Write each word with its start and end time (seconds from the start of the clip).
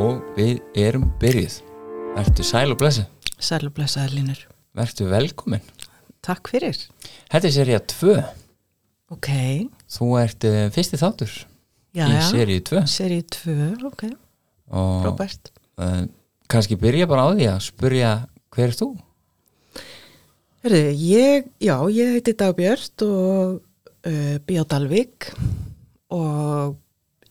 og 0.00 0.20
við 0.36 0.60
erum 0.78 1.06
byrjuð 1.20 1.58
Vertu 2.16 2.44
sæl 2.46 2.72
og 2.72 2.78
blessu, 2.80 3.02
Sæl 3.38 3.66
og 3.68 3.74
blessaði 3.76 4.16
línur. 4.20 4.38
vertu 4.76 5.06
velkomin 5.10 5.64
Takk 6.26 6.48
fyrir. 6.50 6.74
Þetta 7.30 7.46
er 7.46 7.54
seria 7.54 7.78
2 7.92 8.14
Ok, 9.14 9.28
Þú 9.94 10.06
ert 10.18 10.46
uh, 10.48 10.62
fyrsti 10.74 10.98
þáttur 10.98 11.34
já, 11.96 12.06
í 12.10 12.16
seríu 12.30 12.62
2 12.66 12.82
Serið 12.90 13.26
2, 13.36 13.56
ok, 13.90 14.06
og 14.74 15.04
Robert. 15.06 15.52
uh, 15.78 16.02
kannski 16.50 16.78
byrja 16.80 17.06
bara 17.10 17.28
á 17.28 17.34
því 17.36 17.46
að 17.52 17.60
spurja 17.68 18.10
hver 18.56 18.70
er 18.72 18.78
þú? 18.78 18.88
Herðu, 20.66 20.82
ég, 20.98 21.46
já, 21.62 21.76
ég 21.94 22.16
heiti 22.16 22.34
Dagbjörn 22.40 23.04
og 23.06 23.60
uh, 23.60 24.36
bý 24.42 24.58
á 24.58 24.64
Dalvík 24.66 25.30
og 26.10 26.74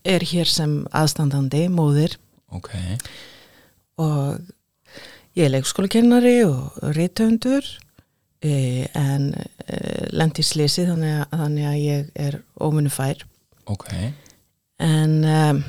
er 0.06 0.22
hér 0.24 0.48
sem 0.48 0.78
aðstandandi, 0.94 1.66
móðir 1.72 2.14
Ok, 2.54 2.70
og 3.98 4.38
ég 5.36 5.46
er 5.46 5.52
leikskólakennari 5.54 6.36
og 6.46 6.76
rithöfundur 6.96 7.66
eh, 8.44 8.86
en 8.94 9.32
eh, 9.66 10.06
lendi 10.14 10.44
í 10.44 10.46
slisi 10.46 10.86
þannig 10.86 11.16
að, 11.18 11.26
þannig 11.40 11.70
að 11.70 11.80
ég 11.82 12.12
er 12.28 12.38
ómunni 12.62 12.92
fær 12.92 13.24
ok. 13.66 13.90
En 14.82 15.24
um, 15.24 15.62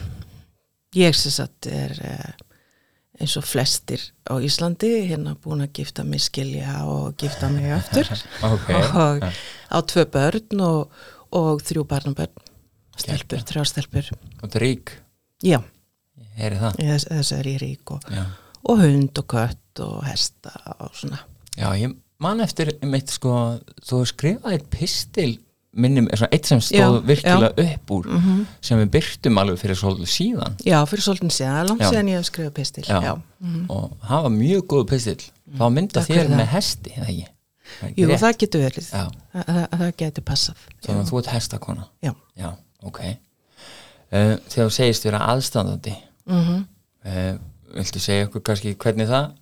ég 0.95 1.15
sem 1.15 1.31
sagt 1.31 1.69
er 1.71 1.93
uh, 2.03 2.47
eins 3.17 3.35
og 3.39 3.45
flestir 3.47 4.01
á 4.29 4.37
Íslandi 4.43 4.91
hérna 5.09 5.35
búin 5.41 5.63
að 5.65 5.79
gifta 5.79 6.05
mig 6.05 6.21
skilja 6.25 6.83
og 6.85 7.15
gifta 7.19 7.49
mig 7.53 7.71
aftur. 7.73 8.11
Ok, 8.47 8.69
og 8.93 9.23
á 9.25 9.77
tvö 9.81 10.05
börn 10.13 10.61
og, 10.61 10.93
og 11.33 11.63
þrjú 11.65 11.85
barnabörn 11.89 12.45
stelpur, 12.97 13.41
þrjá 13.47 13.65
stelpur. 13.71 14.11
Og 14.37 14.43
þetta 14.45 14.59
er 14.59 14.65
rík. 14.65 14.93
Já, 15.45 15.59
heyri 16.37 16.59
það? 16.61 16.77
Þess, 16.81 17.07
þess 17.13 17.31
er 17.39 17.49
ég 17.53 17.61
rík 17.63 17.95
og, 17.95 18.05
Já, 18.13 18.23
og 18.67 18.83
hund 18.83 19.21
og 19.23 19.27
kött 19.33 19.81
og 19.85 19.97
hesta 20.07 20.53
og 20.79 20.93
svona. 20.97 21.19
Já 21.57 21.69
ég 21.81 21.95
man 22.23 22.41
eftir 22.41 22.71
mitt 22.85 23.11
sko, 23.13 23.33
þú 23.85 24.01
skrifaði 24.09 24.63
pistil 24.73 25.35
minnum, 25.77 26.07
eitt 26.31 26.47
sem 26.49 26.57
stóð 26.63 26.79
Já, 26.97 27.05
virkilega 27.05 27.65
upp 27.67 27.91
úr 27.93 28.07
mm 28.09 28.45
sem 28.65 28.79
við 28.81 28.89
byrtum 28.95 29.37
alveg 29.37 29.59
fyrir 29.61 29.77
svolítið 29.77 30.09
síðan. 30.09 30.55
Já, 30.65 30.77
fyrir 30.89 31.05
svolítið 31.05 31.33
síðan, 31.35 31.67
langt 31.69 31.83
Já. 31.85 31.89
síðan 31.91 32.09
ég 32.09 32.17
hef 32.17 32.25
skrifað 32.31 32.53
pistil 32.57 32.83
Já. 32.87 32.97
já. 33.03 33.13
Mhm. 33.39 33.65
og 33.69 33.91
það 34.07 34.23
var 34.25 34.33
mjög 34.37 34.63
góð 34.73 34.85
pistill 34.89 35.23
þá 35.57 35.65
mynda 35.71 36.01
Takk 36.01 36.09
þér 36.15 36.31
með 36.33 36.47
hesti 36.55 36.93
eða 36.97 37.07
ekki? 37.13 37.27
Er 37.83 37.93
Jú, 37.99 38.07
rétt. 38.07 38.21
það 38.21 38.37
getur 38.41 38.61
verið. 38.63 38.85
Já, 38.93 39.05
það, 39.35 39.63
það, 39.77 39.89
getur 40.01 40.23
passað. 40.23 40.59
Þannig 40.85 41.01
að 41.03 41.09
þú 41.11 41.17
ert 41.19 41.31
hestakona? 41.35 41.87
Já. 42.01 42.13
Já, 42.39 42.49
ok. 42.87 42.99
Uh, 44.07 44.37
Þegar 44.47 44.69
þú 44.69 44.71
segist 44.71 45.03
vera 45.03 45.19
aðstandandi 45.33 45.95
mm 46.27 46.63
uh, 47.05 47.35
Viltu 47.77 47.99
segja 47.99 48.25
okkur 48.29 48.41
kannski 48.47 48.77
hvernig 48.79 49.09
það 49.09 49.33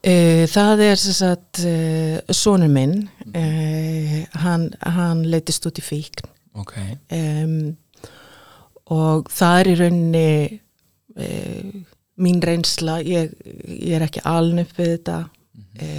E, 0.00 0.46
það 0.48 0.80
er 0.86 1.00
sem 1.00 1.12
sagt 1.12 1.60
e, 1.68 1.74
sonur 2.32 2.70
minn 2.72 3.02
e, 3.36 3.42
hann, 4.40 4.70
hann 4.80 5.26
leitist 5.28 5.66
út 5.68 5.76
í 5.76 5.84
fíkn. 5.84 6.30
Ok, 6.60 6.72
um, 7.14 7.74
og 8.96 9.28
það 9.30 9.58
er 9.58 9.68
í 9.68 9.74
rauninni 9.82 10.30
e, 11.20 11.28
mín 12.20 12.40
reynsla. 12.40 12.96
Ég, 13.04 13.34
ég 13.76 13.98
er 13.98 14.06
ekki 14.06 14.24
aln 14.24 14.64
upp 14.64 14.72
við 14.80 14.94
þetta. 14.94 15.18
E, 15.76 15.90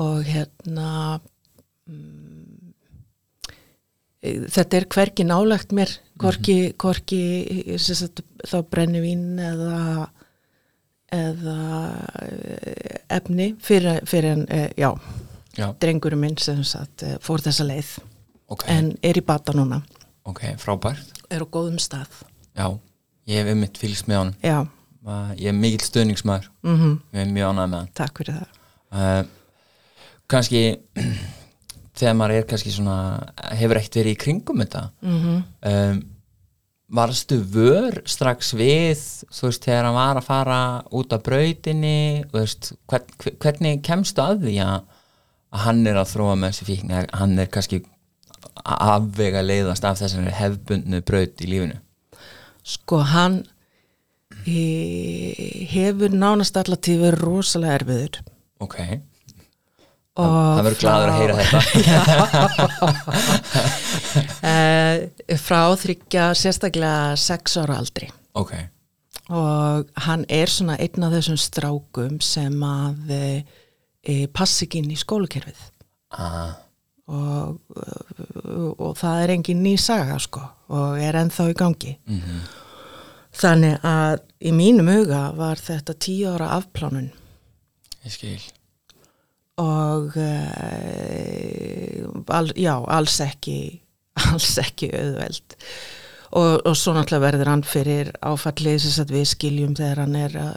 og 0.00 0.24
hérna 0.26 0.88
mm, 1.86 2.72
e, 4.24 4.32
þetta 4.48 4.80
er 4.80 4.88
hvergi 4.96 5.28
nálagt 5.28 5.76
mér 5.76 5.92
hvorki, 6.20 6.56
hvorki 6.78 7.22
sem 7.80 7.98
sagt, 7.98 8.22
þá 8.46 8.58
brenni 8.70 9.02
vín 9.04 9.40
eða 9.42 10.08
eða 11.14 11.58
eh, 12.24 13.02
efni 13.14 13.52
fyrir, 13.62 14.00
fyrir 14.08 14.32
en, 14.32 14.46
eh, 14.50 14.70
já, 14.80 14.90
já, 15.54 15.68
drengurum 15.80 16.24
minn 16.24 16.38
sem 16.42 16.64
sagt 16.66 17.04
eh, 17.06 17.18
fór 17.22 17.44
þessa 17.44 17.66
leið. 17.68 17.92
Ok, 18.50 18.66
en 18.72 18.92
er 19.04 19.18
í 19.18 19.24
bata 19.24 19.54
núna, 19.56 19.82
ok, 20.28 20.42
frábært. 20.60 21.22
Er 21.30 21.44
á 21.44 21.46
góðum 21.46 21.78
stað. 21.82 22.24
Já, 22.54 22.66
ég 23.30 23.40
hef 23.40 23.52
einmitt 23.54 23.78
fylgst 23.80 24.10
með 24.10 24.24
honum. 24.24 24.40
Já, 24.42 24.58
Ég 25.04 25.50
er 25.50 25.56
mikill 25.56 25.84
stöðningsmæður 25.84 26.46
mm 26.64 26.92
Ég 27.12 27.20
er 27.20 27.32
mjög 27.32 27.50
ánægð 27.50 27.68
með 27.68 27.78
hann. 27.78 27.88
Takk 27.98 28.20
fyrir 28.20 28.38
það. 28.38 28.60
Uh, 28.94 29.24
kannski 30.32 30.60
þegar 31.94 32.16
maður 32.18 32.34
er 32.40 32.48
kannski 32.50 32.72
svona 32.74 32.96
hefur 33.58 33.78
ekkert 33.80 33.98
verið 34.00 34.16
í 34.16 34.20
kringum 34.24 34.62
þetta 34.64 34.84
mm 35.04 35.38
um, 35.70 36.02
varstu 36.94 37.38
vör 37.50 37.96
strax 38.06 38.52
við 38.54 39.00
þú 39.32 39.46
veist 39.48 39.64
þegar 39.64 39.86
hann 39.88 39.96
var 39.96 40.18
að 40.20 40.26
fara 40.28 40.58
út 40.94 41.14
af 41.16 41.22
brautinni 41.26 41.94
veist, 42.34 42.68
hvern, 42.90 43.08
hver- 43.22 43.34
hvernig 43.42 43.80
kemstu 43.86 44.22
að 44.22 44.44
því 44.44 44.52
að, 44.62 44.84
að 45.56 45.64
hann 45.64 45.80
er 45.90 45.98
að 46.02 46.12
þróa 46.12 46.36
með 46.38 46.52
þessi 46.52 46.68
fíkn 46.68 46.92
að 46.94 47.08
hann 47.18 47.34
er 47.42 47.48
kannski 47.56 47.80
að 48.62 48.84
afvega 48.94 49.42
leiðast 49.42 49.88
af 49.88 49.98
þessari 50.02 50.36
hefbundnu 50.38 51.00
braut 51.08 51.42
í 51.42 51.48
lífinu? 51.50 51.80
Sko 52.62 53.00
hann 53.10 53.40
e, 54.46 54.60
hefur 55.72 56.14
nánast 56.14 56.56
allatíð 56.60 57.02
verið 57.08 57.24
rosalega 57.24 57.78
erfiður. 57.80 58.20
Ok, 58.64 58.78
það 60.18 60.60
verður 60.62 60.78
gladur 60.82 61.12
að 61.12 61.18
heyra 61.20 61.36
þetta. 61.40 61.60
E, 64.44 65.36
frá 65.40 65.72
þryggja 65.80 66.28
sérstaklega 66.38 67.16
sex 67.18 67.56
ára 67.58 67.78
aldri. 67.80 68.06
Ok, 68.38 68.52
og 69.34 69.88
hann 70.04 70.22
er 70.30 70.52
svona 70.52 70.76
einn 70.78 71.06
af 71.06 71.14
þessum 71.16 71.38
strákum 71.40 72.20
sem 72.22 72.54
að 72.68 73.10
e, 73.10 73.22
passi 74.36 74.68
ekki 74.68 74.84
inn 74.84 74.92
í 74.94 74.98
skólakerfið. 75.00 75.64
Ah, 76.14 76.52
og, 77.10 77.56
og 78.76 78.92
það 79.00 79.24
er 79.24 79.34
engin 79.34 79.64
ný 79.64 79.74
saga 79.80 80.20
sko 80.22 80.44
og 80.76 81.00
er 81.02 81.18
ennþá 81.24 81.48
í 81.50 81.56
gangi. 81.58 81.96
Mm 82.04 82.44
þannig 83.34 83.82
að 83.86 84.20
í 84.44 84.52
mínum 84.54 84.90
huga 84.92 85.28
var 85.36 85.60
þetta 85.60 85.96
tíu 85.98 86.34
ára 86.34 86.52
afplánun. 86.58 87.10
Ég 88.04 88.14
skil 88.14 88.42
og 89.62 90.16
e, 90.18 90.30
al, 92.34 92.50
já, 92.58 92.74
alls 92.90 93.20
ekki 93.22 93.58
alls 94.30 94.56
ekki 94.62 94.90
auðveld. 94.94 95.56
Og, 96.34 96.64
og 96.66 96.74
svo 96.74 96.94
náttúrulega 96.96 97.26
verður 97.28 97.50
hann 97.52 97.62
fyrir 97.66 98.10
áfallið 98.26 98.80
þess 98.82 99.02
að 99.04 99.12
við 99.14 99.28
skiljum 99.30 99.76
þegar 99.78 100.00
hann 100.02 100.16
er 100.18 100.34
að, 100.40 100.56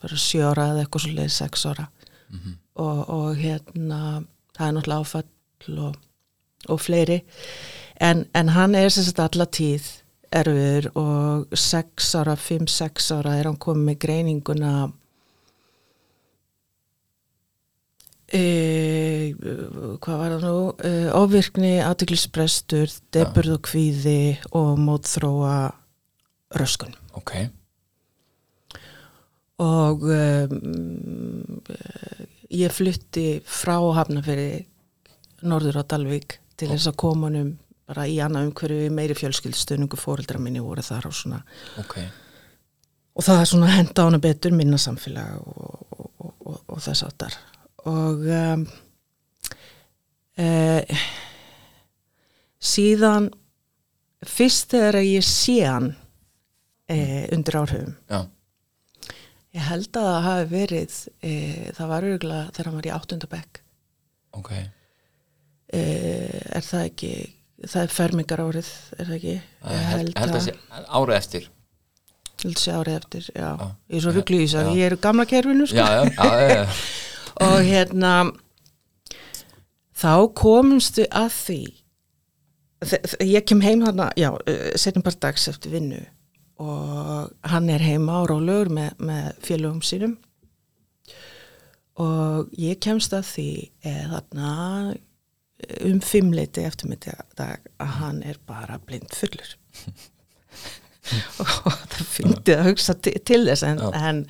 verður 0.00 0.22
sjö 0.22 0.46
ára 0.48 0.70
eða 0.72 0.84
eitthvað 0.86 1.04
svo 1.04 1.12
leið 1.18 1.34
sex 1.36 1.66
ára. 1.68 1.90
Mhm. 2.26 2.56
og, 2.82 3.00
og 3.14 3.36
hérna 3.38 3.98
það 4.56 4.66
er 4.66 4.72
náttúrulega 4.74 5.04
áfall 5.04 5.78
og, 5.86 6.00
og 6.72 6.80
fleiri. 6.82 7.20
En, 8.02 8.24
en 8.34 8.50
hann 8.56 8.74
er 8.74 8.90
sem 8.92 9.06
sagt 9.06 9.22
alla 9.22 9.46
tíð 9.46 9.86
erfiður 10.34 10.90
og 10.98 11.56
sex 11.56 12.14
ára, 12.18 12.36
fimm, 12.36 12.66
sex 12.68 13.10
ára 13.14 13.36
er 13.38 13.48
hann 13.48 13.60
komið 13.62 13.90
með 13.90 13.98
greininguna 14.04 14.72
e, 18.32 19.34
hvað 20.02 20.22
var 20.22 20.36
það 20.36 20.46
nú? 20.46 20.62
E, 20.80 20.94
ofvirkni, 21.16 21.74
aðtiklisbrestur 21.84 22.96
deburð 23.14 23.58
og 23.58 23.62
kvíði 23.68 24.18
og 24.56 24.74
mótþróa 24.82 25.58
röskun. 26.56 26.96
Ok, 27.16 27.36
og 29.62 30.02
um, 30.04 31.60
ég 32.52 32.72
flutti 32.76 33.38
frá 33.48 33.78
Hafnafyrði 33.96 34.66
norður 35.48 35.80
á 35.80 35.82
Dalvík 35.88 36.36
til 36.60 36.68
þess 36.72 36.90
að 36.90 36.98
koma 37.00 37.30
honum 37.30 37.54
bara 37.88 38.04
í 38.10 38.18
annað 38.20 38.50
umhverju 38.50 38.92
meiri 38.92 39.16
fjölskyldstuðningu 39.16 39.96
fóreldra 40.00 40.40
minni 40.42 40.60
voru 40.60 40.84
þar 40.84 41.08
og 41.08 41.16
svona. 41.16 41.40
Ok. 41.80 41.98
Og 43.16 43.24
það 43.24 43.40
er 43.40 43.50
svona 43.52 43.72
henda 43.72 44.04
á 44.04 44.06
hana 44.10 44.20
betur 44.20 44.52
minna 44.56 44.80
samfélag 44.80 45.38
og, 45.40 45.76
og, 45.96 46.10
og, 46.18 46.58
og, 46.66 46.80
þess 46.82 47.06
áttar 47.06 47.36
og 47.86 48.24
um, 48.26 48.64
e, 50.38 50.48
síðan 52.58 53.28
fyrst 54.26 54.74
þegar 54.74 54.98
ég 55.06 55.26
sé 55.26 55.60
hann 55.64 55.92
e, 56.90 56.98
undir 57.36 57.60
áhrifum 57.62 57.94
já, 58.10 58.24
Ég 59.56 59.64
held 59.70 59.96
að 59.96 60.06
það 60.10 60.24
hafi 60.26 60.48
verið, 60.50 60.96
e, 61.24 61.30
það 61.78 61.92
var 61.94 62.06
örgulega 62.10 62.48
þegar 62.50 62.66
hann 62.68 62.74
var 62.76 62.88
í 62.88 62.96
áttundabekk. 62.98 63.60
ok 64.36 64.50
er 65.76 66.62
það 66.62 66.82
ekki, 66.84 67.12
það 67.64 67.80
er 67.82 67.94
fermingar 67.94 68.42
árið, 68.44 68.68
er 68.96 69.08
það 69.08 69.16
ekki? 69.16 69.36
ég 69.66 69.86
held, 69.90 70.12
að 70.22 70.36
sé 70.44 70.52
árið 70.86 71.16
eftir 71.16 71.48
held 72.42 72.60
sé 72.60 72.76
árið 72.76 72.98
eftir, 73.00 73.26
já. 73.32 73.48
Já. 73.48 73.66
Ég 73.90 73.96
er 73.96 74.04
svo 74.04 74.12
rugglu 74.14 74.38
í 74.38 74.44
þess 74.44 74.60
að 74.60 74.70
ég 74.76 74.90
er 74.90 74.96
gamla 75.02 75.26
kerfinu, 75.28 75.66
sko. 75.70 75.80
já, 75.80 76.04
já, 76.04 76.26
já, 76.36 76.48
já. 76.52 76.64
Og 77.44 77.56
hérna, 77.66 78.12
þá 79.96 80.12
komumstu 80.38 81.06
að 81.10 81.30
því, 81.36 81.60
ég 83.26 83.46
kem 83.48 83.64
heim 83.64 83.84
þarna, 83.84 84.10
já, 84.16 84.30
setjum 84.78 85.04
bara 85.06 85.22
dags 85.26 85.48
eftir 85.52 85.74
vinnu. 85.76 86.02
Og 86.62 87.32
hann 87.50 87.68
er 87.68 87.84
heima 87.84 88.22
á 88.24 88.28
rólegur 88.30 88.70
með, 88.72 88.94
með 89.04 89.26
félögum 89.44 89.82
sínum. 89.84 90.16
Og 92.00 92.52
ég 92.60 92.80
kemst 92.84 93.12
að 93.16 93.28
því 93.30 93.50
eða 93.88 94.20
þarna 94.20 94.50
um 95.88 96.00
fimmleiti 96.04 96.64
eftir 96.68 96.90
mitt 96.90 97.06
dag 97.38 97.64
að 97.80 97.92
hann 98.00 98.22
er 98.24 98.40
bara 98.48 98.78
blind 98.84 99.12
fullur. 99.16 99.56
Og 101.40 101.76
það 101.92 102.08
fyndi 102.10 102.56
að 102.56 102.68
hugsa 102.70 102.96
til, 102.98 103.14
til 103.24 103.44
þess 103.46 103.64
en, 103.66 103.82
en, 103.94 104.24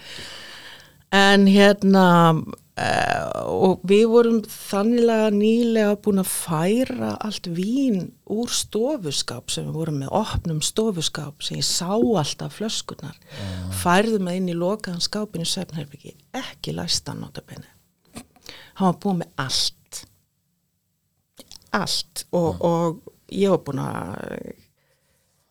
en 1.17 1.47
hérna 1.51 2.07
uh, 2.33 3.27
og 3.47 3.85
við 3.89 4.05
vorum 4.13 4.41
þannilega 4.51 5.31
nýlega 5.35 5.95
búin 6.05 6.23
að 6.23 6.33
færa 6.33 7.15
allt 7.25 7.49
vín 7.57 8.11
úr 8.31 8.53
stofuskáp 8.53 9.53
sem 9.55 9.69
við 9.69 9.79
vorum 9.81 10.03
með 10.03 10.13
opnum 10.19 10.61
stofuskáp 10.65 11.47
sem 11.47 11.61
ég 11.63 11.69
sá 11.69 11.95
alltaf 11.95 12.59
flöskunar 12.59 13.17
uh. 13.17 13.73
færðum 13.85 14.29
að 14.29 14.43
inn 14.43 14.53
í 14.53 14.59
lokaðan 14.59 15.05
skápinu 15.05 15.49
Svefnherbyggi, 15.49 16.17
ekki 16.37 16.77
læstan 16.77 17.25
notabenni 17.25 17.71
hann 18.77 18.93
var 18.93 19.01
búin 19.01 19.21
með 19.23 19.33
allt. 19.41 20.03
Allt. 21.77 22.25
Og, 22.37 22.63
og 22.65 23.13
ég 23.33 23.53
var 23.53 23.63
búin 23.67 23.83
að 23.83 24.65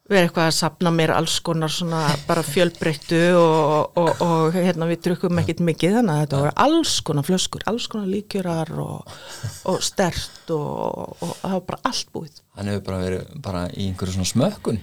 vera 0.05 0.27
eitthvað 0.27 0.47
að 0.51 0.55
sapna 0.59 0.91
mér 0.93 1.15
alls 1.15 1.39
konar 1.45 1.71
svona 1.73 2.03
bara 2.27 2.43
fjölbreyttu 2.45 3.21
og, 3.39 3.95
og, 3.97 4.21
og 4.21 4.57
hérna 4.57 4.85
við 4.91 5.01
drukum 5.07 5.41
ekkert 5.41 5.63
mikið 5.65 5.95
þannig 5.97 6.13
að 6.13 6.21
þetta 6.21 6.41
voru 6.43 6.51
alls 6.65 6.93
konar 7.07 7.25
flöskur, 7.25 7.65
alls 7.71 7.87
konar 7.89 8.11
líkjörar 8.11 8.69
og 8.77 9.79
stert 9.85 10.53
og 10.53 11.15
það 11.41 11.55
var 11.55 11.65
bara 11.71 11.81
allt 11.89 12.13
búið. 12.13 12.43
Hann 12.59 12.69
hefur 12.69 12.85
bara 12.91 13.01
verið 13.01 13.33
bara 13.47 13.63
í 13.73 13.87
einhverju 13.89 14.17
svona 14.19 14.29
smökkun? 14.29 14.77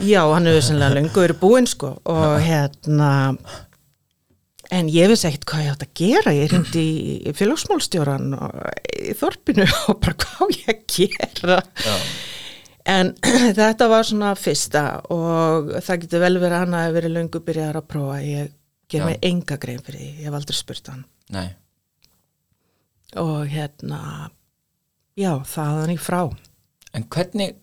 Já, 0.00 0.22
hann 0.32 0.48
hefur 0.48 0.66
sannlega 0.70 0.96
lengur 0.96 1.26
verið 1.26 1.42
búinn 1.44 1.68
sko 1.68 1.94
og 2.08 2.40
hérna 2.40 3.12
En 4.72 4.86
ég 4.88 5.10
vissi 5.10 5.26
ekkert 5.28 5.44
hvað 5.50 5.64
ég 5.66 5.72
átt 5.74 5.82
að 5.84 5.96
gera, 6.00 6.32
ég 6.32 6.52
hindi 6.56 6.82
í 7.28 7.32
félagsmálstjóran 7.36 8.30
í 8.88 9.12
þorpinu 9.20 9.66
og 9.92 9.98
bara 10.00 10.16
hvað 10.24 10.54
ég 10.62 10.70
að 10.72 10.86
gera. 10.94 11.58
Já. 11.84 11.96
En 12.88 13.12
þetta 13.60 13.88
var 13.90 14.06
svona 14.06 14.32
fyrsta 14.38 14.84
og 15.14 15.72
það 15.84 16.04
getur 16.04 16.24
vel 16.24 16.36
verið 16.42 16.64
hann 16.64 16.76
að 16.78 16.94
verið 16.98 17.16
löngu 17.16 17.42
byrjar 17.46 17.78
að 17.78 17.88
prófa. 17.94 18.20
Ég 18.26 18.52
ger 18.92 19.06
mig 19.08 19.18
enga 19.24 19.58
grein 19.60 19.82
fyrir 19.82 20.00
því, 20.00 20.12
ég 20.20 20.28
hef 20.28 20.38
aldrei 20.38 20.58
spurt 20.58 20.92
hann. 20.92 21.04
Nei. 21.32 21.48
Og 23.20 23.44
hérna, 23.52 24.30
já, 25.18 25.32
það 25.44 25.78
hann 25.82 25.94
í 25.94 25.98
frá. 26.00 26.22
En 26.96 27.06
hvernig, 27.12 27.54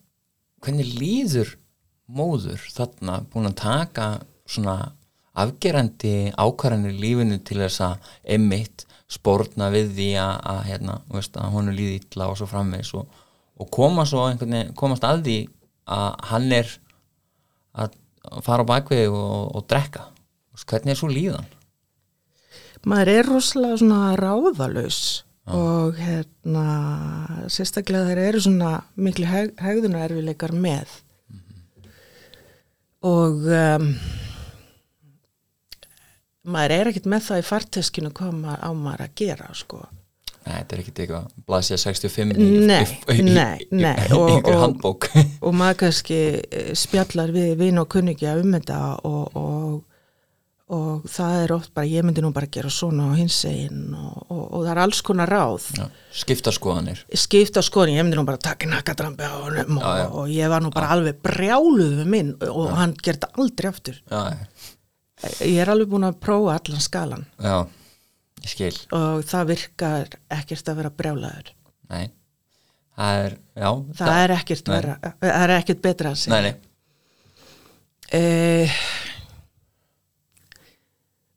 hvernig 0.64 0.94
líður 0.98 1.56
móður 2.10 2.62
þarna 2.74 3.20
búin 3.30 3.50
að 3.52 3.60
taka 3.62 4.08
svona 4.50 4.78
afgerandi 5.40 6.32
ákvarðanir 6.38 6.96
lífinu 6.98 7.38
til 7.46 7.60
þess 7.62 7.84
að 7.86 8.14
emitt 8.36 8.86
spórna 9.10 9.70
við 9.74 9.94
því 9.98 10.10
að, 10.22 10.34
að, 10.52 10.62
hérna, 10.70 10.96
veist, 11.14 11.38
að 11.38 11.54
honu 11.56 11.74
líði 11.74 12.00
illa 12.02 12.30
og 12.30 12.40
svo 12.40 12.50
framvegs 12.50 12.94
og, 12.98 13.22
og 13.60 13.72
koma 13.74 14.06
svo 14.08 14.28
veginn, 14.28 14.74
komast 14.78 15.06
að 15.08 15.26
því 15.28 15.40
að 15.90 16.10
hann 16.32 16.52
er 16.56 16.72
að 17.80 17.98
fara 18.46 18.64
á 18.66 18.72
bakvið 18.72 19.10
og, 19.10 19.56
og 19.58 19.68
drekka 19.70 20.08
hvernig 20.68 20.94
er 20.94 21.00
svo 21.00 21.10
líðan? 21.12 21.48
Maður 22.88 23.12
er 23.14 23.28
rosalega 23.28 23.80
svona 23.82 24.14
ráðalus 24.20 25.00
ah. 25.48 25.56
og 25.56 26.00
hérna 26.00 26.66
sérstaklega 27.52 28.10
þeir 28.12 28.24
eru 28.30 28.42
svona 28.44 28.74
miklu 29.00 29.28
heg, 29.28 29.54
hegðunaerfileikar 29.60 30.56
með 30.56 30.96
mm 31.28 31.40
-hmm. 31.40 31.94
og 33.12 33.48
um, 33.60 33.88
maður 36.44 36.76
er 36.76 36.92
ekkert 36.92 37.10
með 37.12 37.26
það 37.28 37.44
í 37.44 37.48
farteskinu 37.52 38.12
hvað 38.16 38.60
á 38.60 38.72
maður 38.72 39.08
að 39.08 39.16
gera 39.24 39.54
sko 39.54 39.84
Nei, 40.50 40.56
þetta 40.64 40.76
er 40.76 40.82
ekkert 40.82 41.02
eitthvað 41.04 41.28
blasja 41.46 41.78
65 41.78 42.32
í, 42.34 42.48
nei, 42.66 43.22
nei, 43.28 43.68
nei 43.70 44.08
og, 44.18 44.48
og, 44.50 45.06
og 45.46 45.54
maður 45.54 45.84
kannski 45.84 46.18
eh, 46.42 46.72
spjallar 46.78 47.34
við 47.36 47.54
vinn 47.60 47.78
og 47.82 47.86
kunningja 47.94 48.34
um 48.40 48.56
þetta 48.58 48.80
og, 49.06 49.38
og, 49.38 49.76
og 50.74 51.06
það 51.14 51.38
er 51.44 51.54
oft 51.54 51.74
bara 51.78 51.92
ég 51.92 52.08
myndi 52.08 52.24
nú 52.26 52.34
bara 52.34 52.50
gera 52.50 52.72
svona 52.74 53.12
á 53.14 53.18
hins 53.20 53.38
eginn 53.50 53.94
og 53.94 54.58
það 54.58 54.72
er 54.74 54.84
alls 54.88 55.04
konar 55.06 55.30
ráð 55.30 55.70
já, 55.78 55.86
skipta 56.24 56.56
skoðanir 56.56 57.06
skipta 57.14 57.64
skoðanir, 57.66 58.02
ég 58.02 58.10
myndi 58.10 58.18
nú 58.18 58.26
bara 58.26 58.42
taka 58.50 58.70
nakadrambi 58.74 59.30
á 59.30 59.38
honum 59.46 59.80
og 59.86 60.34
ég 60.34 60.50
var 60.50 60.66
nú 60.66 60.74
bara 60.74 60.96
alveg 60.98 61.22
brjáluð 61.26 62.02
við 62.02 62.12
minn 62.18 62.36
og 62.50 62.74
hann 62.80 62.98
gerði 62.98 63.30
aldrei 63.38 63.70
aftur 63.70 64.02
já, 64.02 64.34
já 64.34 64.76
Ég 65.44 65.58
er 65.60 65.68
alveg 65.68 65.90
búin 65.92 66.08
að 66.08 66.20
prófa 66.24 66.54
allan 66.56 66.80
skalan. 66.80 67.26
Já. 67.44 67.68
Og 68.96 69.24
það 69.28 69.52
virkar 69.54 70.16
ekkert 70.40 70.72
að 70.72 70.80
vera 70.82 70.92
brjálaður. 71.02 71.52
Nei, 71.90 72.06
það 72.96 73.26
er, 73.26 73.38
já. 73.56 73.70
Það, 73.70 74.06
það 74.06 74.24
er 74.24 74.34
ekkert 74.38 74.74
vera, 74.74 74.98
það 75.20 75.44
er 75.44 75.56
ekkert 75.58 75.82
betra 75.86 76.14
að 76.14 76.20
segja. 76.24 76.40
Nei, 76.40 76.50
nei. 76.50 76.56
Eh, 78.20 78.80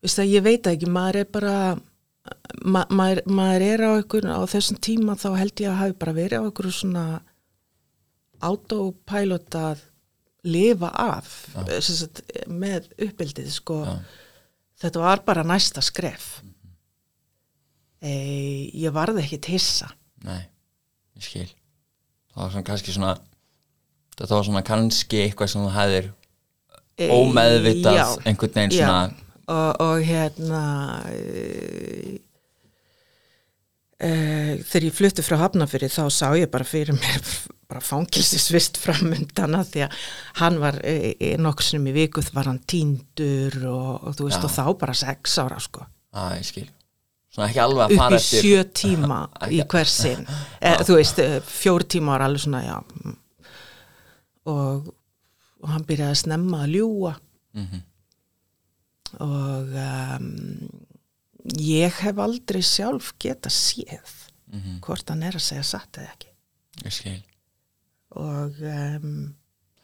Vist 0.02 0.18
það, 0.18 0.30
ég 0.34 0.42
veit 0.42 0.66
ekki, 0.66 0.88
maður 0.90 1.20
er 1.20 1.26
bara, 1.30 1.56
ma, 2.66 2.80
maður, 2.90 3.20
maður 3.30 3.64
er 3.68 3.84
á 3.86 3.90
einhvern, 3.92 4.32
á 4.34 4.42
þessum 4.50 4.80
tíma 4.82 5.14
þá 5.14 5.28
held 5.38 5.62
ég 5.62 5.70
að 5.70 5.78
hafi 5.78 5.94
bara 6.00 6.14
verið 6.16 6.42
á 6.42 6.46
einhverju 6.48 6.72
svona 6.74 7.04
autopilotað 8.42 9.84
lifa 10.42 10.90
af 10.98 11.28
sagt, 11.86 12.24
með 12.50 12.88
uppbyldið 12.98 13.52
sko. 13.54 13.76
þetta 14.82 15.04
var 15.04 15.22
bara 15.22 15.44
næsta 15.46 15.84
skref. 15.86 16.40
E, 18.02 18.14
ég 18.74 18.94
varði 18.94 19.22
ekki 19.22 19.40
tissa. 19.48 19.92
Nei, 20.26 20.42
ég 21.18 21.26
skil. 21.26 21.50
Það 22.32 22.42
var 22.42 22.52
svona 22.56 22.66
kannski 22.66 22.96
svona 22.96 23.14
þetta 24.16 24.34
var 24.34 24.48
svona 24.48 24.64
kannski 24.66 25.22
eitthvað 25.26 25.52
sem 25.52 25.64
þú 25.64 25.72
hefðir 25.76 26.10
e, 26.98 27.08
ómeðvitað 27.12 27.98
já, 27.98 28.06
einhvern 28.28 28.58
veginn 28.58 28.76
svona 28.76 29.00
og, 29.52 29.80
og 29.82 30.04
hérna 30.06 30.64
e, 31.12 32.18
þegar 34.02 34.86
ég 34.88 34.98
flutti 34.98 35.24
frá 35.24 35.38
Hafnafyrir 35.44 35.92
þá 35.92 36.04
sá 36.12 36.28
ég 36.38 36.50
bara 36.52 36.68
fyrir 36.68 36.96
mér 36.98 37.32
bara 37.72 37.80
fangilsisvist 37.84 38.76
framöndana 38.82 39.62
því 39.64 39.86
að 39.86 39.98
hann 40.42 40.60
var 40.60 40.78
e, 40.84 41.32
nokksnum 41.40 41.88
í 41.88 41.96
vikuð 41.96 42.32
var 42.36 42.50
hann 42.50 42.60
tíndur 42.68 43.56
og, 43.70 43.90
og 44.02 44.18
þú 44.18 44.28
veist 44.28 44.42
já. 44.42 44.48
og 44.48 44.54
þá 44.58 44.78
bara 44.82 44.96
sex 44.96 45.38
ára 45.40 45.60
sko. 45.62 45.86
Að 46.12 46.36
ég 46.36 46.48
skil 46.50 46.68
upp 47.88 48.12
í 48.12 48.20
sjö 48.20 48.62
tíma 48.76 49.22
í 49.56 49.62
hversin 49.64 50.26
e, 50.60 50.74
þú 50.84 50.98
veist 50.98 51.20
e, 51.22 51.28
fjór 51.46 51.86
tíma 51.88 52.16
var 52.16 52.26
alveg 52.26 52.44
svona 52.44 52.60
já. 52.64 52.76
Og, 54.52 54.90
og 55.62 55.70
hann 55.72 55.86
byrjaði 55.88 56.12
að 56.12 56.20
snemma 56.24 56.64
að 56.66 56.74
ljúa 56.76 57.14
mm 57.56 57.66
-hmm. 57.66 57.82
og 59.24 59.76
um, 59.86 60.28
ég 61.56 62.00
hef 62.04 62.18
aldrei 62.18 62.62
sjálf 62.62 63.14
geta 63.18 63.48
séð 63.48 64.12
mm 64.52 64.60
-hmm. 64.60 64.80
hvort 64.80 65.08
hann 65.08 65.22
er 65.22 65.34
að 65.34 65.46
segja 65.48 65.62
satt 65.62 65.98
eða 65.98 66.12
ekki. 66.12 66.28
Ég 66.84 66.92
skil. 66.92 67.22
Og 68.10 68.52
um, 68.60 69.34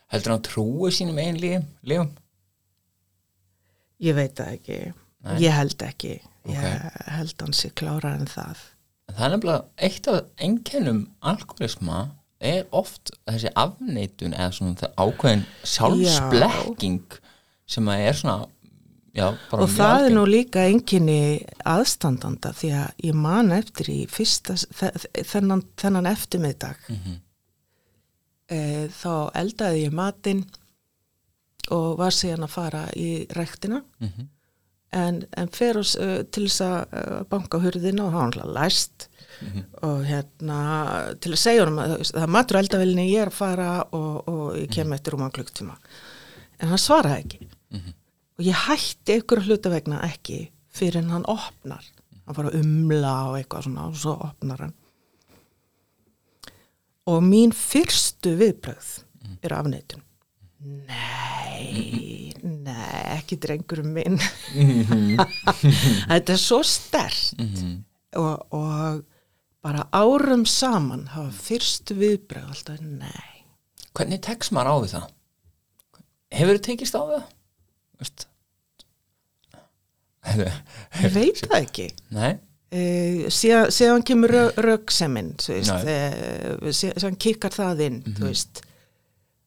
heldur 0.08 0.32
hann 0.32 0.42
trúið 0.42 0.94
sínum 0.94 1.18
einn 1.18 1.40
lífum? 1.82 2.12
Ég 4.00 4.14
veit 4.14 4.34
það 4.36 4.52
ekki. 4.52 4.92
Nei. 5.18 5.42
ég 5.42 5.52
held 5.52 5.82
ekki 5.82 6.20
okay. 6.44 6.56
ég 6.56 6.98
held 7.14 7.44
hann 7.44 7.56
sér 7.56 7.74
klára 7.78 8.14
en 8.18 8.28
það 8.30 8.66
Það 9.08 9.24
er 9.24 9.32
nefnilega 9.32 9.86
eitt 9.88 10.08
af 10.12 10.18
ennkennum 10.44 11.00
alkoholisma 11.24 12.00
er 12.38 12.66
oft 12.76 13.10
þessi 13.26 13.50
afneitun 13.58 14.36
eða 14.36 14.50
svona 14.54 14.90
ákveðin 15.00 15.46
sjálfsblekking 15.64 17.16
sem 17.68 17.88
að 17.88 18.02
er 18.04 18.18
svona 18.18 18.36
já, 19.16 19.26
og 19.32 19.64
það 19.72 19.94
algeng. 19.94 20.10
er 20.10 20.14
nú 20.14 20.26
líka 20.28 20.66
enkenni 20.68 21.22
aðstandanda 21.66 22.52
því 22.60 22.74
að 22.82 23.06
ég 23.08 23.16
man 23.16 23.50
eftir 23.56 23.90
í 23.90 23.98
fyrsta 24.12 24.58
þennan, 25.32 25.64
þennan 25.80 26.12
eftirmiðdag 26.12 26.84
mm 26.86 27.00
-hmm 27.00 27.18
e, 28.48 28.88
þá 28.92 29.12
eldaði 29.38 29.84
ég 29.86 29.94
matinn 29.94 30.42
og 31.74 31.98
var 32.00 32.14
síðan 32.16 32.46
að 32.46 32.54
fara 32.54 32.82
í 32.96 33.10
rektina 33.36 33.82
mm 33.82 34.08
-hmm. 34.08 34.28
En, 34.90 35.22
en 35.36 35.48
fer 35.52 35.78
oss 35.78 35.94
uh, 36.00 36.22
til 36.32 36.46
þess 36.48 36.64
að 36.64 37.24
banka 37.30 37.60
hurðina 37.62 38.06
og 38.06 38.14
hafa 38.16 38.24
hann 38.24 38.54
læst 38.54 39.08
mm 39.40 39.48
-hmm. 39.48 39.64
og 39.88 40.04
hérna 40.04 40.60
til 41.20 41.32
að 41.32 41.38
segja 41.38 41.64
hann 41.64 41.78
að 41.78 41.96
það 42.12 42.22
er 42.22 42.34
matur 42.36 42.56
eldavillinni 42.56 43.12
ég 43.12 43.22
er 43.22 43.26
að 43.32 43.40
fara 43.40 43.82
og, 43.92 44.28
og 44.28 44.56
ég 44.56 44.70
kem 44.70 44.86
mm 44.86 44.92
-hmm. 44.92 44.94
eftir 44.94 45.14
um 45.14 45.22
að 45.22 45.32
klukktíma 45.32 45.76
en 46.58 46.68
hann 46.68 46.78
svaraði 46.78 47.18
ekki 47.18 47.48
mhm. 47.70 47.92
og 48.38 48.44
ég 48.44 48.54
hætti 48.68 49.18
ykkur 49.20 49.40
hluta 49.40 49.70
vegna 49.70 50.00
ekki 50.02 50.50
fyrir 50.68 50.96
en 50.96 51.10
hann 51.10 51.24
opnar 51.26 51.84
hann 52.26 52.34
fara 52.34 52.50
umla 52.50 53.14
og 53.30 53.38
eitthvað 53.38 53.62
svona 53.62 53.86
og 53.86 53.96
svo 53.96 54.12
opnar 54.12 54.58
hann 54.60 54.74
og 57.06 57.22
mín 57.22 57.52
fyrstu 57.52 58.36
viðbröð 58.36 58.88
mm. 59.22 59.38
er 59.42 59.52
afneitun 59.52 60.02
nei, 60.64 62.32
nei, 62.42 63.02
ekki 63.18 63.38
drengurum 63.42 63.92
minn. 63.94 64.18
Mhm. 64.54 65.20
þetta 66.10 66.34
er 66.34 66.40
svo 66.42 66.60
stert 66.66 67.38
og, 68.18 68.46
og 68.56 69.04
bara 69.64 69.84
árum 69.92 70.44
saman 70.48 71.06
hafa 71.14 71.30
fyrstu 71.34 71.96
viðbröð 71.98 72.48
alltaf, 72.54 72.80
nei. 72.82 73.44
Hvernig 73.98 74.22
tekst 74.24 74.54
maður 74.54 74.70
á 74.70 74.76
við 74.82 74.92
það? 74.96 75.06
Hefur 76.38 76.58
þið 76.58 76.66
tekist 76.68 76.98
á 76.98 77.02
við 77.02 77.16
það? 77.18 78.26
Ég 80.28 81.14
veit 81.14 81.40
það 81.46 81.58
ekki. 81.62 81.88
Nei, 82.14 82.34
Uh, 82.68 83.30
síðan, 83.32 83.70
síðan 83.72 84.02
kemur 84.04 84.28
rökseminn 84.60 85.30
uh, 85.40 86.66
síðan 86.68 87.14
kikkar 87.16 87.54
það 87.56 87.78
inn 87.86 87.94
þú 88.04 88.26
veist 88.26 88.60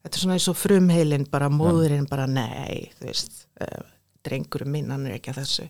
þetta 0.01 0.15
er 0.15 0.24
svona 0.24 0.38
eins 0.38 0.50
og 0.51 0.60
frumheilin 0.60 1.27
bara 1.31 1.50
móðurinn 1.53 2.08
bara 2.10 2.27
nei 2.29 2.91
þú 3.00 3.10
veist, 3.10 3.43
uh, 3.62 3.84
drengurum 4.25 4.72
minn 4.74 4.91
hann 4.93 5.08
er 5.08 5.17
ekki 5.17 5.34
að 5.34 5.41
þessu. 5.41 5.67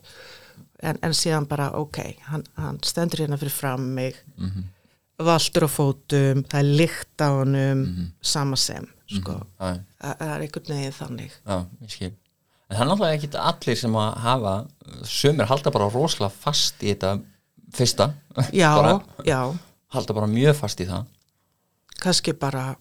En, 0.82 0.98
en 1.00 1.14
síðan 1.16 1.46
bara 1.48 1.70
ok, 1.78 1.98
hann, 2.28 2.42
hann 2.58 2.80
stendur 2.84 3.22
hérna 3.22 3.38
fyrir 3.40 3.54
fram 3.54 3.84
mig 3.96 4.18
valdur 5.22 5.68
á 5.68 5.70
fótum, 5.70 6.42
það 6.50 6.58
er 6.58 6.70
lykt 6.80 7.22
á 7.22 7.28
honum 7.30 7.84
sama 8.24 8.58
sem 8.58 8.86
sko, 9.12 9.36
já, 9.60 9.78
það 10.00 10.18
það 10.18 10.32
er 10.34 10.44
einhvern 10.46 10.72
veginn 10.72 10.96
þannig. 10.96 11.34
Já, 11.46 11.56
ég 11.84 11.94
skil. 11.94 12.12
En 12.68 12.76
það 12.76 12.82
er 12.82 12.88
náttúrulega 12.88 13.18
ekki 13.18 13.30
allir 13.42 13.78
sem 13.82 13.98
að 14.00 14.14
hafa 14.24 14.54
sömur 15.12 15.50
halda 15.50 15.72
bara 15.74 15.90
rosalega 15.92 16.32
fast 16.44 16.82
í 16.82 16.94
þetta 16.94 17.12
fyrsta. 17.76 18.08
Já, 18.56 18.72
já, 19.32 19.40
halda 19.92 20.16
bara 20.16 20.30
mjög 20.32 20.56
fast 20.62 20.80
í 20.80 20.88
það. 20.88 21.04
Kannski 22.02 22.34
bara 22.34 22.72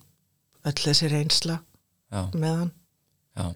öll 0.67 0.77
þessi 0.77 1.09
reynsla 1.11 1.57
Já, 2.11 2.27
með 2.35 2.55
hann. 2.59 2.71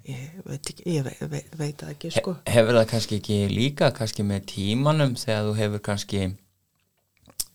Ég 0.07 0.39
veit 0.47 0.69
ekki, 0.71 0.83
ég 0.87 1.03
veit, 1.03 1.19
veit, 1.29 1.55
veit 1.59 1.81
það 1.81 1.91
ekki 1.91 2.11
sko. 2.15 2.33
Hefur 2.47 2.77
það 2.79 2.85
kannski 2.93 3.17
ekki 3.19 3.39
líka 3.51 3.89
kannski 3.93 4.23
með 4.25 4.45
tímanum 4.53 5.15
þegar 5.19 5.49
þú 5.49 5.55
hefur 5.59 5.81
kannski 5.83 6.21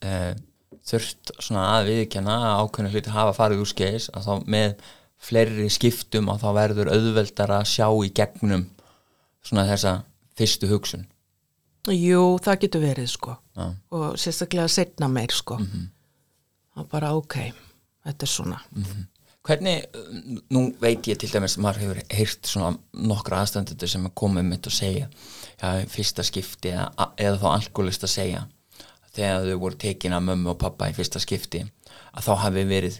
uh, 0.04 0.32
þurft 0.90 1.32
svona 1.40 1.64
að 1.78 1.88
viðkjanna 1.90 2.34
að 2.50 2.64
ákveðna 2.64 2.92
hluti 2.92 3.14
hafa 3.14 3.36
farið 3.38 3.62
úr 3.64 3.70
skeis 3.72 4.10
að 4.12 4.28
þá 4.28 4.50
með 4.56 4.84
fleiri 5.20 5.70
skiptum 5.72 6.28
að 6.32 6.44
þá 6.44 6.50
verður 6.60 6.92
auðveldar 6.92 7.54
að 7.56 7.70
sjá 7.72 7.88
í 7.88 8.12
gegnum 8.20 8.66
svona 9.40 9.66
þessa 9.68 9.94
fyrstu 10.36 10.68
hugsun. 10.70 11.08
Jú, 11.88 12.36
það 12.44 12.60
getur 12.66 12.84
verið 12.84 13.08
sko. 13.08 13.38
Já. 13.56 13.64
og 13.96 14.20
sérstaklega 14.20 14.68
setna 14.68 15.08
meir 15.08 15.32
sko. 15.34 15.56
Og 16.76 16.86
bara 16.92 17.14
ok 17.16 17.40
þetta 18.04 18.26
er 18.26 18.30
svona 18.30 18.60
Hvernig, 19.48 19.86
nú 20.52 20.66
veit 20.82 21.06
ég 21.08 21.16
til 21.22 21.30
dæmis 21.32 21.54
maður 21.62 21.80
hefur 21.86 22.00
heyrt 22.12 22.44
svona 22.50 22.74
nokkra 23.08 23.38
aðstandendur 23.40 23.88
sem 23.88 24.04
er 24.04 24.12
komið 24.20 24.44
mitt 24.50 24.66
og 24.68 24.74
segja 24.76 25.06
já, 25.08 25.70
fyrsta 25.88 26.24
skipti 26.28 26.74
eða, 26.74 27.08
eða 27.16 27.38
þá 27.40 27.46
alkoholist 27.54 28.04
að 28.04 28.12
segja 28.18 28.42
þegar 29.16 29.46
þau 29.48 29.60
voru 29.62 29.78
tekin 29.80 30.12
af 30.16 30.26
mömmu 30.26 30.52
og 30.52 30.58
pappa 30.60 30.90
í 30.90 30.96
fyrsta 30.96 31.22
skipti 31.24 31.62
að 31.64 32.26
þá 32.26 32.34
hafi 32.44 32.64
verið 32.68 32.98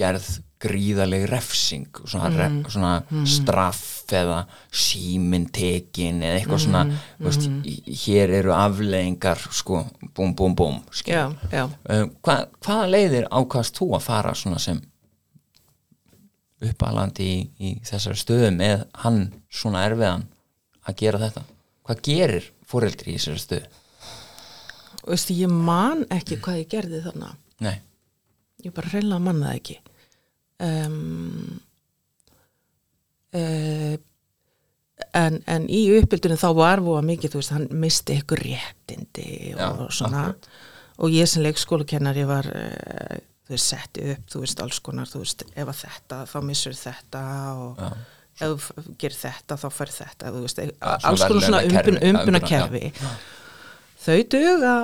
gerð 0.00 0.28
gríðaleg 0.64 1.26
refsing 1.28 2.00
svona, 2.08 2.30
ref, 2.32 2.54
svona 2.72 2.92
straff 3.28 3.82
eða 4.16 4.38
síminn 4.72 5.44
tekin 5.52 6.22
eða 6.24 6.38
eitthvað 6.40 6.62
svona 6.64 6.82
veist, 7.20 7.44
í- 7.68 7.96
hér 8.06 8.32
eru 8.40 8.54
afleðingar 8.56 9.44
sko, 9.52 9.82
búm, 10.16 10.32
búm, 10.38 10.54
búm 10.56 10.80
skil. 10.94 11.12
Já, 11.18 11.26
já. 11.52 11.66
Uh, 11.84 12.06
hva, 12.24 12.38
hvaða 12.64 12.88
leiðir 12.94 13.28
ákvæðast 13.28 13.76
þú 13.82 13.90
að 13.98 14.06
fara 14.08 14.32
svona 14.38 14.60
sem 14.62 14.80
uppalandi 16.62 17.26
í, 17.26 17.38
í 17.58 17.72
þessari 17.86 18.20
stöðu 18.20 18.50
með 18.54 18.84
hann 19.02 19.24
svona 19.52 19.84
erfiðan 19.88 20.26
að 20.86 20.98
gera 21.02 21.22
þetta? 21.22 21.44
Hvað 21.82 22.02
gerir 22.06 22.50
fóreldri 22.68 23.14
í 23.14 23.18
þessari 23.18 23.42
stöðu? 23.42 23.80
Veistu, 25.02 25.34
ég 25.34 25.50
man 25.50 26.04
ekki 26.14 26.38
hvað 26.42 26.60
ég 26.60 26.70
gerði 26.70 27.02
þannig 27.02 27.38
Nei, 27.62 27.76
ég 28.62 28.74
bara 28.74 28.90
reyna 28.90 29.18
man 29.22 29.42
það 29.42 29.58
ekki. 29.58 29.76
Um, 30.62 31.60
uh, 33.34 33.94
en, 35.18 35.38
en 35.50 35.66
í 35.70 35.82
uppbyldunum 35.98 36.40
þá 36.40 36.48
var 36.58 36.82
voða 36.84 37.02
mikið, 37.06 37.34
þú 37.34 37.40
veist, 37.40 37.54
hann 37.56 37.68
misti 37.82 38.18
ykkur 38.22 38.42
réttindi 38.46 39.26
Já, 39.52 39.66
og 39.70 39.90
svona 39.94 40.28
og 41.02 41.10
ég 41.14 41.26
sem 41.30 41.42
leikskólakennari 41.42 42.24
var 42.28 42.46
uh, 42.46 43.18
veist, 43.56 43.70
setti 43.72 44.06
upp, 44.14 44.24
þú 44.32 44.42
veist, 44.44 44.62
alls 44.64 44.80
konar 44.84 45.10
þú 45.10 45.22
veist, 45.22 45.44
ef 45.52 45.68
að 45.72 45.78
þetta, 45.84 46.18
þá 46.32 46.36
missur 46.48 46.76
þetta 46.78 47.22
og 47.66 47.82
Já. 47.82 47.90
ef 48.48 48.66
þú 48.70 48.84
gerir 49.02 49.18
þetta 49.20 49.58
þá 49.62 49.68
fær 49.76 49.92
þetta, 49.98 50.32
þú 50.34 50.42
veist, 50.46 50.62
svona 50.62 50.96
alls 51.10 51.24
konar 51.28 51.46
svona 51.46 51.62
umbun, 51.68 52.00
umbuna 52.10 52.40
já, 52.42 52.48
kerfi 52.52 52.92
þau 54.02 54.18
duga 54.34 54.74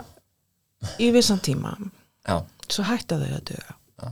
í 1.02 1.08
vissan 1.14 1.40
tíma. 1.42 1.72
Svo 2.68 2.84
hætta 2.86 3.16
þau 3.18 3.32
að 3.32 3.44
duga. 3.50 3.74
Já. 3.98 4.08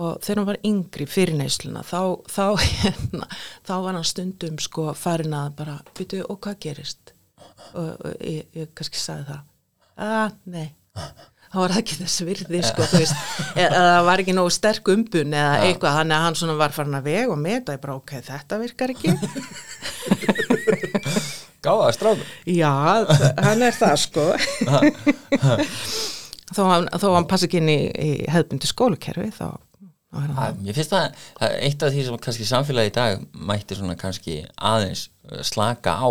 og 0.00 0.18
þegar 0.24 0.38
hann 0.40 0.48
var 0.50 0.58
yngri 0.68 1.06
fyrir 1.08 1.36
neysluna 1.38 1.82
þá, 1.86 2.00
þá, 2.28 2.44
hérna, 2.82 3.28
þá 3.68 3.72
var 3.86 3.96
hann 3.98 4.08
stundum 4.08 4.58
sko 4.60 4.90
farin 4.98 5.36
að 5.36 5.54
bara 5.60 5.78
byrju 5.96 6.26
og 6.28 6.40
hvað 6.44 6.58
gerist? 6.66 7.14
Og, 7.76 7.88
og 8.00 8.14
ég, 8.24 8.46
ég 8.56 8.70
kannski 8.74 8.98
sagði 9.00 9.30
það 9.30 9.46
að 10.00 10.36
nei 10.50 10.68
þá 11.50 11.56
var 11.58 11.72
það 11.74 11.80
ekki 11.82 11.96
þess 11.98 12.22
virði 12.28 12.60
sko 12.66 12.88
það 13.56 14.00
var 14.06 14.22
ekki 14.22 14.34
nógu 14.36 14.52
sterk 14.54 14.90
umbun 14.92 15.34
eða 15.34 15.56
eitthvað, 15.66 15.96
hann, 15.98 16.14
hann 16.24 16.38
svona 16.38 16.54
var 16.60 16.74
farin 16.74 16.98
að 17.00 17.08
vega 17.10 17.32
og 17.34 17.40
meta, 17.42 17.74
ég 17.74 17.82
bara 17.82 17.96
ok, 17.98 18.12
þetta 18.28 18.60
virkar 18.62 18.94
ekki. 18.94 19.14
Gáða 21.64 21.90
stráður 21.92 22.28
já, 22.48 22.70
hann 23.44 23.66
er 23.66 23.74
það 23.76 23.96
sko. 24.00 24.28
Þó 26.50 26.62
hann, 26.66 26.86
þó 26.98 27.12
hann 27.14 27.28
passi 27.30 27.46
ekki 27.46 27.60
inn 27.60 27.68
í, 27.70 27.80
í 27.94 28.12
hefðbundi 28.30 28.66
skólakerfi 28.66 29.28
þá, 29.36 29.50
Það, 30.10 30.56
ég 30.66 30.74
finnst 30.74 30.90
það, 30.90 31.20
það 31.38 31.52
eitt 31.68 31.82
af 31.86 31.92
því 31.94 32.00
sem 32.06 32.16
kannski 32.24 32.46
samfélagi 32.48 32.90
í 32.90 32.94
dag 32.96 33.20
mætti 33.46 33.76
svona 33.78 33.94
kannski 33.98 34.40
aðeins 34.58 35.04
slaka 35.46 35.92
á 36.02 36.10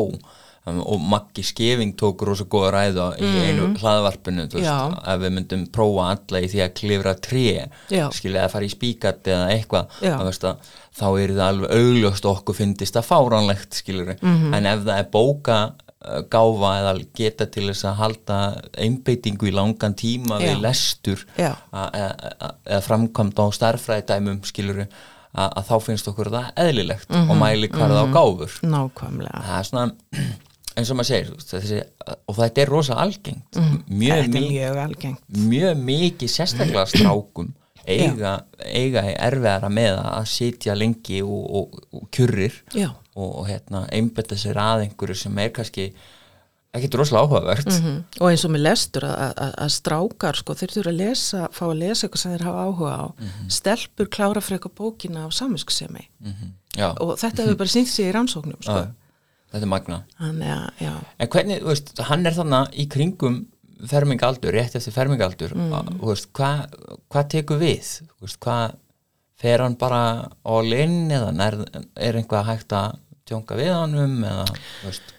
og 0.85 1.01
Maggi 1.01 1.43
Skeving 1.43 1.93
tók 1.99 2.21
rosa 2.27 2.45
góða 2.45 2.69
ræða 2.75 3.07
í 3.19 3.29
einu 3.47 3.73
hlaðvarpinu 3.81 4.45
veist, 4.53 4.69
ef 5.07 5.19
við 5.23 5.33
myndum 5.37 5.65
prófa 5.73 6.07
alla 6.13 6.39
í 6.45 6.47
því 6.51 6.61
að 6.65 6.73
klifra 6.79 7.13
tré 7.15 7.67
skilja 8.13 8.45
að 8.45 8.51
fara 8.55 8.65
í 8.69 8.71
spíkat 8.73 9.27
eða 9.33 9.49
eitthvað. 9.55 9.99
Veist, 10.29 10.43
að, 10.43 10.71
þá 10.99 11.05
er 11.23 11.29
það 11.35 11.45
alveg 11.47 11.75
augljóst 11.81 12.25
okkur 12.25 12.55
fyndist 12.61 12.95
það 12.99 13.09
fáránlegt 13.11 13.73
skilur 13.81 14.15
Mhm. 14.21 14.53
en 14.53 14.65
ef 14.65 14.79
það 14.85 14.97
er 14.99 15.07
bóka 15.11 15.59
uh, 15.99 16.21
gáfa 16.31 16.71
eða 16.79 16.93
geta 17.15 17.45
til 17.51 17.67
þess 17.69 17.83
að 17.89 17.95
halda 17.99 18.39
einbeitingu 18.77 19.47
í 19.49 19.53
langan 19.53 19.93
tíma 19.95 20.39
við 20.39 20.53
Já. 20.55 20.59
lestur 20.61 21.25
Já. 21.37 21.55
a- 21.73 21.89
a- 21.93 22.15
a- 22.39 22.53
eða 22.65 22.81
framkvæmd 22.87 23.35
á 23.39 23.45
starffræðidæmum 23.51 24.43
skilur 24.47 24.85
að 25.39 25.65
þá 25.69 25.75
finnst 25.85 26.07
okkur 26.09 26.31
það 26.33 26.47
eðlilegt 26.57 27.11
og 27.13 27.35
mæli 27.37 27.67
hvarð 27.69 27.99
á 28.01 28.05
gáfur. 28.09 28.51
Nákvæmlega. 28.65 29.41
Það 29.45 29.59
er 29.59 29.67
svona 29.67 29.91
eins 30.77 30.91
og 30.91 30.99
maður 30.99 31.09
segir 31.09 31.31
þessi, 31.49 31.79
og 32.29 32.35
þetta 32.37 32.61
er 32.61 32.69
rosa 32.73 32.97
algengt. 33.01 33.57
Mjög, 33.89 34.19
þetta 34.25 34.37
er 34.37 34.43
mi 34.43 34.51
mjög 34.53 34.77
algengt. 34.83 35.23
mjög 35.49 35.81
mikið 35.89 36.29
sérstaklega 36.35 36.85
strákum 36.91 37.49
eiga, 37.89 38.35
eiga 38.69 39.01
erfiðara 39.17 39.69
með 39.73 39.97
að 40.03 40.27
sitja 40.29 40.75
lengi 40.77 41.23
og, 41.25 41.43
og, 41.61 41.79
og 41.95 42.03
kjurrir 42.13 42.53
já, 42.77 42.91
og, 43.15 43.29
og 43.41 43.47
hérna, 43.49 43.87
einbetta 43.91 44.37
sér 44.37 44.59
að 44.61 44.83
einhverju 44.85 45.15
sem 45.23 45.37
er 45.41 45.49
kannski 45.55 45.87
ekkit 46.75 46.93
rosalega 46.99 47.25
áhugavert. 47.25 47.71
Mm 47.81 47.95
og 48.21 48.27
eins 48.29 48.43
og 48.45 48.51
með 48.53 48.61
lestur 48.67 49.07
að, 49.09 49.39
strákar 49.73 50.37
sko, 50.37 50.53
þeir 50.59 50.73
þurfa 50.75 50.91
að 50.93 50.99
lesa, 50.99 51.47
fá 51.55 51.63
að 51.65 51.79
lesa 51.81 52.05
eitthvað 52.05 52.21
sem 52.21 52.33
þeir 52.35 52.45
hafa 52.45 52.65
áhuga 52.67 52.91
á. 52.93 53.05
Stelpur 53.57 54.09
klára 54.13 54.43
fyrir 54.45 54.59
eitthvað 54.59 54.75
bókina 54.77 55.25
á 55.25 55.29
saminskusemi 55.33 56.05
Mhm. 56.19 56.53
Já, 56.77 56.93
og 57.01 57.15
þetta 57.17 57.41
hefur 57.47 57.57
bara 57.57 57.71
sínt 57.73 57.89
sig 57.89 58.05
í 58.05 58.11
rannsóknum 58.13 58.61
sko. 58.61 58.83
Þetta 59.49 59.63
er 59.65 59.71
magna 59.71 60.01
þannig 60.17 60.53
að, 60.55 60.67
já, 60.85 60.93
En 61.17 61.31
hvernig, 61.35 61.63
þú 61.63 61.71
veist, 61.73 61.95
hann 62.09 62.29
er 62.29 62.37
þannig 62.37 62.77
í 62.79 62.85
kringum 62.95 63.39
fermingaldur, 63.89 64.53
rétt 64.55 64.75
eftir 64.75 64.95
fermingaldur 64.95 65.55
mm. 65.55 65.73
og 65.99 66.05
veist, 66.11 66.29
hvað 66.35 66.65
hva 67.09 67.25
tekur 67.31 67.61
við? 67.61 67.93
Þú 68.17 68.27
veist, 68.27 68.39
hvað 68.43 68.77
fer 69.39 69.63
hann 69.63 69.77
bara 69.79 70.01
all 70.43 70.73
in 70.75 71.13
eða 71.15 71.31
er, 71.45 71.57
er 71.95 72.19
einhvað 72.19 72.49
hægt 72.49 72.75
að 72.75 72.97
tjónka 73.29 73.57
við 73.59 73.71
honum 73.75 74.17
eða, 74.25 74.47
þú 74.49 74.89
veist, 74.89 75.13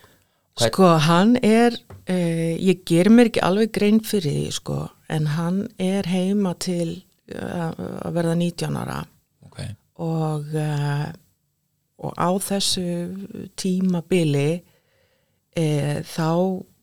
hvað, 0.59 0.67
sko 0.67 0.91
hann 1.07 1.37
er 1.47 1.77
uh, 1.79 2.53
ég 2.61 2.83
ger 2.89 3.11
mér 3.13 3.31
ekki 3.31 3.45
alveg 3.47 3.73
grein 3.77 4.03
fyrir 4.05 4.37
því 4.37 4.59
sko, 4.59 4.81
en 5.09 5.31
hann 5.37 5.63
er 5.81 6.09
heima 6.11 6.53
til 6.61 7.01
uh, 7.33 7.71
að 7.73 8.19
verða 8.19 8.37
19 8.37 8.81
ára 8.83 9.01
ok, 9.47 9.63
og, 10.05 10.53
uh, 10.53 11.09
og 12.01 12.15
á 12.17 12.31
þessu 12.41 12.85
tímabili 13.61 14.63
e, 15.57 15.67
þá 16.07 16.29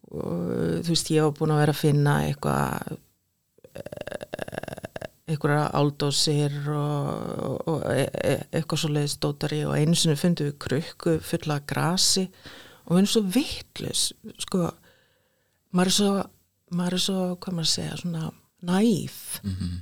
þú 0.08 0.88
veist 0.88 1.10
ég 1.12 1.26
var 1.26 1.34
búin 1.36 1.52
að 1.56 1.62
vera 1.64 1.74
að 1.76 1.82
finna 1.82 2.14
eitthvað 2.28 2.94
e, 3.76 3.84
einhverja 5.28 5.66
áldósir 5.76 6.54
og, 6.72 7.10
og, 7.44 7.58
og 7.74 7.82
e 7.92 8.06
e 8.08 8.36
eitthvað 8.56 8.80
svo 8.84 8.92
leiðist 8.96 9.20
dótari 9.26 9.64
og 9.68 9.76
einu 9.76 9.98
sinni 10.00 10.16
fundum 10.20 10.48
við 10.48 10.60
krukku 10.64 11.18
fulla 11.28 11.60
grasi 11.68 12.28
og 12.88 12.96
erum 13.02 13.10
svo 13.12 13.26
vittlus 13.36 14.06
sko 14.46 14.70
maður 15.76 15.92
er 15.92 15.96
svo, 15.98 16.14
maður 16.72 16.96
er 17.00 17.04
svo 17.04 17.20
hvað 17.44 17.58
maður 17.58 17.68
að 17.68 17.74
segja, 17.76 17.98
svona 18.04 18.32
næf 18.72 19.20
Mhm. 19.44 19.76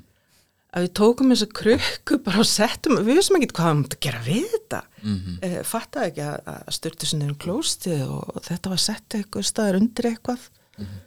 Að 0.75 0.85
við 0.85 0.91
tókum 0.99 1.31
þessa 1.31 1.47
krukku 1.55 2.17
bara 2.25 2.41
og 2.43 2.49
settum, 2.49 2.97
við 3.07 3.19
vissum 3.21 3.37
ekki 3.39 3.51
hvað 3.55 3.69
við 3.69 3.77
múttum 3.79 3.99
að 3.99 4.05
gera 4.05 4.21
við 4.25 4.47
þetta. 4.55 4.81
Mhm. 5.05 5.35
e, 5.41 5.51
fattaði 5.63 6.11
ekki 6.11 6.23
að, 6.25 6.37
að 6.51 6.71
styrtu 6.77 7.09
sinni 7.09 7.29
um 7.29 7.37
klóstið 7.39 8.05
og, 8.05 8.23
og 8.35 8.47
þetta 8.49 8.73
var 8.73 8.81
sett 8.83 9.17
eitthvað 9.19 9.49
staðar 9.51 9.79
undir 9.81 10.09
eitthvað. 10.11 10.49
Mhm. 10.75 11.03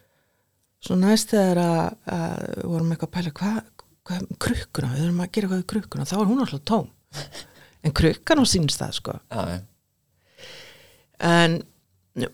svo 0.79 0.95
næst 0.95 1.33
þegar 1.35 1.59
að, 1.59 1.97
að 2.15 2.43
við 2.55 2.69
vorum 2.73 2.93
eitthvað 2.95 3.09
að 3.09 3.17
pæla 3.17 3.33
hvað 3.39 3.57
hva, 4.09 4.19
krukkuna, 4.41 4.93
við 4.95 5.03
þurfum 5.05 5.25
að 5.25 5.33
gera 5.33 5.49
eitthvað 5.49 5.59
við 5.59 5.71
krukkuna. 5.73 6.07
Þá 6.09 6.15
var 6.17 6.29
hún 6.31 6.45
alltaf 6.45 6.63
tóm. 6.65 6.87
En 7.87 7.95
krukkan 7.95 8.41
á 8.43 8.45
sínstað 8.49 8.95
sko. 8.97 9.13
Já. 9.31 9.61
en 11.19 11.61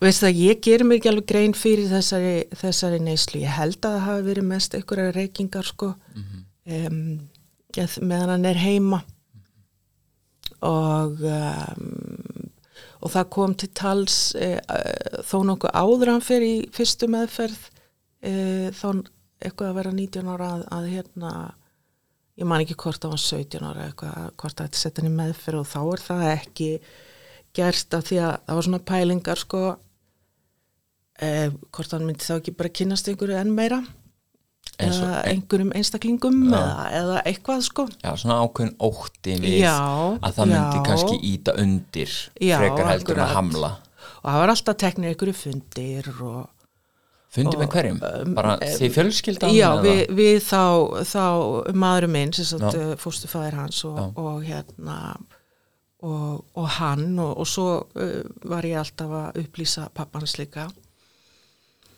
veist 0.01 0.23
það, 0.23 0.39
ég 0.41 0.61
gerir 0.65 0.87
mér 0.89 1.01
ekki 1.01 1.11
alveg 1.11 1.27
grein 1.29 1.55
fyrir 1.57 1.91
þessari, 1.91 2.47
þessari 2.57 3.01
neyslu. 3.05 3.43
Ég 3.43 3.53
held 3.53 3.81
að 3.81 3.97
það 3.97 4.07
hafi 4.07 4.25
verið 4.29 4.47
mest 4.49 4.77
einhverja 4.79 5.13
reykingar 5.17 5.69
sko 5.69 5.91
um, 6.67 7.01
meðan 8.05 8.35
hann 8.37 8.49
er 8.49 8.61
heima. 8.61 9.03
Og 10.65 11.21
um, 11.29 12.45
og 13.05 13.13
það 13.13 13.31
kom 13.37 13.55
til 13.59 13.71
tals 13.77 14.19
e, 14.39 14.55
e, 14.57 14.79
þó 15.29 15.37
nokkuð 15.51 15.75
áður 15.77 16.13
hann 16.15 16.25
fyrir 16.25 16.47
í 16.49 16.57
fyrstu 16.75 17.09
meðferð 17.13 17.67
e, 18.25 18.33
þá 18.73 18.89
eitthvað 19.45 19.69
að 19.69 19.79
vera 19.79 19.93
19 19.93 20.31
ára 20.33 20.51
að, 20.57 20.65
að 20.73 20.87
hérna 20.95 21.33
ég 22.41 22.49
man 22.49 22.65
ekki 22.65 22.79
hvort 22.81 23.03
það 23.03 23.15
var 23.15 23.25
17 23.25 23.67
ára 23.69 23.89
eitthvað, 23.89 24.31
hvort 24.41 24.63
að 24.65 24.79
setja 24.81 25.03
hann 25.03 25.11
í 25.11 25.19
meðferð 25.19 25.61
og 25.61 25.69
þá 25.71 25.81
er 25.83 26.05
það 26.07 26.25
ekki 26.31 26.71
gerst 27.55 27.95
af 27.95 28.07
því 28.09 28.23
að 28.25 28.33
það 28.47 28.59
var 28.59 28.67
svona 28.67 28.85
pælingar 28.89 29.41
sko. 29.41 29.61
Eh, 31.23 31.53
hvort 31.71 31.93
hann 31.95 32.09
myndi 32.09 32.27
þá 32.27 32.39
ekki 32.41 32.57
bara 32.59 32.73
kynast 32.75 33.11
einhverju 33.11 33.37
enn 33.39 33.53
meira 33.55 33.85
Og- 34.75 34.87
eða 34.89 35.21
einhverjum 35.31 35.73
einstaklingum 35.79 36.39
eða, 36.51 36.87
eða 37.01 37.19
eitthvað 37.31 37.61
sko 37.69 37.85
Já, 38.03 38.11
svona 38.19 38.41
ákveðin 38.43 38.75
ótti 38.83 39.37
við 39.43 39.59
Já, 39.63 39.75
að 40.19 40.33
það 40.39 40.51
myndi 40.51 40.79
já. 40.81 40.85
kannski 40.89 41.19
íta 41.31 41.55
undir 41.63 42.17
Já, 42.43 42.57
frekar 42.59 42.91
heldur 42.91 43.23
að 43.23 43.35
hamla 43.37 43.71
og 44.25 44.27
það 44.33 44.41
var 44.41 44.53
alltaf 44.55 44.77
teknir 44.83 45.13
einhverju 45.15 45.37
fundir 45.45 46.11
og 46.25 46.43
Fundi 47.35 47.57
með 47.59 47.71
hverjum? 47.73 47.97
Bara 48.37 48.53
því 48.63 48.89
fjölskyldan? 48.95 49.51
um, 49.51 49.57
já, 49.59 49.71
við, 49.83 50.03
við 50.15 50.37
þá, 50.47 50.61
þá 51.03 51.25
maðurum 51.75 52.13
minn, 52.15 52.33
sem 52.37 52.47
sagt 52.47 52.77
Já. 52.79 52.85
fórstufæðir 53.03 53.57
hans 53.59 53.81
og, 53.89 53.97
Já. 53.99 54.05
og 54.23 54.45
hérna 54.47 54.99
og, 56.05 56.45
og 56.55 56.69
hann 56.77 57.19
og, 57.19 57.33
og 57.43 57.49
svo 57.51 57.67
uh, 57.83 58.23
var 58.47 58.63
ég 58.69 58.79
alltaf 58.79 59.11
að 59.19 59.41
upplýsa 59.43 59.89
pappans 59.95 60.37
líka 60.39 60.69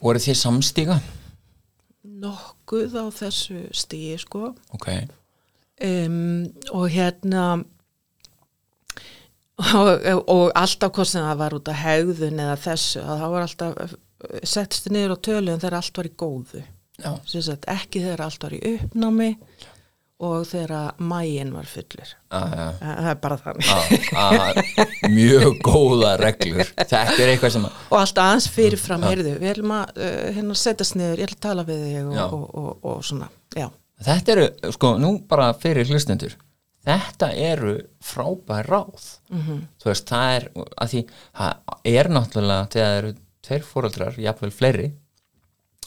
Voru 0.00 0.20
þið 0.20 0.38
samstíga? 0.40 0.98
Nokkuð 2.22 2.96
á 2.98 3.04
þessu 3.14 3.66
stíi 3.76 4.16
sko. 4.20 4.52
Ok, 4.76 4.90
um, 5.84 6.46
og 6.72 6.86
hérna 6.92 7.46
og, 9.56 9.90
og 10.28 10.50
alltaf 10.54 10.94
hvort 10.96 11.10
sem 11.10 11.24
það 11.24 11.42
var 11.42 11.56
út 11.56 11.70
af 11.72 11.82
hegðun 11.84 12.42
eða 12.44 12.56
þessu 12.66 13.04
að 13.04 13.22
það 13.22 13.34
var 13.34 13.46
alltaf 13.46 13.96
settstu 14.46 14.92
niður 14.92 15.16
á 15.16 15.24
tölu 15.28 15.52
en 15.52 15.62
þegar 15.62 15.78
allt 15.80 16.00
var 16.00 16.08
í 16.08 16.16
góðu. 16.22 16.64
Ekki 17.76 18.00
þegar 18.00 18.24
allt 18.24 18.46
var 18.46 18.56
í 18.56 18.60
uppnámi 18.72 19.30
og 20.16 20.46
þegar 20.48 20.96
mægin 21.02 21.50
var 21.52 21.68
fullur. 21.68 22.12
Að, 22.32 22.54
það 22.80 23.10
er 23.10 23.18
bara 23.24 23.36
þannig. 23.42 23.72
Að, 24.16 24.60
að, 24.80 24.94
mjög 25.12 25.58
góða 25.64 26.14
reglur. 26.20 26.70
Þetta 26.78 27.02
er 27.18 27.32
eitthvað 27.34 27.54
sem 27.58 27.66
að 27.68 27.82
og 27.90 27.98
allt 28.00 28.22
aðeins 28.22 28.48
fyrirfram, 28.54 29.04
heyrðu, 29.10 29.34
við 29.42 29.52
erum 29.52 29.74
að 29.76 30.00
uh, 30.00 30.16
hérna 30.38 30.56
setjast 30.62 30.96
niður, 30.96 31.20
ég 31.20 31.28
ætla 31.28 31.36
að 31.36 31.44
tala 31.48 31.66
við 31.68 31.84
þig 31.84 32.00
og, 32.06 32.16
og, 32.24 32.48
og, 32.62 32.72
og 32.92 33.04
svona, 33.06 33.28
já. 33.56 33.68
Þetta 34.06 34.34
eru, 34.34 34.48
sko, 34.76 34.96
nú 35.00 35.12
bara 35.28 35.52
fyrir 35.56 35.88
hlustendur 35.88 36.36
Þetta 36.86 37.32
eru 37.34 37.76
frábær 38.04 38.68
ráð. 38.70 39.06
-hmm. 39.32 39.62
Þú 39.82 39.88
veist, 39.90 40.06
það 40.08 40.34
er 40.36 40.44
að 40.54 40.92
því, 40.92 41.00
það 41.38 41.52
er 41.84 42.08
náttúrulega 42.14 42.68
þegar 42.70 42.86
það 42.86 42.98
eru 42.98 43.14
tveir 43.42 43.64
fóreldrar, 43.66 44.18
jafnvel 44.18 44.50
fleiri 44.50 44.92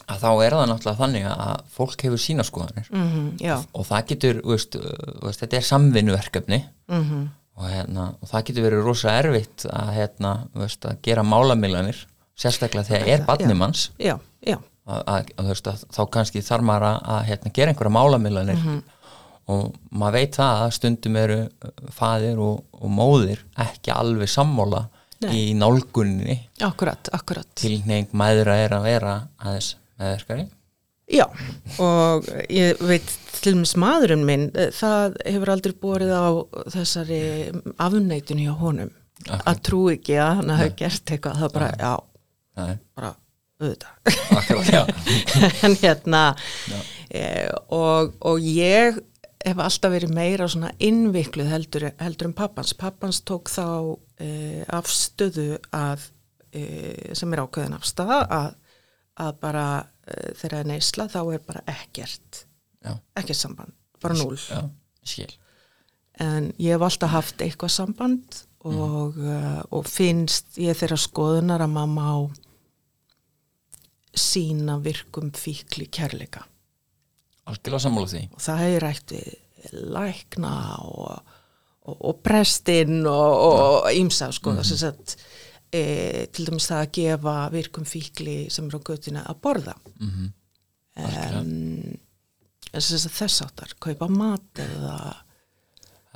að 0.09 0.23
þá 0.23 0.29
er 0.45 0.55
það 0.57 0.69
náttúrulega 0.71 0.99
þannig 0.99 1.27
að 1.31 1.65
fólk 1.75 2.05
hefur 2.07 2.21
sína 2.23 2.45
skoðanir. 2.47 2.87
Mm 2.93 3.27
já, 3.41 3.55
og 3.73 3.85
það 3.89 4.07
getur, 4.13 4.39
veist, 4.49 4.79
uh, 4.79 5.19
veist 5.25 5.43
þetta 5.43 5.59
er 5.59 5.67
samvinnuverkefni. 5.69 6.63
Mm 6.89 7.27
og, 7.59 7.67
hérna, 7.67 8.05
og 8.19 8.31
það 8.31 8.45
getur 8.49 8.65
verið 8.67 8.85
rosa 8.87 9.15
erfitt 9.19 9.65
að, 9.67 9.89
hérna, 9.97 10.33
veist, 10.57 10.85
að 10.87 11.01
gera 11.05 11.25
málamilanir 11.27 12.05
sérstaklega 12.39 12.87
þegar 12.87 13.09
er 13.13 13.25
barnimanns 13.27 13.89
já, 13.99 14.15
já 14.45 14.55
að, 14.89 15.01
að, 15.01 15.17
að, 15.17 15.41
þú 15.41 15.49
veist, 15.49 15.67
að 15.67 15.83
þá 15.97 15.99
kannski 16.15 16.45
þarf 16.45 16.67
maður 16.69 16.87
að, 16.93 17.19
hérna, 17.27 17.51
gera 17.57 17.73
einhverja 17.73 17.95
málamilanir 17.97 18.63
og 19.49 19.75
maður 19.89 20.19
veit 20.19 20.39
það 20.39 20.63
að 20.63 20.71
stundum 20.77 21.19
eru 21.19 21.41
uh, 21.41 21.73
faðir 21.93 22.39
og, 22.45 22.63
og 22.79 22.95
móðir 22.95 23.43
ekki 23.59 23.93
alveg 23.93 24.31
sammála 24.31 24.85
Nei. 25.19 25.31
í 25.35 25.43
nálgunni 25.57 26.37
akkurat, 26.63 27.11
akkurat. 27.11 27.47
Tilneying 27.59 28.13
mæðra 28.15 28.55
er 28.63 28.77
að 28.77 28.85
vera 28.87 29.15
aðeins 29.41 29.73
meðverkari 29.99 30.47
Já, 31.09 31.25
og 31.81 32.27
ég 32.53 32.77
veit 32.85 33.07
til 33.39 33.55
dæmis 33.55 33.71
maðurinn 33.81 34.27
minn, 34.27 34.43
eh, 34.53 34.69
það 34.75 35.15
hefur 35.25 35.51
aldrei 35.55 35.73
borið 35.81 36.12
á 36.13 36.29
þessari 36.69 37.21
afneitun 37.81 38.43
hjá 38.43 38.51
honum. 38.59 38.91
Að 39.25 39.63
trú 39.65 39.79
ekki 39.89 40.19
að 40.21 40.35
hann 40.38 40.53
hafi 40.53 40.75
gert 40.83 41.12
eitthvað, 41.12 41.41
það 41.41 41.55
bara, 41.55 41.71
já, 41.81 41.93
Nei, 42.59 42.75
bara 42.95 43.09
auðvitað. 43.59 44.13
Akkurat, 44.38 44.69
já, 44.69 44.83
en 45.65 45.75
hérna 45.81 46.21
e, 47.09 47.23
og, 47.75 48.13
og 48.21 48.45
ég 48.45 49.01
hef 49.43 49.59
alltaf 49.65 49.93
verið 49.95 50.13
meira 50.13 50.47
svona 50.51 50.71
innvikluð 50.83 51.51
heldur, 51.51 51.89
heldur 51.99 52.29
en 52.29 52.38
pappans. 52.38 52.75
Pappans 52.77 53.21
tók 53.27 53.51
þá 53.51 53.97
e, 54.21 54.63
afstöðu 54.77 55.57
að 55.75 56.05
e, 56.53 56.63
sem 57.17 57.33
er 57.33 57.43
ákveðin 57.43 57.77
afstæða 57.79 58.21
að, 58.39 58.49
að 59.19 59.34
bara 59.41 59.65
e, 60.05 60.34
þegar 60.39 60.58
er 60.60 60.71
neysla 60.73 61.08
þá 61.12 61.21
er 61.23 61.43
bara 61.47 61.63
ekkert. 61.67 62.45
Já, 62.79 62.93
ekkert 63.19 63.39
samband, 63.39 63.75
bara 63.99 64.15
núl 64.15 64.38
en 66.19 66.51
ég 66.60 66.75
hef 66.75 66.84
alltaf 66.84 67.13
haft 67.13 67.41
eitthvað 67.43 67.73
samband 67.73 68.41
og, 68.67 69.17
uh, 69.23 69.62
og 69.71 69.88
finnst 69.88 70.60
ég 70.60 70.75
þeirra 70.77 70.99
skoðunar 70.99 71.63
að 71.63 71.75
mamma 71.77 72.08
á 72.12 72.17
sína 74.19 74.79
virkum 74.84 75.29
fíkli 75.32 75.88
kærleika. 75.88 76.43
Algjörlega 77.47 77.84
sammála 77.86 78.12
því. 78.12 78.23
Og 78.36 78.41
það 78.43 78.63
hefur 78.65 78.84
rætt 78.84 79.13
við 79.15 79.77
lækna 79.95 80.53
og, 80.84 81.36
og, 81.88 81.95
og 81.95 82.19
prestinn 82.25 83.08
og, 83.08 83.88
ímsa 83.95 84.32
sko 84.36 84.51
mm. 84.51 84.60
-hmm. 84.60 84.88
að, 84.89 85.15
e, 85.71 86.27
til 86.34 86.49
dæmis 86.49 86.69
það 86.71 86.84
að 86.84 86.91
gefa 86.99 87.38
virkum 87.53 87.88
fíkli 87.88 88.38
sem 88.53 88.69
er 88.69 88.77
á 88.77 88.88
göttina 88.89 89.23
að 89.29 89.41
borða 89.43 89.75
mm 89.99 90.10
-hmm. 90.10 90.29
um, 91.39 91.97
þess, 92.71 93.08
þess 93.08 93.41
áttar 93.47 93.75
kaupa 93.79 94.08
mat 94.08 94.63
eða 94.65 94.99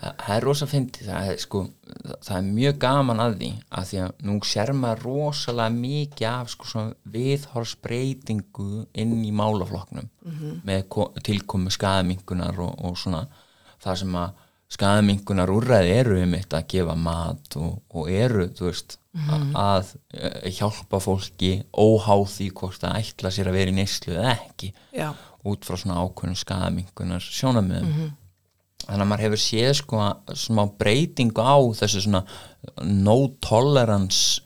það 0.03 0.35
er 0.35 0.43
rosa 0.43 0.67
fyndið 0.67 1.09
það 1.09 1.29
sko, 1.43 1.59
það 2.25 2.37
er 2.37 2.47
mjög 2.47 2.77
gaman 2.81 3.21
að 3.23 3.35
því 3.39 3.49
að 3.69 3.89
því 3.89 3.99
að 4.03 4.23
nú 4.27 4.37
sér 4.49 4.71
maður 4.73 5.03
rosalega 5.07 5.75
mikið 5.75 6.27
af 6.29 6.49
sko 6.53 6.85
viðhorsbreytingu 7.15 8.69
inn 8.93 9.13
í 9.23 9.31
málaflokknum 9.31 10.09
-hmm. 10.25 10.61
með 10.65 10.87
ko- 10.89 11.13
tilkomu 11.23 11.69
skaðamingunar 11.69 12.59
og, 12.59 12.73
og 12.85 12.97
svona 12.97 13.27
það 13.83 13.95
sem 13.95 14.15
að 14.15 14.29
skaðamingunar 14.73 15.51
úrræði 15.53 15.93
eru 15.99 16.19
um 16.23 16.35
þetta 16.37 16.59
að 16.59 16.69
gefa 16.73 16.95
mat 16.97 17.57
og, 17.59 17.75
og 17.93 18.09
eru, 18.09 18.47
veist 18.59 18.97
að, 19.13 19.43
að 19.59 19.91
eh, 20.17 20.49
hjálpa 20.57 20.99
fólki 21.03 21.51
óháð 21.69 22.25
því 22.33 22.49
hvort 22.57 22.81
það 22.81 22.97
ætla 23.03 23.31
sér 23.33 23.51
að 23.51 23.59
vera 23.59 23.73
í 23.73 23.77
neyslu 23.77 24.15
eða 24.15 24.33
ekki 24.33 24.71
já, 24.95 25.11
út 25.45 25.67
frá 25.67 25.77
svona 25.77 25.99
ákveðnum 26.01 26.39
skaðamingunar 26.39 27.27
sjónamiðum 27.27 28.13
þannig 28.83 29.03
að 29.05 29.09
maður 29.11 29.25
hefur 29.27 29.43
séð 29.43 29.75
sko 29.79 30.07
smá 30.45 30.63
breytingu 30.79 31.45
á 31.45 31.57
þessu 31.77 32.03
svona 32.07 32.23
no 32.83 33.17
tolerance 33.43 34.41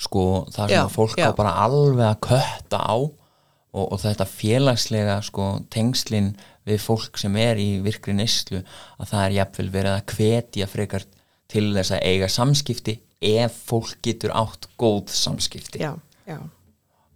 sko 0.00 0.44
það 0.52 0.74
sem 0.74 0.84
að 0.84 0.94
fólk 0.94 1.24
á 1.24 1.32
bara 1.36 1.56
alveg 1.64 2.06
að 2.06 2.20
kötta 2.28 2.80
á 2.84 2.96
og, 2.96 3.84
og 3.86 3.98
þetta 4.02 4.26
félagslega 4.28 5.18
sko 5.26 5.52
tengslin 5.72 6.34
við 6.70 6.84
fólk 6.84 7.20
sem 7.20 7.36
er 7.40 7.60
í 7.60 7.68
virkri 7.84 8.14
neyslu 8.16 8.62
að 8.62 9.10
það 9.12 9.24
er 9.24 9.36
jafnvel 9.38 9.68
verið 9.74 9.96
að 9.96 10.14
hvetja 10.16 10.68
frekar 10.70 11.06
til 11.50 11.66
þess 11.74 11.96
að 11.96 12.06
eiga 12.06 12.30
samskipti 12.30 12.96
ef 13.30 13.58
fólk 13.68 13.98
getur 14.04 14.32
átt 14.36 14.70
góð 14.80 15.12
samskipti. 15.12 15.82
Já, 15.82 15.92
já. 16.28 16.38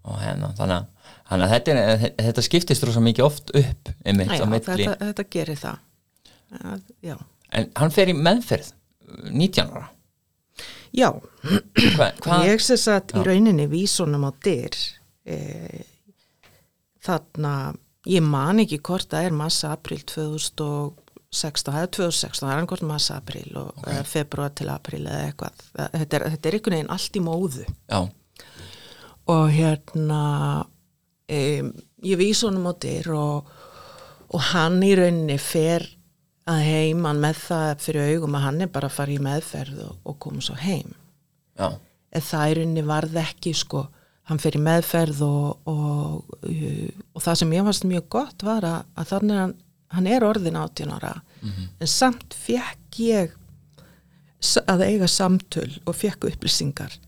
Og 0.04 0.20
hérna, 0.20 0.50
þannig 0.58 0.90
þannig 1.24 1.46
að 1.46 1.54
þetta, 1.54 1.74
er, 1.74 2.04
þetta 2.28 2.44
skiptist 2.44 2.86
rosa 2.86 3.02
mikið 3.04 3.26
oft 3.26 3.52
upp 3.56 3.90
einmitt 4.04 4.34
Já, 4.34 4.44
þetta, 4.44 4.96
þetta 5.00 5.26
gerir 5.32 5.60
það. 5.60 5.82
En 7.54 7.70
hann 7.78 7.94
fer 7.94 8.12
í 8.12 8.16
meðferð 8.18 8.72
19 9.30 9.72
ára. 9.72 9.88
Já. 10.94 11.08
Hva, 11.96 12.10
hvað, 12.22 12.44
ég 12.46 12.62
sem 12.62 12.78
sagt 12.78 13.14
í 13.16 13.24
rauninni 13.26 13.66
vísunum 13.70 14.28
á 14.28 14.30
dyr 14.44 14.76
e, 15.26 15.38
þarna 17.02 17.54
ég 18.10 18.24
man 18.24 18.62
ekki 18.62 18.80
hvort 18.84 19.08
það 19.12 19.28
er 19.28 19.38
massa 19.38 19.72
april 19.74 20.02
2016, 20.10 21.70
það 21.70 21.80
er 21.80 21.92
2016 21.98 22.48
það 22.48 22.56
er 22.56 22.68
hvort 22.72 22.86
massa 22.88 23.16
april 23.20 23.56
og 23.60 23.72
okay. 23.80 24.04
februar 24.08 24.52
til 24.56 24.68
april 24.72 25.06
eða 25.06 25.30
eitthvað. 25.30 25.64
Þetta 25.78 26.18
er, 26.18 26.28
þetta 26.34 26.50
er 26.50 26.58
einhvern 26.58 26.78
veginn 26.78 26.94
allt 26.98 27.18
í 27.18 27.24
móðu. 27.24 27.66
Já, 27.88 28.00
og 29.32 29.50
hérna 29.54 30.22
um, 31.32 31.72
ég 32.04 32.20
vís 32.20 32.42
honum 32.44 32.68
á 32.68 32.72
dyr 32.84 33.10
og, 33.16 33.52
og 34.28 34.48
hann 34.52 34.82
í 34.84 34.92
rauninni 34.98 35.38
fer 35.40 35.86
að 36.50 36.60
heiman 36.66 37.22
með 37.22 37.40
það 37.46 37.70
fyrir 37.80 38.14
augum 38.14 38.36
að 38.36 38.46
hann 38.48 38.64
er 38.66 38.72
bara 38.72 38.90
að 38.90 38.96
fara 38.98 39.14
í 39.14 39.20
meðferð 39.24 39.80
og, 39.86 39.98
og 40.04 40.18
koma 40.20 40.44
svo 40.44 40.56
heim. 40.60 40.92
Já, 41.56 41.70
en 42.12 42.26
það 42.28 42.50
í 42.50 42.56
rauninni 42.58 42.86
varð 42.86 43.20
ekki 43.22 43.54
sko, 43.56 43.86
hann 44.30 44.40
fer 44.40 44.56
í 44.56 44.62
meðferð 44.64 45.22
og, 45.26 45.68
og, 45.68 46.34
uh, 46.48 46.90
og 47.14 47.24
það 47.24 47.40
sem 47.42 47.54
ég 47.56 47.66
varst 47.66 47.84
mjög 47.88 48.08
gott 48.16 48.44
var 48.46 48.64
að, 48.64 48.84
að 48.96 49.10
þannig 49.12 49.40
hann, 49.42 49.54
hann 49.94 50.10
er 50.10 50.24
orðin 50.26 50.56
18 50.60 50.92
ára. 50.96 51.14
En 51.44 51.90
samt 51.90 52.34
fekk 52.34 53.00
ég 53.04 53.34
að 54.68 54.84
eiga 54.86 55.08
samtöl 55.08 55.70
og 55.84 55.96
fekk 55.96 56.26
upplýsingar 56.30 56.98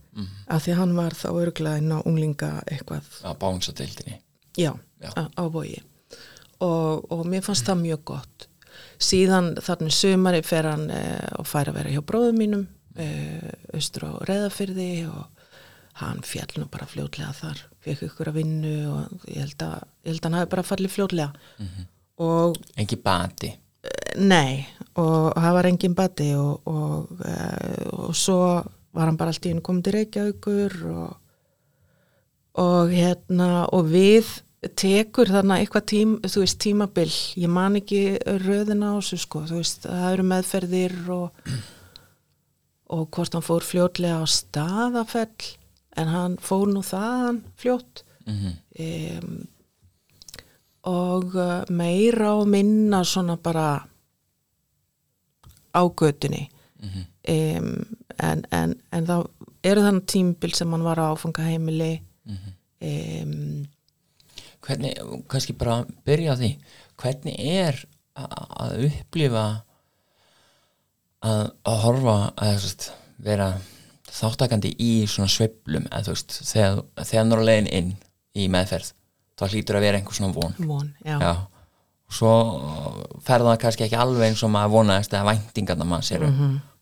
af 0.48 0.62
því 0.64 0.72
að 0.72 0.78
hann 0.80 0.94
var 0.96 1.12
þá 1.16 1.26
örglega 1.32 1.80
inn 1.80 1.92
á 1.92 2.00
unglinga 2.08 2.62
eitthvað. 2.64 3.04
Á 3.24 3.32
bánsadeildinni 3.36 4.20
já, 4.56 4.72
Já. 5.00 5.10
Á, 5.12 5.28
á 5.28 5.44
bogi 5.52 5.82
og, 6.64 7.04
og 7.12 7.26
mér 7.28 7.44
fannst 7.44 7.66
það 7.68 7.82
mjög 7.82 8.04
gott. 8.08 8.46
Síðan 8.96 9.56
þarna 9.60 9.90
í 9.92 9.96
sumari 9.96 10.42
fer 10.44 10.68
hann 10.70 10.86
e, 10.90 11.02
og 11.36 11.44
fær 11.48 11.68
að 11.68 11.76
vera 11.80 11.92
hjá 11.92 12.00
bróðum 12.00 12.38
mínum 12.40 12.62
e, 12.96 13.08
austur 13.76 14.08
á 14.08 14.12
Reðafyrði 14.24 14.90
og 15.10 15.35
hann 16.00 16.20
fjall 16.26 16.60
nú 16.60 16.68
bara 16.72 16.88
fljótlega 16.90 17.32
þar 17.36 17.64
fekk 17.86 18.08
ykkur 18.08 18.30
að 18.32 18.40
vinnu 18.40 18.72
og 18.90 19.28
ég 19.30 19.44
held 19.44 19.62
að, 19.66 19.84
ég 20.02 20.10
held 20.12 20.22
að 20.22 20.26
hann 20.28 20.38
hafi 20.40 20.50
bara 20.54 20.66
fallið 20.66 20.94
fljótlega. 20.96 21.52
Og 22.24 22.56
engi 22.80 22.98
bati? 23.02 23.52
Nei, 24.16 24.64
og 24.98 25.36
það 25.36 25.54
var 25.58 25.68
engin 25.68 25.94
bati 25.94 26.30
og, 26.34 26.66
og, 26.66 27.20
uh, 27.20 28.08
og 28.08 28.16
svo 28.16 28.40
var 28.96 29.10
hann 29.10 29.18
bara 29.20 29.34
allt 29.34 29.46
í 29.46 29.52
hennu 29.52 29.62
komið 29.62 29.86
til 29.86 29.94
Reykjavíkur 29.98 30.76
og, 30.90 31.14
og 32.64 32.94
hérna 32.96 33.50
og 33.76 33.92
við 33.92 34.32
tekur 34.80 35.30
þarna 35.30 35.60
eitthvað 35.60 35.86
tím, 35.92 36.14
þú 36.24 36.42
veist, 36.42 36.58
tímabil. 36.64 37.12
Ég 37.38 37.52
man 37.52 37.76
ekki 37.78 38.00
röðina 38.42 38.96
á 38.96 38.98
þessu 38.98 39.20
sko, 39.22 39.44
þú 39.46 39.60
veist, 39.60 39.84
það 39.84 40.08
eru 40.14 40.26
meðferðir 40.32 40.96
og, 41.14 41.52
og 42.96 43.06
hvort 43.14 43.36
hann 43.36 43.46
fór 43.46 43.68
fljótlega 43.68 44.24
á 44.24 44.26
staðafell 44.26 45.52
en 45.96 46.08
hann 46.12 46.38
fór 46.42 46.68
nú 46.72 46.82
þaðan 46.86 47.42
fljótt. 47.58 48.04
Mm 48.26 48.56
um, 48.78 49.36
og 50.86 51.34
uh, 51.34 51.64
meira 51.74 52.36
og 52.38 52.46
minna 52.46 53.00
svona 53.04 53.34
bara 53.42 53.80
á 55.74 55.82
götunni. 55.82 56.46
Um, 57.26 57.82
en, 58.22 58.44
en, 58.54 58.74
en 58.92 59.06
þá 59.08 59.16
eru 59.66 59.82
þannig 59.82 60.06
tímbil 60.06 60.54
sem 60.54 60.70
hann 60.70 60.86
var 60.86 61.00
á 61.02 61.10
áfangaheimili. 61.10 62.00
Um, 62.86 63.66
hvernig, 64.62 64.94
kannski 65.26 65.56
bara 65.58 65.80
byrja 66.06 66.36
á 66.36 66.38
því 66.38 66.50
hvernig 67.00 67.36
er 67.40 67.78
að 68.16 68.86
upplifa 68.88 69.44
að, 71.26 71.42
að 71.66 71.80
horfa 71.84 72.16
að 72.46 72.90
vera 73.26 73.48
þáttakandi 74.16 74.72
í 74.82 74.92
svona 75.10 75.30
sveiflum 75.32 75.88
eða 75.90 76.04
þú 76.06 76.14
veist, 76.14 76.36
þegar, 76.50 76.78
þegar 77.02 77.44
leiðin 77.48 77.68
inn 77.78 77.90
í 78.36 78.46
meðferð, 78.52 78.92
þá 79.36 79.44
hlýtur 79.50 79.78
að 79.78 79.86
vera 79.86 80.00
einhver 80.00 80.18
svona 80.18 80.36
von. 80.36 80.56
Von, 80.68 80.92
já, 81.04 81.16
Já, 81.20 81.32
og 82.06 82.14
svo 82.14 82.32
fer 83.26 83.44
það 83.44 83.58
kannski 83.64 83.86
ekki 83.86 83.98
alveg 83.98 84.30
eins 84.30 84.44
og 84.46 84.52
maður 84.54 84.74
vonaðist 84.76 85.16
eða 85.16 85.32
væntingarna 85.32 85.88
maður 85.88 86.08
sér 86.10 86.26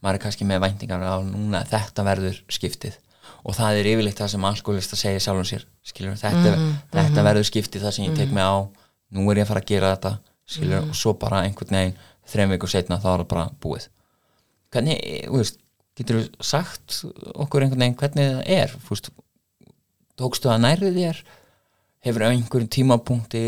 maður 0.04 0.18
er 0.18 0.22
kannski 0.26 0.46
með 0.48 0.62
væntingar 0.66 1.00
á 1.04 1.16
núna 1.24 1.62
að 1.62 1.72
þetta 1.72 2.04
verður 2.04 2.40
skiptið. 2.52 2.98
Og 3.44 3.56
það 3.56 3.78
er 3.80 3.88
yfirleitt 3.88 4.20
það 4.20 4.30
sem 4.34 4.44
alkoholist 4.44 4.92
að 4.92 5.00
segja 5.00 5.22
sjálfum 5.24 5.48
sér 5.48 5.64
skilur, 5.84 6.16
þetta, 6.20 6.52
þetta 6.92 7.24
verður 7.24 7.48
skiptið 7.48 7.86
það 7.86 7.94
sem 7.96 8.06
ég 8.08 8.18
tek 8.18 8.32
mig 8.36 8.44
á 8.44 8.68
nú 9.14 9.24
er 9.30 9.40
ég 9.40 9.46
að 9.46 9.52
fara 9.52 9.62
að 9.64 9.70
gera 9.70 9.92
þetta 9.94 10.12
skilur, 10.44 10.84
og 10.90 10.96
svo 10.98 11.14
bara 11.20 11.42
einhvern 11.46 11.76
veginn 11.78 11.96
þreim 12.28 12.52
vikur 12.52 12.72
setna 12.72 13.00
þá 13.00 13.08
er 13.14 13.24
það 13.24 13.30
bara 13.32 13.46
búið. 13.64 13.88
Hvernig, 14.74 15.00
þú 15.28 15.40
veist, 15.40 15.60
getur 15.98 16.20
þú 16.20 16.46
sagt 16.46 17.00
okkur 17.34 17.64
einhvern 17.64 17.84
veginn 17.84 17.98
hvernig 18.00 18.30
það 18.32 18.52
er? 18.56 18.74
Veist, 18.88 19.10
tókstu 20.18 20.50
það 20.50 20.64
nærið 20.64 20.98
þér? 21.00 21.22
Hefur 22.04 22.26
einhverjum 22.28 22.72
tímapunkti 22.74 23.44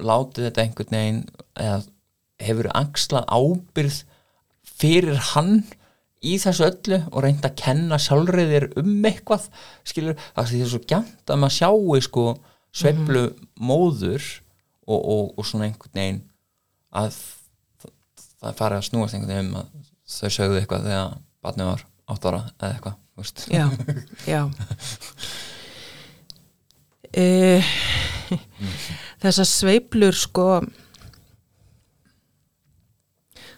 látið 0.00 0.46
þetta 0.48 0.64
einhvern 0.64 0.96
veginn 0.96 1.24
eða 1.60 1.80
hefur 2.40 2.70
axlað 2.78 3.28
ábyrð 3.28 3.98
fyrir 4.80 5.18
hann 5.32 5.60
í 6.20 6.36
þessu 6.40 6.66
öllu 6.68 7.00
og 7.10 7.24
reynd 7.24 7.44
að 7.48 7.56
kenna 7.60 7.98
sjálfriðir 8.00 8.70
um 8.80 9.06
eitthvað 9.08 9.48
skilur, 9.88 10.18
það 10.36 10.54
er 10.58 10.70
svo 10.72 10.80
gæmt 10.88 11.32
að 11.32 11.40
maður 11.40 11.56
sjáu 11.56 12.00
sko 12.04 12.24
sveiflu 12.76 13.24
móður 13.56 14.24
og, 14.86 15.00
og, 15.00 15.24
og 15.38 15.46
svona 15.48 15.68
einhvern 15.68 15.96
veginn 15.96 16.20
að 16.96 17.16
það, 17.80 18.54
fari 18.60 18.78
að 18.78 18.86
snúast 18.90 19.16
einhvern 19.16 19.32
veginn 19.32 19.50
um 19.50 19.60
að 19.62 19.90
þau 20.10 20.32
sögðu 20.36 20.60
eitthvað 20.60 20.88
þegar 20.90 21.18
barnið 21.44 21.70
var 21.72 21.84
átt 22.10 22.26
ára 22.30 22.42
eða 22.60 22.72
eitthvað 22.74 22.96
já, 23.52 23.66
já. 24.26 24.42
E, 27.10 27.58
þessar 29.18 29.46
sveiflur 29.50 30.14
sko 30.14 30.44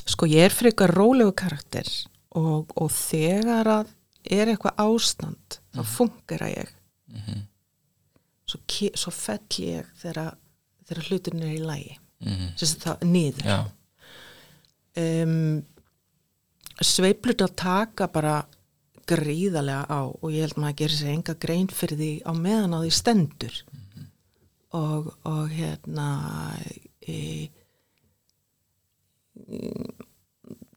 sko 0.08 0.28
ég 0.30 0.46
er 0.48 0.54
frekar 0.54 0.92
rólegu 0.96 1.34
karakter 1.36 1.88
og, 2.38 2.72
og 2.80 2.88
þegar 2.96 3.68
að 3.74 3.90
er 4.32 4.52
eitthvað 4.54 4.80
ástand 4.86 5.58
þá 5.76 5.82
funkar 5.88 6.46
að 6.46 6.54
ég 6.56 6.72
svo, 8.48 8.60
ke- 8.68 8.94
svo 8.96 9.12
fell 9.12 9.60
ég 9.60 9.88
þegar, 10.00 10.32
þegar 10.88 11.04
hlutin 11.10 11.42
er 11.44 11.52
í 11.56 11.60
lægi 11.60 11.98
Mhm. 12.22 12.52
sem 12.56 12.68
sagt 12.70 12.84
það 12.86 13.00
niður. 13.10 13.46
Já, 13.50 13.56
um, 15.26 15.62
sveiflur 16.86 17.46
að 17.46 17.56
taka 17.62 18.08
bara 18.12 18.42
gríðarlega 19.08 19.86
á 19.90 20.00
og 20.06 20.28
ég 20.30 20.46
held 20.46 20.60
maður 20.60 20.72
að 20.72 20.80
gera 20.82 20.98
sér 20.98 21.12
enga 21.12 21.34
grein 21.42 21.68
fyrir 21.72 21.98
því 21.98 22.12
á 22.22 22.32
meðan 22.38 22.76
á 22.76 22.78
því 22.82 22.92
stendur. 22.96 23.58
Og, 24.72 25.10
og 25.28 25.50
hérna 25.52 26.06
e, 27.04 27.48
mm, 29.36 29.90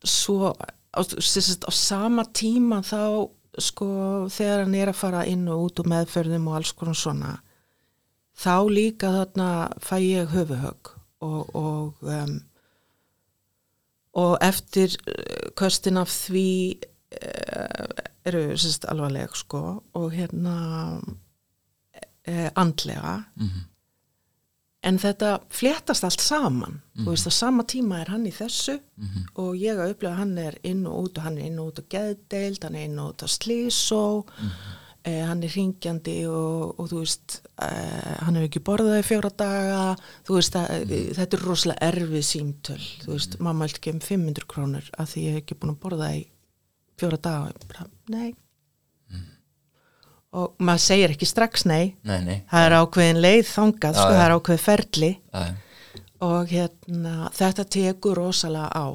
svo 0.04 0.52
á, 0.52 1.00
á 1.00 1.72
sama 1.72 2.26
tíma 2.36 2.82
þá 2.84 3.32
sko 3.62 3.88
þegar 4.32 4.66
hann 4.66 4.76
er 4.76 4.92
að 4.92 5.00
fara 5.00 5.24
inn 5.30 5.48
og 5.52 5.70
út 5.70 5.82
og 5.84 5.90
meðferðum 5.92 6.50
og 6.50 6.58
alls 6.60 6.74
konar 6.76 6.98
svona 7.00 7.38
þá 8.36 8.68
líka 8.68 9.12
þarna 9.14 9.50
fæ 9.80 9.96
ég 10.04 10.34
höfuhögg 10.34 10.92
og, 11.24 11.56
og 11.56 12.04
um, 12.04 12.36
og 14.16 14.38
eftir 14.42 14.96
uh, 15.08 15.52
köstin 15.60 16.00
af 16.00 16.10
því 16.10 16.50
uh, 17.20 18.04
eru 18.26 18.44
sérst 18.58 18.88
alvarleg 18.90 19.36
sko 19.36 19.64
og 19.94 20.12
hérna 20.12 20.56
uh, 21.02 22.50
andlega. 22.56 23.22
En 24.86 25.00
þetta 25.02 25.40
fléttast 25.50 26.04
allt 26.06 26.22
saman. 26.22 26.82
Þú 26.94 27.10
veist 27.10 27.28
á 27.28 27.34
sama 27.34 27.64
tíma 27.66 28.02
er 28.04 28.12
hann 28.14 28.28
í 28.30 28.32
þessu 28.32 28.76
og 29.36 29.56
ég 29.58 29.80
að 29.82 29.96
upplega 29.96 30.20
hann 30.20 30.38
er 30.38 30.58
inn 30.64 30.86
og 30.86 31.08
út 31.08 31.18
og 31.18 31.24
hann 31.26 31.38
er 31.38 31.46
inn 31.48 31.60
og 31.60 31.72
út 31.72 31.82
á 31.82 31.84
geðdeild 31.90 32.64
hann 32.64 32.76
er 32.76 32.86
inn 32.86 33.00
og 33.00 33.16
út 33.16 33.26
á 33.26 33.28
slísó 33.28 34.04
eh, 35.06 35.22
hann 35.26 35.44
er 35.46 35.54
ringjandi 35.56 36.16
og, 36.28 36.80
og 36.82 36.90
þú 36.92 37.02
veist 37.04 37.40
eh, 37.64 38.16
hann 38.26 38.40
hefur 38.40 38.50
ekki 38.50 38.64
borðað 38.70 39.02
í 39.02 39.08
fjóra 39.08 39.32
daga. 39.42 39.82
Þú 40.28 40.40
veist 40.40 40.58
að 40.60 40.72
mm. 40.78 41.12
þetta 41.20 41.38
er 41.38 41.46
rosalega 41.50 41.92
erfið 41.92 42.26
símtöl. 42.30 42.82
Þú 43.04 43.12
veist, 43.14 43.38
mamma 43.44 43.68
held 43.68 43.80
ekki 43.80 43.94
um 43.96 44.02
500 44.08 44.50
krónur 44.52 44.90
að 44.96 45.14
því 45.14 45.28
ég 45.28 45.38
hef 45.38 45.46
ekki 45.46 45.60
búin 45.62 45.76
að 45.76 45.84
borða 45.86 46.10
í 46.18 46.26
fjóra 47.00 47.22
daga. 47.30 47.70
Bara, 47.70 47.88
nei. 48.14 48.34
Og 50.36 50.56
maður 50.60 50.84
segir 50.84 51.14
ekki 51.14 51.28
strax 51.30 51.64
nei. 51.70 51.96
Nei, 52.04 52.18
nei. 52.26 52.40
Það 52.50 52.66
er 52.66 52.74
ákveðin 52.82 53.22
leið 53.24 53.46
þangað, 53.48 54.00
sko, 54.00 54.08
það 54.12 54.24
er 54.26 54.34
ákveðin 54.36 54.64
ferli. 54.66 55.12
Er, 55.32 55.54
og 56.26 56.52
hérna 56.52 57.30
þetta 57.36 57.66
tekur 57.76 58.20
rosalega 58.20 58.68
á. 58.76 58.88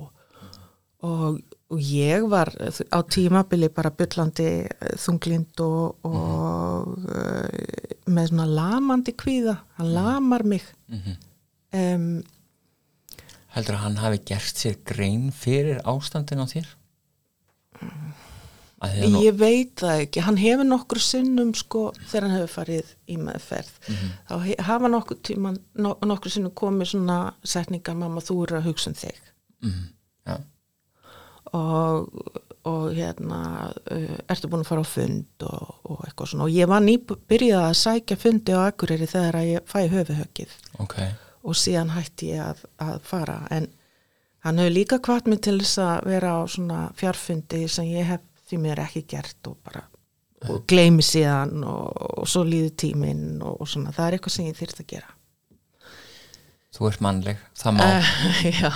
Og, 1.09 1.39
og 1.71 1.79
ég 1.81 2.27
var 2.31 2.51
á 2.51 2.99
tímabili 3.07 3.71
bara 3.73 3.93
byllandi 3.95 4.49
þunglind 4.99 5.63
og, 5.63 6.09
og 6.09 6.91
uh, 7.07 7.95
með 8.11 8.33
svona 8.33 8.49
lamandi 8.51 9.15
kvíða, 9.15 9.55
hann 9.79 9.93
lamar 9.95 10.47
mig. 10.51 10.67
Um, 11.71 12.23
heldur 13.55 13.79
að 13.79 13.85
hann 13.85 14.01
hafi 14.03 14.23
gert 14.33 14.59
sér 14.59 14.81
grein 14.87 15.31
fyrir 15.35 15.79
ástandin 15.89 16.43
á 16.43 16.47
þér? 16.51 16.75
Ég 19.21 19.35
veit 19.37 19.75
það 19.77 20.03
ekki, 20.07 20.23
hann 20.25 20.39
hefur 20.41 20.65
nokkur 20.65 21.03
sinnum 21.05 21.51
sko 21.55 21.91
þegar 21.99 22.25
hann 22.27 22.37
hefur 22.39 22.53
farið 22.55 22.93
í 23.13 23.19
meðferð 23.21 23.75
þá 24.31 24.35
he, 24.47 24.55
hafa 24.65 24.89
nokkur 24.89 25.19
tíma 25.21 25.53
no, 25.77 25.93
nokkur 26.09 26.33
sinnum 26.33 26.55
komið 26.57 26.95
svona 26.95 27.19
setningar 27.45 27.99
mamma 28.01 28.23
þú 28.25 28.39
eru 28.47 28.57
að 28.57 28.71
hugsa 28.71 28.89
um 28.91 28.97
þig. 28.97 29.19
Mm, 29.67 29.83
já, 30.31 30.39
og, 31.57 32.11
og 32.69 32.87
hérna 32.97 33.41
uh, 33.71 34.17
ertu 34.31 34.51
búin 34.51 34.65
að 34.65 34.71
fara 34.71 34.85
á 34.85 34.89
fund 34.89 35.47
og, 35.49 35.75
og 35.91 36.05
eitthvað 36.07 36.33
svona. 36.33 36.47
Og 36.47 36.55
ég 36.55 36.71
var 36.71 36.85
nýbyrjað 36.85 37.67
að 37.67 37.77
sækja 37.83 38.19
fundi 38.21 38.57
á 38.57 38.61
Akureyri 38.69 39.11
þegar 39.11 39.41
að 39.41 39.51
ég 39.51 39.69
fæ 39.71 39.81
höfuhöggið 39.95 40.57
ok. 40.85 40.97
Og 41.41 41.57
síðan 41.57 41.95
hætti 41.95 42.35
ég 42.35 42.43
að, 42.45 42.67
að 42.85 42.99
fara. 43.09 43.39
En 43.51 43.71
hann 44.45 44.61
hefur 44.61 44.77
líka 44.77 45.01
kvart 45.01 45.31
mig 45.31 45.41
til 45.45 45.59
þess 45.63 45.81
að 45.85 46.11
vera 46.11 46.35
á 46.37 46.41
svona 46.49 46.83
fjarfundi 47.01 47.65
sem 47.69 47.89
ég 47.93 48.11
hef 48.13 48.27
því 48.51 48.61
mér 48.65 48.85
ekki 48.85 49.07
gert 49.09 49.49
og 49.49 49.57
bara 49.65 49.87
og 50.49 50.65
gleymi 50.69 51.05
síðan 51.05 51.65
og, 51.69 51.89
og 52.23 52.29
svo 52.29 52.45
líður 52.49 52.73
tíminn 52.81 53.43
og, 53.45 53.61
svona, 53.69 53.93
það 53.93 54.07
er 54.07 54.17
eitthvað 54.17 54.37
sem 54.37 54.49
ég 54.49 54.57
þyrst 54.57 54.81
að 54.81 54.89
gera 54.95 55.17
þú 56.75 56.91
ert 56.91 57.03
mannleg, 57.05 57.41
það 57.59 57.77
má. 57.77 57.87
Uh, 57.87 58.11
Já, 58.61 58.71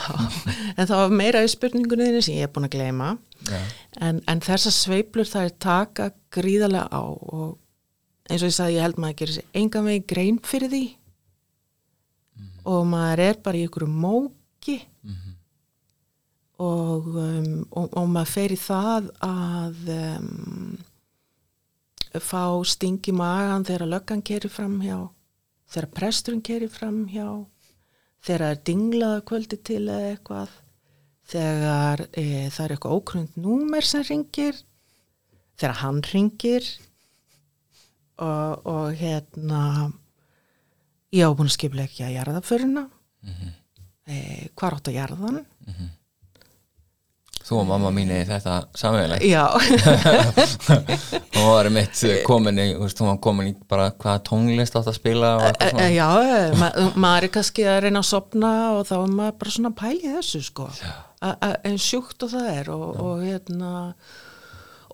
en 0.74 0.88
það 0.88 0.96
var 1.00 1.14
meira 1.20 1.44
í 1.44 1.50
spurningunni 1.50 2.08
þinni 2.08 2.22
sem 2.26 2.38
ég 2.38 2.48
er 2.48 2.52
búin 2.54 2.68
að 2.68 2.76
gleyma. 2.76 3.10
Já, 3.48 3.60
en, 4.08 4.22
en 4.30 4.42
þessar 4.44 4.74
sveiplur 4.74 5.28
það 5.30 5.48
er 5.48 5.54
taka 5.66 6.08
gríðarlega 6.34 6.88
á 6.90 7.04
og 7.04 7.54
eins 8.30 8.42
og 8.42 8.50
ég 8.50 8.56
sagði 8.56 8.78
ég 8.78 8.86
held 8.86 8.98
maður 8.98 9.14
að 9.14 9.20
gera 9.20 9.36
sér 9.36 9.60
engan 9.60 9.88
veginn 9.88 10.08
grein 10.14 10.40
fyrir 10.44 10.72
því. 10.72 10.84
Og 12.64 12.86
maður 12.88 13.22
er 13.26 13.38
bara 13.44 13.60
í 13.60 13.66
ykkur 13.68 13.84
móki. 13.90 14.78
Og, 16.64 17.08
um, 17.18 17.64
og, 17.74 17.88
og 17.98 18.04
maður 18.08 18.30
fer 18.30 18.52
í 18.54 18.58
það 18.62 19.08
að 19.26 19.88
um, 19.90 20.76
fá 22.22 22.44
sting 22.70 23.02
í 23.10 23.14
magan 23.14 23.66
þegar 23.66 23.90
löggan 23.90 24.22
keri 24.22 24.48
fram 24.48 24.78
hjá 24.84 25.00
þegar 25.74 25.90
presturinn 25.96 26.44
keri 26.46 26.68
fram 26.70 27.02
hjá 27.10 27.26
þegar 28.24 28.44
það 28.44 28.52
er 28.54 28.62
dinglaða 28.68 29.24
kvöldi 29.28 29.58
til 29.68 29.82
eða 29.82 30.12
eitthvað 30.12 30.54
þegar 31.34 32.04
e, 32.12 32.24
það 32.52 32.64
er 32.64 32.74
eitthvað 32.74 32.96
ókrund 32.98 33.36
númer 33.40 33.88
sem 33.88 34.04
ringir 34.08 34.60
þegar 35.56 35.76
hann 35.80 36.00
ringir 36.10 36.70
og, 38.20 38.64
og 38.68 38.94
hérna 38.98 39.90
ég 41.14 41.26
á 41.26 41.36
búin 41.36 41.50
að 41.50 41.56
skipla 41.56 41.86
ekki 41.86 42.04
að 42.06 42.16
jarðaföruna 42.18 42.86
mm 42.88 43.34
-hmm. 43.34 43.52
e, 44.06 44.16
hvar 44.54 44.78
átt 44.78 44.90
að 44.90 44.98
jarðan 45.00 45.44
þú 47.44 47.58
og 47.60 47.66
mamma 47.68 47.90
mín 47.92 48.12
er 48.14 48.28
þetta 48.28 48.54
samvegilegt 48.78 49.24
já, 49.28 49.44
hún 51.34 51.48
var 51.50 51.68
mitt 51.74 52.04
komin 52.24 52.60
í, 52.62 52.66
hún 52.78 53.10
var 53.10 53.18
komin 53.24 53.50
í 53.50 53.54
bara 53.68 53.90
hvaða 53.92 54.22
tónlist 54.30 54.78
átt 54.78 54.88
að 54.88 54.96
spila 54.98 55.34
og 55.38 55.44
e, 55.44 55.50
eitthvað 55.50 55.68
e, 55.68 55.72
svona. 55.74 55.90
já 55.92 56.60
ma 56.60 56.70
maður 57.06 57.28
er 57.28 57.34
kannski 57.36 57.66
að 57.68 57.80
reyna 57.84 58.00
að 58.00 58.08
sopna 58.10 58.52
og 58.78 58.86
þá 58.88 58.94
er 58.96 59.12
maður 59.18 59.36
bara 59.42 59.56
svona 59.56 59.72
að 59.74 59.80
pæli 59.82 60.14
þessu 60.16 60.40
sko. 60.44 60.70
En 61.64 61.76
sjúkt 61.80 62.24
og 62.26 62.32
það 62.34 62.48
er 62.52 62.72
og, 62.72 62.88
og 63.00 63.22
hérna 63.24 63.74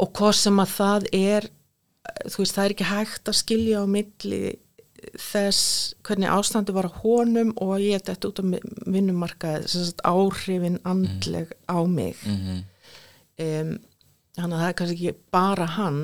og 0.01 0.13
hvað 0.17 0.37
sem 0.41 0.63
að 0.63 0.75
það 0.77 1.09
er 1.21 1.49
þú 2.27 2.43
veist, 2.43 2.57
það 2.57 2.65
er 2.65 2.75
ekki 2.75 2.91
hægt 2.91 3.31
að 3.31 3.39
skilja 3.41 3.83
á 3.83 3.85
milli 3.91 4.43
þess 5.21 5.95
hvernig 6.07 6.31
ástandi 6.33 6.75
var 6.77 6.89
á 6.91 6.99
honum 7.03 7.53
og 7.63 7.77
ég 7.83 8.03
þetta 8.05 8.31
út 8.31 8.41
á 8.41 8.45
vinnumarkaði 8.91 9.85
áhrifin 10.05 10.81
andleg 10.85 11.53
á 11.69 11.79
mig. 11.87 12.19
Mhm. 12.25 12.65
um, 13.41 13.79
þannig 14.37 14.57
að 14.57 14.61
það 14.61 14.69
er 14.69 14.77
kannski 14.79 14.97
ekki 14.97 15.31
bara 15.35 15.67
hann 15.67 16.01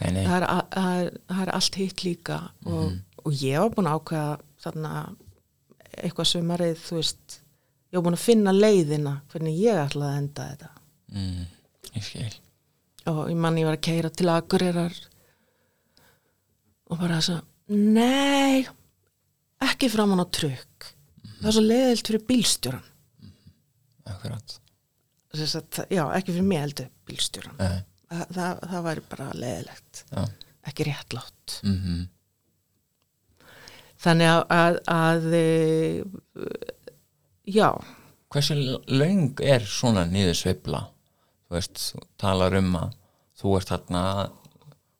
nei, 0.00 0.10
nei, 0.12 0.24
það 0.26 0.36
er, 0.36 0.46
það 0.74 0.98
er, 1.00 1.12
það 1.30 1.42
er 1.44 1.52
allt 1.54 1.78
hitt 1.80 2.04
líka 2.04 2.38
og, 2.66 2.98
og 3.24 3.38
ég 3.40 3.62
var 3.62 3.72
búin 3.74 3.88
að 3.88 3.98
ákveða 4.00 4.34
þarna 4.64 4.92
eitthvað 6.02 6.30
sumarið 6.30 6.76
þú 6.82 6.98
veist, 6.98 7.38
ég 7.90 7.98
var 7.98 8.06
búin 8.08 8.18
að 8.18 8.24
finna 8.26 8.54
leiðina 8.54 9.14
hvernig 9.32 9.58
ég 9.62 9.80
ætlaði 9.84 10.10
að 10.10 10.20
enda 10.22 10.48
þetta. 10.50 10.70
Mm, 11.14 11.42
ég 11.94 12.06
skil. 12.08 12.30
Og 13.12 13.20
ég 13.30 13.38
mann 13.38 13.58
ég 13.60 13.68
var 13.68 13.78
að 13.78 13.84
keira 13.86 14.10
til 14.10 14.30
Akureyrar 14.32 14.94
og 16.90 17.00
bara 17.00 17.18
þess 17.20 17.36
að 17.36 17.42
nei, 17.72 18.64
ekki 19.64 19.90
framan 19.92 20.22
á 20.22 20.26
trukk. 20.28 20.90
Það 21.40 21.48
er 21.50 21.56
svo 21.56 21.64
leiðilt 21.64 22.10
fyrir 22.10 22.26
bílstjóran 22.28 22.90
akkurat. 24.08 24.56
Þess 25.34 25.58
að, 25.58 25.80
já, 25.90 26.02
ekki 26.14 26.34
fyrir 26.34 26.46
mig 26.46 26.60
heldur 26.62 26.90
bílstjóran 27.08 27.56
nei, 27.58 27.78
það, 28.12 28.24
það, 28.36 28.64
það 28.72 28.84
væri 28.88 29.04
bara 29.10 29.28
leiðilegt. 29.40 30.02
Já, 30.10 30.24
ekki 30.70 30.88
réttlátt. 30.90 31.58
Mhm. 31.66 32.02
Þannig 34.04 34.28
að, 34.28 34.42
að, 34.52 34.78
að 34.92 35.34
e, 35.38 35.44
já. 37.48 37.68
Hversu 38.34 38.56
löng 38.90 39.40
er 39.40 39.64
svona 39.64 40.02
niður 40.10 40.36
sveifla 40.36 40.82
þú 41.54 41.56
veist, 41.56 41.84
talar 42.20 42.56
um 42.58 42.74
að 42.80 42.96
þú 43.40 43.54
ert 43.58 43.70
þarna 43.72 44.02
þú 44.26 44.43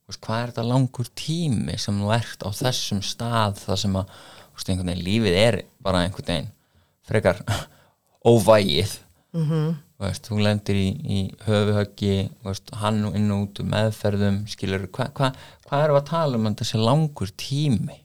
veist, 0.09 0.21
hvað 0.25 0.40
er 0.40 0.53
þetta 0.53 0.67
langur 0.69 1.11
tími 1.19 1.79
sem 1.81 2.01
þú 2.01 2.12
ert 2.17 2.45
á 2.45 2.49
þessum 2.55 3.01
stað 3.05 3.59
það 3.62 3.81
sem 3.85 3.97
að 4.01 4.12
veist, 4.55 4.69
veginn 4.69 5.07
lífið 5.07 5.38
er 5.40 5.61
bara 5.85 6.05
einhvern 6.05 6.31
veginn 6.31 6.53
frekar 7.05 7.43
óvægið? 8.31 8.99
Mm 9.35 9.49
-hmm. 9.49 9.75
veist, 9.99 10.29
þú 10.29 10.40
lendir 10.43 10.77
í, 10.77 10.88
í 11.05 11.21
höfuhöggi 11.47 12.31
hann 12.81 13.05
inn 13.14 13.31
og 13.31 13.49
út 13.49 13.61
um 13.61 13.71
meðferðum 13.71 14.47
skilur, 14.47 14.87
hvað 14.88 15.12
hva, 15.14 15.33
hva 15.69 15.83
erum 15.83 15.97
við 15.97 16.03
að 16.03 16.11
tala 16.11 16.37
um 16.37 16.55
þessi 16.55 16.79
langur 16.79 17.31
tími? 17.37 18.01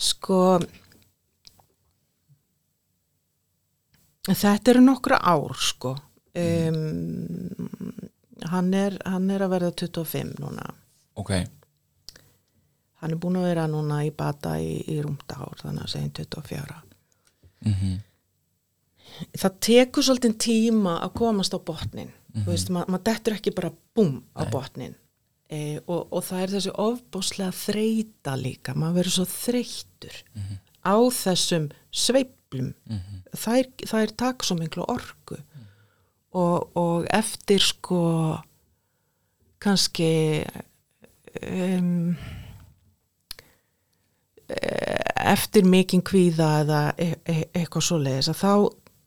Sko 0.00 0.60
þetta 4.28 4.72
eru 4.72 4.82
nokkra 4.84 5.18
ár 5.20 5.56
sko. 5.58 5.96
Um, 6.36 7.50
hann, 8.50 8.74
er, 8.74 8.96
hann 9.04 9.30
er 9.30 9.44
að 9.44 9.56
verða 9.56 9.72
25 9.84 10.38
núna. 10.40 10.68
Ok, 11.20 11.34
hann 13.00 13.14
er 13.14 13.20
búin 13.20 13.40
að 13.40 13.48
vera 13.48 13.66
núna 13.70 14.02
í 14.06 14.12
bata 14.14 14.54
í, 14.60 14.78
í 14.92 15.00
rúmta 15.04 15.40
ár 15.40 15.60
þannig 15.62 15.86
að 15.86 15.92
segja 15.94 16.14
24 16.22 16.78
mhm. 17.66 17.98
Það 19.36 19.54
tekur 19.66 20.06
svolítið 20.06 20.34
tíma 20.40 20.94
að 21.02 21.14
komast 21.18 21.54
á 21.56 21.58
botnin 21.58 22.12
þú 22.30 22.46
veist, 22.52 22.70
ma 22.72 22.84
maður 22.86 23.06
dettur 23.08 23.36
ekki 23.36 23.52
bara 23.56 23.72
búm 23.96 24.20
á 24.38 24.46
botnin 24.52 24.94
e, 25.50 25.80
og, 25.82 26.06
og 26.14 26.22
það 26.28 26.44
er 26.44 26.52
þessi 26.54 26.74
ofbáslega 26.84 27.56
þreita 27.58 28.36
líka, 28.38 28.76
maður 28.78 29.00
verður 29.00 29.16
svo 29.16 29.26
þreyttur 29.32 30.20
á 30.80 30.96
þessum 31.12 31.66
sveiflum. 31.90 32.70
Þær, 33.36 33.66
þær 33.90 34.14
taka 34.22 34.46
svo 34.46 34.56
miklu 34.60 34.86
orku 34.88 35.40
og, 36.32 36.76
og 36.78 37.06
eftir 37.10 37.62
sko 37.64 38.02
kannski 39.60 40.10
um, 41.42 42.14
eftir 45.30 45.66
mikinn 45.68 46.02
kvíða 46.06 46.50
eða 46.64 46.80
e 46.98 47.10
e 47.28 47.36
eitthvað 47.54 47.86
svoleiðis 47.86 48.30
að 48.32 48.40
þá, 48.40 48.52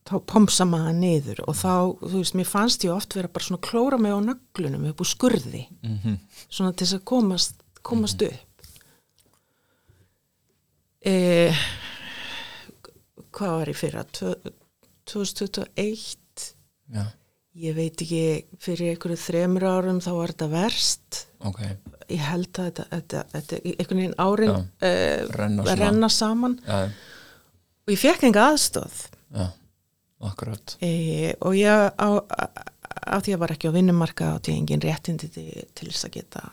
þá 0.09 0.15
pomsa 0.29 0.67
maður 0.69 0.95
niður 0.99 1.43
og 1.47 1.57
þá, 1.57 1.75
þú 2.03 2.15
veist, 2.15 2.37
mér 2.37 2.49
fannst 2.49 2.85
ég 2.85 2.95
oft 2.95 3.15
vera 3.17 3.31
bara 3.31 3.47
svona 3.47 3.65
klóra 3.65 3.99
mig 3.99 4.13
á 4.15 4.19
nöglunum 4.23 4.89
upp 4.91 5.03
úr 5.03 5.09
skurði. 5.09 5.67
Mhm. 5.83 6.17
Svona 6.47 6.73
til 6.73 6.87
þess 6.87 6.99
að 6.99 7.05
komast, 7.11 7.55
komast 7.81 8.21
upp. 8.21 8.49
E, 11.03 11.51
hvað 13.35 13.57
var 13.59 13.67
ég 13.67 13.75
fyrir 13.75 13.99
að 13.99 14.51
2021 15.11 16.22
já, 16.91 17.05
ég 17.63 17.75
veit 17.77 18.03
ekki 18.03 18.23
fyrir 18.61 18.93
einhverju 18.93 19.19
þremur 19.21 19.65
árum 19.69 20.01
þá 20.03 20.11
var 20.17 20.33
þetta 20.33 20.49
verst. 20.51 21.19
Ok. 21.45 21.61
Ég 22.11 22.23
held 22.23 22.59
að 22.59 22.69
þetta, 22.69 22.85
þetta, 22.91 23.23
þetta 23.33 23.59
einhvern 23.71 24.01
veginn 24.01 24.15
árin 24.21 24.55
uh, 24.55 25.35
renna 25.37 25.77
renna 25.79 26.09
saman. 26.11 26.57
Já, 26.65 26.89
og 27.83 27.93
ég 27.93 28.01
fekk 28.01 28.27
enga 28.29 28.47
aðstóð 28.51 28.97
já, 29.33 29.45
akkurat. 30.31 30.75
E, 30.83 30.91
og 31.43 31.55
ég 31.59 31.87
á, 31.99 32.09
á 32.23 33.17
því 33.19 33.37
að 33.37 33.41
var 33.43 33.55
ekki 33.55 33.71
á 33.71 33.75
vinnumarka 33.75 34.33
á 34.35 34.37
því 34.43 34.57
engin 34.59 34.83
réttindi 34.83 35.31
til, 35.31 35.47
til 35.75 35.89
þess 35.91 36.09
að 36.09 36.19
geta 36.19 36.45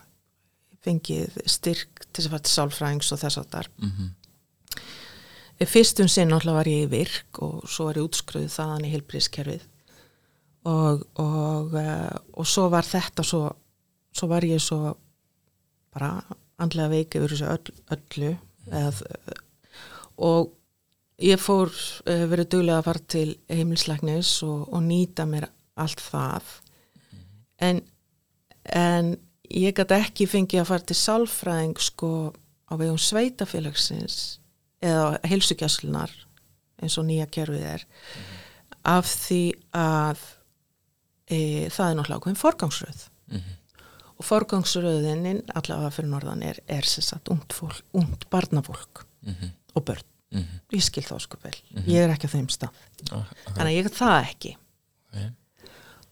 fengið 0.81 1.37
styrk 1.45 2.07
til 2.09 2.25
þess 2.25 2.33
að 2.33 2.47
til 2.47 2.55
sálfræðings 2.57 3.13
og 3.13 3.21
þess 3.21 3.43
að 3.43 3.53
þar 3.55 3.71
mhm 3.83 4.17
fyrstum 5.69 6.09
sinn 6.09 6.33
alltaf 6.33 6.57
var 6.57 6.69
ég 6.71 6.87
í 6.87 6.91
virk 6.91 7.41
og 7.45 7.67
svo 7.69 7.91
var 7.91 7.99
ég 8.01 8.07
útskruðið 8.09 8.53
þaðan 8.55 8.87
í 8.87 8.93
heilbríðskerfið 8.95 9.67
og, 10.69 11.05
og, 11.23 11.75
uh, 11.75 12.17
og 12.37 12.47
svo 12.49 12.69
var 12.73 12.87
þetta 12.87 13.25
svo, 13.25 13.45
svo 14.13 14.29
var 14.31 14.45
ég 14.45 14.61
svo 14.63 14.95
bara 15.95 16.15
andlega 16.61 16.93
veik 16.93 17.17
yfir 17.17 17.35
þessu 17.35 17.49
öll, 17.51 17.77
öllu 17.97 18.33
eð, 18.81 19.01
og 20.21 20.51
ég 21.25 21.41
fór 21.41 21.71
uh, 21.71 22.27
verið 22.31 22.51
duglega 22.57 22.83
að 22.83 22.91
fara 22.91 23.07
til 23.17 23.31
heimilslæknis 23.49 24.35
og, 24.47 24.69
og 24.69 24.85
nýta 24.85 25.27
mér 25.29 25.49
allt 25.81 26.03
það. 26.05 26.53
En, 27.61 27.81
en 28.77 29.15
ég 29.51 29.75
gæti 29.77 29.97
ekki 29.97 30.29
fengið 30.31 30.63
að 30.63 30.71
fara 30.71 30.89
til 30.89 30.99
sálfræðing 30.99 31.81
sko 31.81 32.11
á 32.71 32.73
vegum 32.79 33.01
sveitafélagsins 33.01 34.39
eða 34.81 35.19
heilsugjastlunar 35.29 36.13
eins 36.81 36.97
og 37.01 37.09
nýja 37.09 37.27
kerfið 37.33 37.65
er 37.75 37.87
af 38.89 39.09
því 39.09 39.43
að 39.77 40.23
e, 41.31 41.69
það 41.71 41.87
er 41.93 41.97
náttúrulega 41.99 42.21
ákveðin 42.21 42.41
forgangsröð. 42.41 43.03
Og 44.21 44.27
forgangsröðinin 44.29 45.39
allavega 45.57 45.91
fyrir 45.95 46.11
norðan 46.13 46.43
er, 46.45 46.59
er 46.69 46.85
sem 46.85 47.03
sagt 47.07 47.31
ungt 47.33 47.55
fólk, 47.57 47.79
ungt 47.97 48.27
barnafólk 48.31 49.07
og 49.75 49.85
börn, 49.87 50.03
ég 50.75 50.83
skil 50.85 51.05
þá 51.07 51.17
sko 51.25 51.39
vel. 51.43 51.55
Ég 51.87 52.03
er 52.05 52.13
ekki 52.13 52.29
á 52.29 52.35
þeim 52.35 52.49
stað. 52.53 52.75
Þannig 53.09 53.65
að 53.71 53.77
ég 53.79 53.89
er 53.89 53.95
það 53.97 54.19
ekki. 54.29 54.57
Ok. 55.11 55.31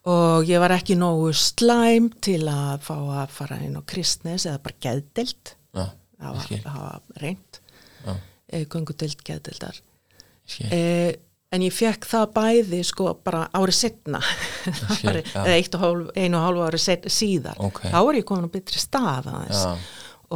og 0.08 0.46
ég 0.48 0.58
var 0.62 0.72
ekki 0.72 0.94
nógu 0.96 1.32
slæm 1.36 2.08
til 2.24 2.40
að 2.48 2.80
fá 2.86 2.94
að 3.22 3.30
fara 3.34 3.58
inn 3.66 3.76
á 3.76 3.82
kristnes 3.84 4.46
eða 4.48 4.62
bara 4.64 4.78
geðdelt 4.80 5.52
Já, 5.76 5.84
það 6.18 6.78
var, 6.78 7.02
reynd 7.22 7.58
Já, 8.06 8.14
e, 8.48 8.64
göngudelt 8.64 9.20
geðdeltar 9.26 9.76
ég 9.78 10.54
skil. 10.54 10.70
e, 10.72 11.18
en 11.52 11.62
ég 11.64 11.72
fekk 11.72 12.04
það 12.10 12.26
bæði 12.34 12.80
sko 12.84 13.14
bara 13.24 13.46
árið 13.56 13.74
setna 13.78 14.20
eða 15.08 15.54
eitt 15.54 15.74
og 15.78 15.80
hálf, 15.84 16.10
einu 16.16 16.36
og 16.38 16.44
hálfu 16.44 16.64
árið 16.68 16.82
set, 16.84 17.06
síðar. 17.12 17.56
Ok. 17.64 17.80
þá 17.88 17.98
er 18.02 18.18
ég 18.20 18.26
komin 18.28 18.48
á 18.48 18.54
betri 18.56 18.82
stað 18.82 19.30
aðeins. 19.32 19.62
Já. 19.64 19.78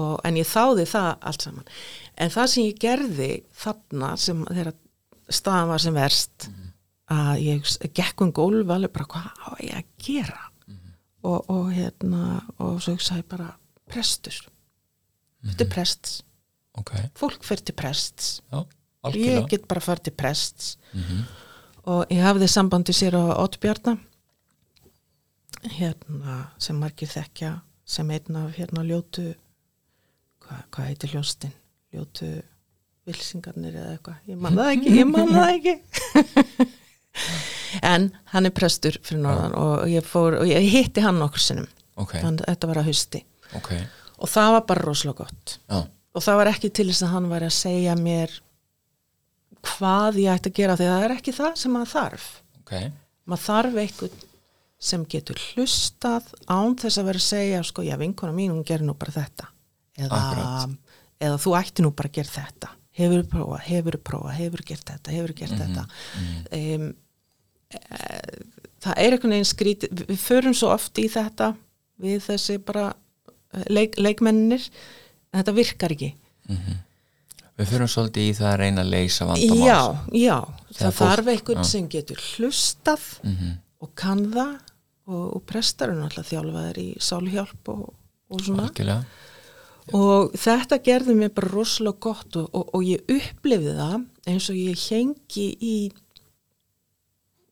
og, 0.00 0.14
en 0.24 0.38
ég 0.40 0.48
þáði 0.48 0.86
það 0.88 1.10
allt 1.20 1.44
saman. 1.44 1.66
En 2.16 2.30
það 2.32 2.46
sem 2.54 2.64
ég 2.70 2.78
gerði 2.80 3.30
þarna 3.64 4.12
sem 4.20 4.44
þegar 4.48 4.72
staðan 5.32 5.68
var 5.74 5.82
sem 5.84 5.94
verst 5.96 6.48
Mhm. 6.48 6.68
að 7.12 7.42
ég 7.44 7.92
gekk 7.98 8.22
um 8.24 8.32
gólf 8.32 8.70
alveg 8.72 8.92
bara 8.92 9.04
hvað 9.04 9.28
á 9.44 9.50
ég 9.60 9.74
að 9.76 9.84
gera? 10.06 10.40
Mhm. 10.68 10.92
og, 11.24 11.50
og 11.50 11.72
hérna 11.76 12.42
og 12.58 12.80
svo 12.80 12.96
ég 12.96 13.28
bara 13.28 13.50
prestur. 13.90 14.38
Þetta 15.44 15.52
Mhm. 15.52 15.60
er 15.60 15.74
prests? 15.74 16.22
Ok, 16.78 16.92
fólk 17.14 17.42
fyrir 17.44 17.64
til 17.64 17.74
prests. 17.76 18.40
Já, 18.50 18.64
ég 19.04 19.14
algjörlega. 19.14 19.48
get 19.50 19.68
bara 19.68 19.80
farið 19.80 20.02
til 20.08 20.12
prests. 20.22 20.76
Mhm. 20.94 21.22
og 21.84 22.06
ég 22.14 22.22
hafði 22.22 22.46
sambandi 22.48 22.92
sér 22.94 23.16
á 23.18 23.24
Ottbjarna 23.42 23.96
hérna 25.78 26.36
sem 26.58 26.76
margir 26.78 27.08
þekkja 27.10 27.60
sem 27.84 28.10
einn 28.10 28.36
af 28.36 28.54
hérna 28.56 28.84
ljótu 28.86 29.34
hvað, 30.42 30.62
hvað 30.70 30.86
heitir 30.86 31.10
hljóstin 31.14 31.52
ljótu 31.92 32.42
vilsingarnir 33.06 33.74
eða 33.74 33.96
eitthvað, 33.96 34.18
ég 34.30 34.38
man 34.38 34.54
það 34.54 34.70
ekki, 34.76 34.92
ég 35.00 35.08
man 35.10 35.32
það 35.34 35.56
ekki. 35.56 36.68
En 37.82 38.10
hann 38.32 38.46
er 38.48 38.52
prestur 38.54 38.96
fyrir 39.04 39.22
norðan 39.24 39.54
og 39.58 39.82
ég 39.90 40.04
fór 40.06 40.38
og 40.40 40.46
ég 40.48 40.64
hitti 40.72 41.02
hann 41.04 41.20
okkur 41.24 41.40
sinnum. 41.42 41.66
Ok, 42.00 42.14
þannig 42.20 42.44
að 42.44 42.50
þetta 42.54 42.68
var 42.70 42.80
að 42.80 42.88
hausti. 42.88 43.20
Ok, 43.58 43.70
og 44.22 44.30
það 44.32 44.52
var 44.56 44.64
bara 44.70 44.84
rosalega 44.86 45.24
gott. 45.26 45.54
Já, 45.68 45.78
og 46.14 46.24
það 46.24 46.38
var 46.40 46.50
ekki 46.52 46.70
til 46.78 46.86
þess 46.90 47.04
að 47.06 47.12
hann 47.16 47.28
væri 47.32 47.48
að 47.48 47.56
segja 47.58 47.96
mér 47.98 48.34
hvað 49.62 50.18
ég 50.22 50.32
ætti 50.34 50.50
að 50.52 50.56
gera 50.58 50.76
því 50.78 50.86
að 50.88 50.94
það 50.96 51.06
er 51.08 51.14
ekki 51.16 51.34
það 51.36 51.56
sem 51.62 51.72
maður 51.76 51.90
þarf. 51.94 52.26
Ok, 52.62 52.72
maður 53.30 53.44
þarf 53.46 53.80
einhvern 53.84 54.28
sem 54.82 55.04
getur 55.06 55.38
hlustað 55.52 56.30
án 56.50 56.74
þess 56.82 56.98
að 56.98 57.08
vera 57.12 57.20
að 57.22 57.26
segja 57.28 57.60
sko, 57.68 57.84
já, 57.86 57.94
vinkona 58.00 58.34
mín, 58.34 58.50
hún 58.50 58.64
gerir 58.66 58.82
nú 58.88 58.96
bara 58.98 59.12
þetta. 59.14 59.46
Eða, 60.02 60.18
eða 61.22 61.36
þú 61.44 61.52
ætti 61.60 61.84
nú 61.84 61.92
bara 61.94 62.10
að 62.10 62.16
gera 62.18 62.34
þetta. 62.40 62.72
Hefur 62.98 63.22
prófað, 63.30 63.60
hefur 63.68 63.96
prófað, 64.04 64.34
hefur 64.40 64.62
gert 64.68 64.90
þetta? 64.90 65.12
Hefur 65.14 65.32
gert 65.38 65.54
þetta? 65.60 65.84
um, 66.58 66.88
e, 67.72 67.78
það 68.82 68.98
er 69.04 69.14
einhvern 69.16 69.32
veginn 69.36 69.48
skrítið, 69.48 70.02
við- 70.10 70.18
förum 70.20 70.56
svo 70.58 70.72
oft 70.74 70.98
í 71.00 71.06
þetta 71.08 71.52
við 72.02 72.18
þessi 72.26 72.58
bara 72.66 72.88
eh, 73.54 73.64
leik, 73.70 73.94
leikmennir 74.02 74.64
en 75.32 75.38
þetta 75.40 75.54
virkar 75.56 75.94
ekki 75.94 76.10
við 77.58 77.68
fyrir 77.72 77.90
svolítið 77.92 78.28
í 78.28 78.34
það 78.38 78.48
að 78.52 78.58
reyna 78.62 78.82
að 78.84 78.92
leysa 78.94 79.26
vandamál. 79.28 79.58
Já, 79.66 79.80
já, 80.16 80.36
Þegar 80.72 80.78
það 80.78 80.94
fólk- 80.98 81.10
þarf 81.12 81.32
einhvern 81.34 81.64
sem 81.68 81.88
getur 81.88 82.22
hlustað 82.36 83.02
Mhm. 83.24 83.50
og 83.82 83.90
kann 83.94 84.22
það 84.32 84.54
og, 85.06 85.36
og 85.36 85.42
prestar 85.46 85.90
er 85.90 85.98
náttúrulega 85.98 86.30
þjálfaðir 86.30 86.78
í 86.78 86.88
sáluhjálp 86.98 87.68
og, 87.68 87.94
og 88.30 88.40
svona. 88.40 88.68
Algjörlega, 88.68 89.04
og 89.98 90.32
þetta 90.38 90.78
gerði 90.86 91.14
mér 91.18 91.32
bara 91.34 91.48
rosalega 91.52 91.98
gott 92.00 92.36
og, 92.36 92.48
og, 92.54 92.82
ég 92.86 93.02
upplifði 93.10 93.74
það 93.76 94.06
eins 94.30 94.48
og 94.50 94.56
ég 94.56 94.78
hengi 94.90 95.46
í 95.60 95.76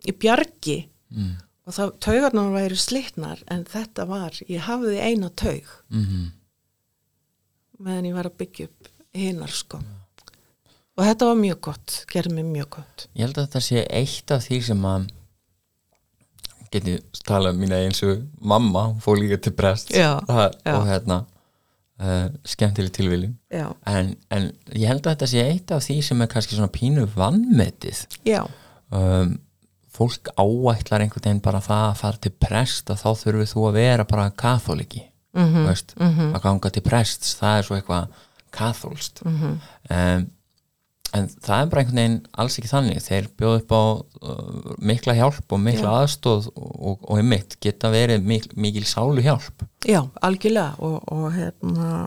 í 0.09 0.13
bjargi 0.17 0.77
mm. 1.13 1.33
og 1.67 1.75
það 1.77 1.91
taugarnar 2.01 2.53
væri 2.55 2.79
slitnar 2.81 3.43
en 3.53 3.65
þetta 3.69 4.07
var, 4.09 4.31
ég 4.49 4.63
hafði 4.65 5.01
eina 5.03 5.29
taug 5.37 5.67
Mm 5.91 6.31
meðan 7.81 8.05
ég 8.11 8.13
var 8.15 8.27
að 8.29 8.35
byggja 8.37 8.67
upp 8.69 8.89
hinnar 9.17 9.51
sko. 9.55 9.81
Og 10.99 11.07
þetta 11.07 11.27
var 11.31 11.39
mjög 11.41 11.61
gott, 11.65 11.97
gerði 12.13 12.35
mér 12.37 12.49
mjög 12.51 12.69
gott. 12.77 13.07
Ég 13.17 13.25
held 13.25 13.39
að 13.41 13.47
þetta 13.49 13.63
sé 13.65 13.85
eitt 13.89 14.33
af 14.35 14.45
því 14.45 14.59
sem 14.67 14.85
að 14.91 15.07
geti 16.71 16.97
talað 17.27 17.57
um 17.57 17.63
mína 17.65 17.79
eins 17.83 18.03
og 18.07 18.21
mamma, 18.47 18.85
fór 19.03 19.19
líka 19.19 19.41
til 19.43 19.55
brest 19.59 19.91
Já, 19.95 20.21
það, 20.29 20.45
já. 20.63 20.75
og 20.77 20.85
hérna 20.87 21.17
uh, 21.25 22.27
skemmtileg 22.47 22.93
tilviljun. 22.95 23.33
Já, 23.51 23.67
en, 23.91 24.13
en 24.31 24.51
ég 24.77 24.87
held 24.91 25.03
að 25.03 25.17
þetta 25.17 25.31
sé 25.33 25.45
eitt 25.49 25.75
af 25.75 25.83
því 25.89 25.97
sem 26.07 26.23
er 26.23 26.31
kannski 26.31 26.55
svona 26.59 26.71
pínu 26.75 27.09
vannmetið 27.17 28.05
um, 28.95 29.35
fólk 29.91 30.31
áætlar 30.39 31.03
einhvern 31.03 31.27
veginn 31.27 31.43
bara 31.43 31.63
það 31.65 31.87
að 31.89 31.99
fara 32.05 32.23
til 32.23 32.35
prest 32.47 32.93
að 32.95 33.03
þá 33.03 33.09
þurfið 33.25 33.51
þú 33.57 33.67
að 33.73 33.79
vera 33.81 34.07
bara 34.11 34.31
katholiki 34.31 35.07
Mhm, 35.31 35.63
veist, 35.69 35.93
að 36.35 36.41
ganga 36.43 36.71
til 36.75 36.83
prests 36.83 37.37
það 37.39 37.59
er 37.61 37.67
svo 37.69 37.77
eitthvað 37.77 38.17
katholst 38.55 39.25
mhm, 39.27 39.59
um, 39.91 40.29
en 41.17 41.27
það 41.43 41.57
er 41.57 41.71
bara 41.71 41.83
einhvern 41.83 41.99
veginn 41.99 42.19
alls 42.39 42.57
ekki 42.61 42.71
þannig. 42.71 43.01
Þeir 43.03 43.29
bjóðu 43.39 43.61
upp 43.61 43.73
á 43.75 43.83
uh, 43.83 44.75
mikla 44.91 45.17
hjálp 45.19 45.55
og 45.55 45.63
mikla 45.65 45.95
aðstóð 46.03 46.51
og, 46.55 47.01
og, 47.01 47.17
einmitt 47.19 47.57
geta 47.63 47.91
verið 47.91 48.27
mik 48.31 48.51
mikil 48.55 48.85
sálu 48.89 49.25
hjálp. 49.25 49.65
Já, 49.89 50.05
algjörlega 50.23 50.79
og, 50.87 51.01
og 51.11 51.33
hérna 51.35 52.07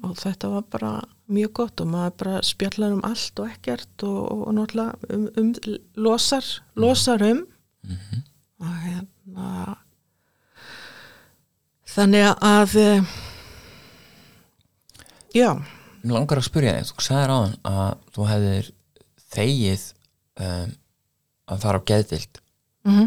og 0.00 0.14
þetta 0.16 0.52
var 0.54 0.68
bara 0.72 0.92
mjög 1.30 1.52
gott 1.60 1.82
og 1.82 1.90
maður 1.92 2.14
bara 2.22 2.42
spjallar 2.46 2.94
um 2.94 3.02
allt 3.06 3.42
og 3.42 3.50
ekkert 3.50 4.06
og, 4.06 4.20
og, 4.36 4.46
náttúrulega 4.56 5.16
um, 5.16 5.26
um 5.42 5.52
losar, 5.98 6.46
losar 6.78 7.26
um. 7.26 7.44
Og 8.60 8.72
hérna 8.84 9.76
þannig 11.90 12.26
að 12.44 12.74
eh, 12.78 13.14
já, 15.36 15.50
Mér 16.00 16.14
langar 16.16 16.38
að 16.40 16.46
spyrja 16.48 16.74
þig, 16.78 16.90
þú 16.96 17.02
sagðir 17.04 17.32
áðan 17.34 17.56
að 17.68 17.88
þú 18.16 18.26
hefðir 18.30 18.68
þegið 19.34 19.82
um, 20.40 20.70
að 21.52 21.64
fara 21.66 21.80
á 21.80 21.86
geðdild 21.90 22.40
mm 22.88 23.00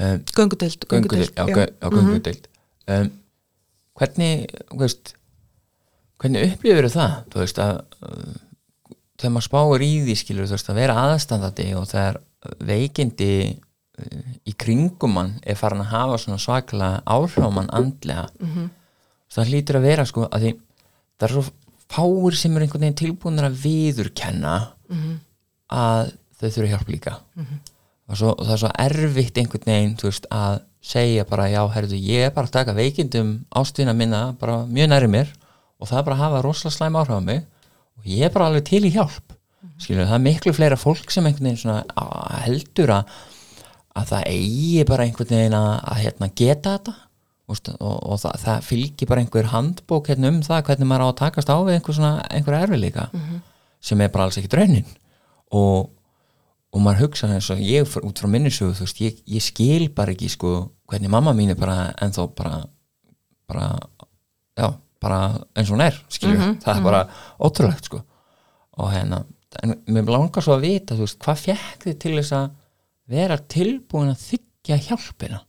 um, 0.00 0.20
göngudeild 0.38 0.86
göngudeild, 0.88 1.32
já, 1.36 1.44
gö- 1.50 1.72
já, 1.82 1.88
göngudeild. 1.90 2.46
Um, 2.90 3.10
hvernig 4.00 4.46
veist, 4.80 5.12
hvernig 6.22 6.46
upplifir 6.54 6.88
það, 6.94 7.16
þú 7.34 7.42
veist 7.42 7.58
að 7.60 7.80
þegar 9.20 9.34
maður 9.34 9.46
spáir 9.50 9.84
í 9.84 9.90
því 10.06 10.14
skilur 10.16 10.48
þú 10.48 10.56
veist 10.56 10.70
að 10.72 10.78
vera 10.80 10.94
aðstandandi 11.10 11.66
og 11.76 11.88
þegar 11.90 12.20
veikindi 12.70 13.30
uh, 13.50 14.32
í 14.48 14.54
kringum 14.56 15.12
mann 15.18 15.34
er 15.44 15.58
farin 15.60 15.82
að 15.84 15.90
hafa 15.92 16.18
svona 16.22 16.40
svaklega 16.40 17.02
áhrif 17.04 17.36
á 17.44 17.48
mann 17.52 17.68
andlega 17.76 18.28
Mhm. 18.40 18.70
það 19.30 19.50
hlýtur 19.52 19.76
að 19.82 19.86
vera 19.90 20.06
sko 20.08 20.24
að 20.30 20.46
því 20.46 20.54
það 21.20 21.26
er 21.28 21.34
svo 21.36 21.44
fáir 21.90 22.36
sem 22.38 22.56
er 22.56 22.64
einhvern 22.64 22.84
veginn 22.86 22.98
tilbúinir 23.00 23.46
að 23.48 23.58
viðurkenna 23.64 24.54
Mhm. 24.90 25.18
að 25.70 26.12
þau 26.40 26.48
þurfa 26.50 26.68
hjálp 26.72 26.88
líka. 26.90 27.12
Og, 28.10 28.16
svo, 28.18 28.30
og 28.34 28.46
það 28.46 28.52
er 28.56 28.62
svo 28.64 28.70
erfitt 28.84 29.36
einhvern 29.38 29.66
veginn 29.70 29.96
veist, 30.02 30.26
að 30.32 30.60
segja 30.82 31.24
bara 31.28 31.44
já, 31.52 31.60
herrðu, 31.70 31.98
ég 32.00 32.26
er 32.26 32.30
bara 32.34 32.46
að 32.48 32.54
taka 32.56 32.72
veikindum 32.74 33.44
ástina 33.54 33.94
minna 33.94 34.32
bara 34.40 34.64
mjög 34.66 34.88
næri 34.88 35.06
mér 35.12 35.28
og 35.80 35.86
það 35.88 35.98
er 35.98 36.02
bara 36.08 36.16
að 36.16 36.22
hafa 36.24 36.42
rosalega 36.42 36.76
slæm 36.76 36.96
áhrif 36.96 37.18
á 37.20 37.22
mig 37.22 37.44
og 37.98 38.04
ég 38.04 38.22
er 38.24 38.30
bara 38.34 38.46
alveg 38.48 38.64
til 38.64 38.82
í 38.88 38.90
hjálp. 38.90 39.36
Skilur, 39.78 40.06
það 40.08 40.14
er 40.16 40.24
miklu 40.24 40.52
fleira 40.56 40.76
fólk 40.80 41.10
sem 41.12 41.24
einhvern 41.24 41.50
veginn 41.50 41.60
svona 41.62 41.84
heldur 42.46 42.88
að 42.96 43.04
að 43.96 44.06
það 44.06 44.26
eigi 44.30 44.84
bara 44.86 45.04
einhvern 45.04 45.28
veginn 45.36 45.54
að, 45.58 45.70
að 45.84 45.96
hérna, 46.04 46.28
geta 46.34 46.78
þetta 46.78 46.94
og, 47.50 47.70
og 47.80 48.18
það, 48.22 48.34
það 48.44 48.66
fylgir 48.66 49.10
bara 49.10 49.22
einhver 49.24 49.48
handbók 49.52 50.10
hérna, 50.10 50.30
um 50.32 50.42
það 50.46 50.64
hvernig 50.68 50.90
maður 50.90 51.06
á 51.06 51.08
að 51.10 51.20
takast 51.20 51.50
á 51.50 51.56
við 51.58 51.76
einhver, 51.76 51.96
svona, 51.96 52.12
einhver 52.30 52.58
erfiðleika 52.60 53.08
sem 53.80 54.00
er 54.00 54.12
bara 54.12 54.28
alls 54.28 54.38
ekki 54.40 54.52
draunin. 54.52 54.86
Og, 55.56 55.88
og 56.70 56.84
maður 56.84 57.06
hugsa 57.08 57.30
eins 57.32 57.48
og 57.50 57.62
ég 57.64 57.96
út 58.04 58.22
frá 58.22 58.28
minnisögu 58.30 58.76
þú 58.78 58.86
veist, 58.86 59.00
ég, 59.02 59.18
ég 59.26 59.42
skil 59.42 59.88
bara 59.94 60.14
ekki 60.14 60.30
sko 60.30 60.52
hvernig 60.90 61.10
mamma 61.10 61.34
mín 61.34 61.50
er 61.50 61.58
bara 61.58 61.90
ennþá 62.02 62.28
bara, 62.38 62.62
bara 63.50 63.66
já, 64.58 64.68
bara 65.02 65.20
eins 65.56 65.70
og 65.70 65.76
hún 65.76 65.86
er 65.88 65.98
skilju, 66.08 66.54
það 66.62 66.76
er 66.76 66.86
bara 66.86 67.02
ótrúlegt 67.40 67.90
sko. 67.90 68.04
Og 68.80 68.92
hérna, 68.94 69.24
en 69.62 69.74
mér 69.90 70.10
langar 70.10 70.44
svo 70.44 70.54
að 70.54 70.66
vita, 70.68 70.94
þú 70.94 71.06
veist, 71.06 71.20
hvað 71.24 71.46
þið 71.82 71.98
til 71.98 72.16
þess 72.18 72.32
að 72.36 72.50
vera 73.10 73.38
tilbúin 73.50 74.12
að 74.12 74.22
þykja 74.28 74.76
hjálpina 74.86 75.40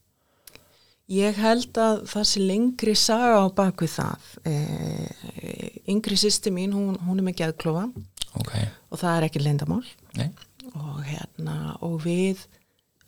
Ég 1.12 1.36
held 1.44 1.76
að 1.82 2.06
það 2.08 2.28
sé 2.30 2.42
lengri 2.46 2.94
saga 2.96 3.42
á 3.44 3.48
bakvið 3.52 3.98
það. 3.98 4.28
E, 4.48 4.54
yngri 5.92 6.16
sýsti 6.20 6.54
mín, 6.56 6.72
hún, 6.76 6.96
hún 7.04 7.20
er 7.20 7.28
með 7.28 7.42
geðklofa 7.42 7.90
ok, 8.40 8.56
og 8.92 9.02
það 9.02 9.18
er 9.18 9.28
ekki 9.28 9.44
leyndamál 9.44 9.84
nei, 10.18 10.30
og 10.72 11.00
hérna 11.08 11.58
og 11.84 12.00
við 12.06 12.44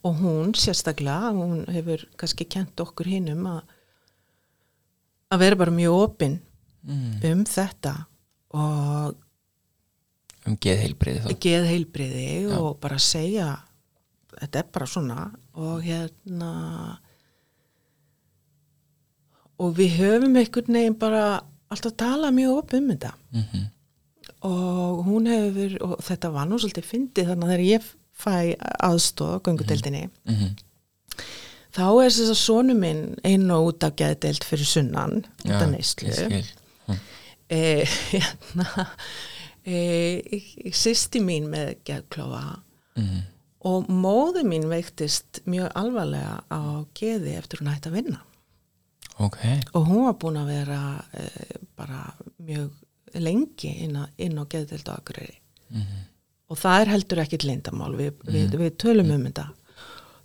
og 0.03 0.19
hún 0.19 0.53
sérstaklega, 0.59 1.31
hún 1.35 1.63
hefur 1.71 2.03
kannski 2.19 2.47
kent 2.49 2.79
okkur 2.83 3.09
hinnum 3.13 3.45
að 3.53 3.61
að 5.33 5.45
vera 5.45 5.59
bara 5.63 5.73
mjög 5.73 5.99
opinn 6.01 6.39
mm. 6.85 7.21
um 7.31 7.45
þetta 7.49 7.93
og 8.53 9.15
um 10.43 10.57
geðheilbriði 10.61 11.23
þá 11.23 11.45
geð 11.47 11.69
heilbriði 11.71 12.25
Já. 12.49 12.57
og 12.59 12.75
bara 12.83 12.99
segja 13.01 13.47
þetta 14.35 14.59
er 14.59 14.69
bara 14.75 14.89
svona 14.89 15.29
og 15.53 15.85
hérna 15.85 16.51
og 19.61 19.75
við 19.77 19.97
höfum 19.99 20.35
einhvern 20.35 20.79
veginn 20.79 20.99
bara 20.99 21.23
alltaf 21.73 21.95
tala 21.97 22.31
mjög 22.31 22.57
op 22.63 22.73
um 22.73 22.89
þetta. 22.89 23.13
Mm 23.33 23.69
og 24.43 25.03
hún 25.07 25.27
hefur 25.31 25.75
og 25.85 25.99
þetta 26.03 26.31
var 26.33 26.47
nú 26.49 26.59
svolítið 26.59 26.87
fyndið 26.89 27.29
þannig 27.31 27.45
að 27.45 27.53
þegar 27.53 27.65
ég 27.69 27.89
fæ 28.23 28.35
aðstóð 28.83 29.35
á 29.39 29.43
göngudeldinni 29.45 30.03
-hmm. 30.09 30.49
þá 31.75 31.85
er 32.03 32.09
þess 32.09 32.33
að 32.33 32.41
sonu 32.41 32.75
minn 32.75 33.03
inn 33.23 33.51
og 33.51 33.67
út 33.67 33.83
af 33.83 33.95
geðdeild 33.95 34.43
fyrir 34.43 34.65
sunnan 34.65 35.25
út 35.45 35.51
af 35.51 35.69
neyslu. 35.71 36.11
mm. 36.87 36.99
e, 37.49 37.85
hérna 38.11 38.87
e, 39.65 40.71
sýsti 40.71 41.23
mín 41.23 41.47
með 41.47 41.75
geðklofa. 41.85 42.59
Mm. 42.95 43.23
og 43.59 43.87
móðu 43.89 44.43
mín 44.43 44.67
veiktist 44.69 45.39
mjög 45.45 45.71
alvarlega 45.75 46.43
á 46.51 46.85
geði 46.93 47.37
eftir 47.37 47.59
hún 47.59 47.71
hætti 47.71 47.89
að 47.89 47.95
vinna 47.95 48.19
ok, 49.20 49.39
og 49.74 49.88
hún 49.88 50.05
var 50.07 50.16
búin 50.22 50.39
að 50.41 50.51
vera 50.53 50.80
e, 51.14 51.28
bara 51.78 52.05
mjög 52.41 52.72
lengi 53.22 53.74
inn, 53.86 53.97
á 54.41 54.43
á 54.89 54.97
Akureyri. 54.97 55.38
Mhm. 55.74 55.99
og 56.53 56.57
það 56.59 56.82
er 56.82 56.89
heldur 56.93 57.20
ekkit 57.24 57.43
leyndamál 57.47 57.93
við, 57.97 58.11
við, 58.30 58.57
við 58.59 58.76
tölum 58.78 59.11
um 59.16 59.24
þetta. 59.26 59.47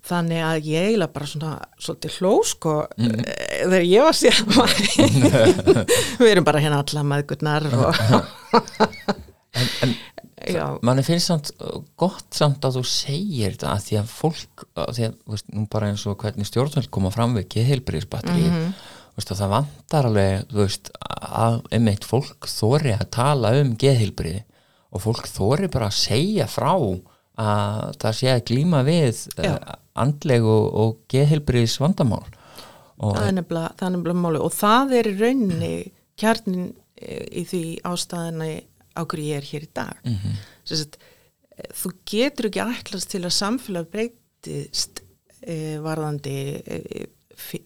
Þannig 0.08 0.42
að 0.44 0.66
ég 0.68 0.86
eiginlega 0.88 1.12
bara 1.12 1.26
svona 1.28 1.52
svolítið 1.80 2.16
hló 2.18 2.32
sko. 2.44 2.74
Mhm. 2.96 3.20
eh, 3.24 3.62
þegar 3.64 3.86
ég 3.88 4.02
var 4.04 4.16
sér 4.16 4.36
við 6.20 6.30
erum 6.30 6.44
bara 6.44 6.60
hérna 6.60 6.82
alla 6.84 7.04
maðgurnar 7.04 7.68
og 7.72 7.94
en, 9.58 9.68
en 9.82 9.94
já, 10.54 10.64
manni 10.86 11.04
finnst 11.06 11.30
samt 11.30 11.50
gott 12.00 12.36
samt 12.36 12.64
að 12.64 12.78
þú 12.78 12.84
segir 12.90 13.56
þetta 13.56 13.72
að 13.74 13.82
því 13.86 13.98
að 14.00 14.12
fólk 14.12 14.64
að 14.74 14.94
því 14.96 15.08
að, 15.08 15.18
veist, 15.32 15.50
nú 15.54 15.66
bara 15.72 15.90
eins 15.92 16.06
og 16.08 16.16
hvernig 16.22 16.48
stjórnvöld 16.48 16.90
koma 16.94 17.12
fram 17.14 17.36
við 17.38 17.50
geðheilbriðisbatteri 17.56 18.46
mm 18.48 18.70
veist, 19.18 19.34
það 19.34 19.52
vantar 19.54 20.08
alveg 20.08 20.54
veist, 20.54 20.90
að 21.18 21.60
einmitt 21.74 22.06
fólk 22.06 22.48
þóri 22.48 22.94
að 22.94 23.10
tala 23.14 23.52
um 23.58 23.74
geðheilbriði 23.78 24.44
og 24.94 25.04
fólk 25.04 25.28
þóri 25.28 25.70
bara 25.72 25.90
að 25.90 25.98
segja 25.98 26.48
frá 26.50 26.72
að 27.38 27.98
það 28.02 28.16
sé 28.18 28.32
að 28.32 28.44
glíma 28.50 28.82
við 28.86 29.22
Já. 29.36 29.52
uh, 29.52 29.76
andleg 29.98 30.46
og, 30.46 30.66
og 30.80 30.96
geðheilbriðis 31.12 31.78
vandamál 31.82 32.24
og 32.98 33.14
það 33.14 33.28
er 33.28 33.36
nefnilega, 33.36 33.90
nefnilega 33.94 34.22
máli 34.24 34.42
og 34.42 34.54
það 34.56 34.94
er 34.98 35.10
í 35.10 35.16
rauninni 35.20 35.74
kjarnin 36.18 36.72
eh, 36.98 37.26
í 37.30 37.44
því 37.46 37.62
ástæðina 37.86 38.48
á 38.96 39.02
hverju 39.04 39.26
ég 39.28 39.36
er 39.42 39.46
hér 39.50 39.62
í 39.66 39.70
dag. 39.74 39.98
Mm 40.04 40.12
Mhm. 40.12 40.32
-hmm. 40.32 40.98
þú 41.74 41.90
getur 42.06 42.46
ekki 42.46 42.60
ætlast 42.62 43.08
til 43.10 43.22
að 43.24 43.34
samfélag 43.34 43.86
breytist 43.90 45.00
e, 45.42 45.78
varðandi 45.82 46.62
e, 46.66 47.06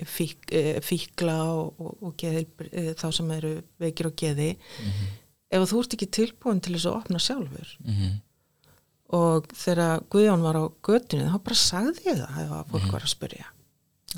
fík, 0.04 0.48
e, 0.52 0.80
fíkla 0.80 1.36
og, 1.44 1.74
og, 1.80 1.96
og 2.02 2.16
geðil, 2.16 2.46
þá 2.96 3.12
sem 3.12 3.30
eru 3.30 3.62
veikir 3.80 4.06
og 4.06 4.16
geði. 4.16 4.56
Ef 5.50 5.68
þú 5.70 5.80
ert 5.80 5.94
ekki 5.94 6.06
tilbúin 6.10 6.60
til 6.60 6.74
þess 6.74 6.86
að 6.86 6.96
opna 6.96 7.18
sjálfur. 7.18 7.76
Mm 7.84 8.20
og 9.12 9.44
þegar 9.52 10.00
Guðjón 10.08 10.40
var 10.40 10.56
á 10.56 10.64
götunni 10.82 11.28
þá 11.28 11.38
bara 11.44 11.54
sagði 11.54 12.00
ég 12.06 12.16
það 12.16 12.60
ef 12.60 12.70
fólk 12.70 12.92
var 12.92 13.02
að 13.02 13.12
spyrja. 13.12 13.46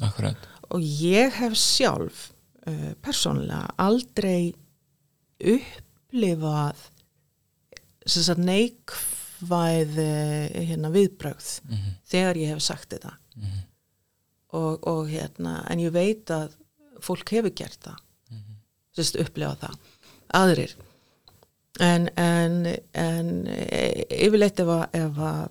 Akkurat. 0.07 0.37
Og 0.71 0.81
ég 0.81 1.33
hef 1.33 1.53
sjálf 1.59 2.33
persónulega 3.03 3.75
aldrei 3.77 4.55
upplifað 5.43 6.77
neikvæð 8.39 9.95
hérna, 10.69 10.91
viðbrögð 10.95 11.61
Mhm. 11.69 11.91
þegar 12.11 12.37
ég 12.37 12.49
hef 12.55 12.63
sagt 12.63 12.91
þetta 12.95 13.15
Mhm. 13.37 13.63
og, 14.53 14.87
og 14.87 15.09
hérna 15.09 15.65
en 15.71 15.79
ég 15.79 15.91
veit 15.93 16.27
að 16.31 16.51
fólk 17.01 17.29
hefur 17.31 17.51
gert 17.55 17.81
það 17.81 17.97
Mhm. 18.31 18.57
sem 18.95 19.05
sagt 19.05 19.21
upplifað 19.29 19.59
það 19.59 19.77
aðrir 20.35 20.75
en, 21.81 22.09
en, 22.17 22.67
en 22.95 23.47
yfirleitt 24.11 24.61
ef 24.61 24.67
að, 24.67 24.89
ef 24.95 25.17
að 25.19 25.49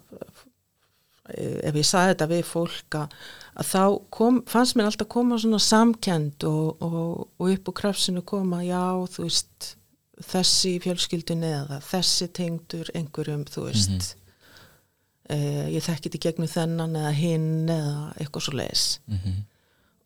ef 1.64 1.76
ég 1.80 1.86
sagði 1.88 2.14
þetta 2.14 2.28
við 2.28 2.44
fólk 2.44 2.96
að, 3.00 3.14
að 3.56 3.68
þá 3.70 3.84
kom, 4.12 4.42
fannst 4.50 4.76
mér 4.76 4.86
alltaf 4.90 5.08
koma 5.08 5.38
svona 5.40 5.60
samkend 5.64 6.44
og, 6.44 6.82
og, 6.84 7.30
og 7.40 7.50
upp 7.54 7.70
úr 7.72 7.74
krafsinu 7.80 8.22
koma 8.28 8.60
já 8.66 8.82
þú 9.08 9.24
veist 9.28 9.76
þessi 10.22 10.76
í 10.76 10.82
fjölskyldunni 10.84 11.50
eða 11.62 11.80
þessi 11.88 12.28
tengdur 12.36 12.92
einhverjum 12.94 13.48
þú 13.50 13.66
veist 13.70 14.14
eh, 15.30 15.72
ég 15.74 15.82
þekki 15.82 16.10
þetta 16.10 16.20
í 16.20 16.24
gegnum 16.28 16.52
þennan 16.52 17.00
eða 17.02 17.16
hinn 17.18 17.50
eða 17.74 17.98
eitthvað 18.20 18.48
svo 18.48 18.56
leis 18.60 18.86
mm 19.08 19.42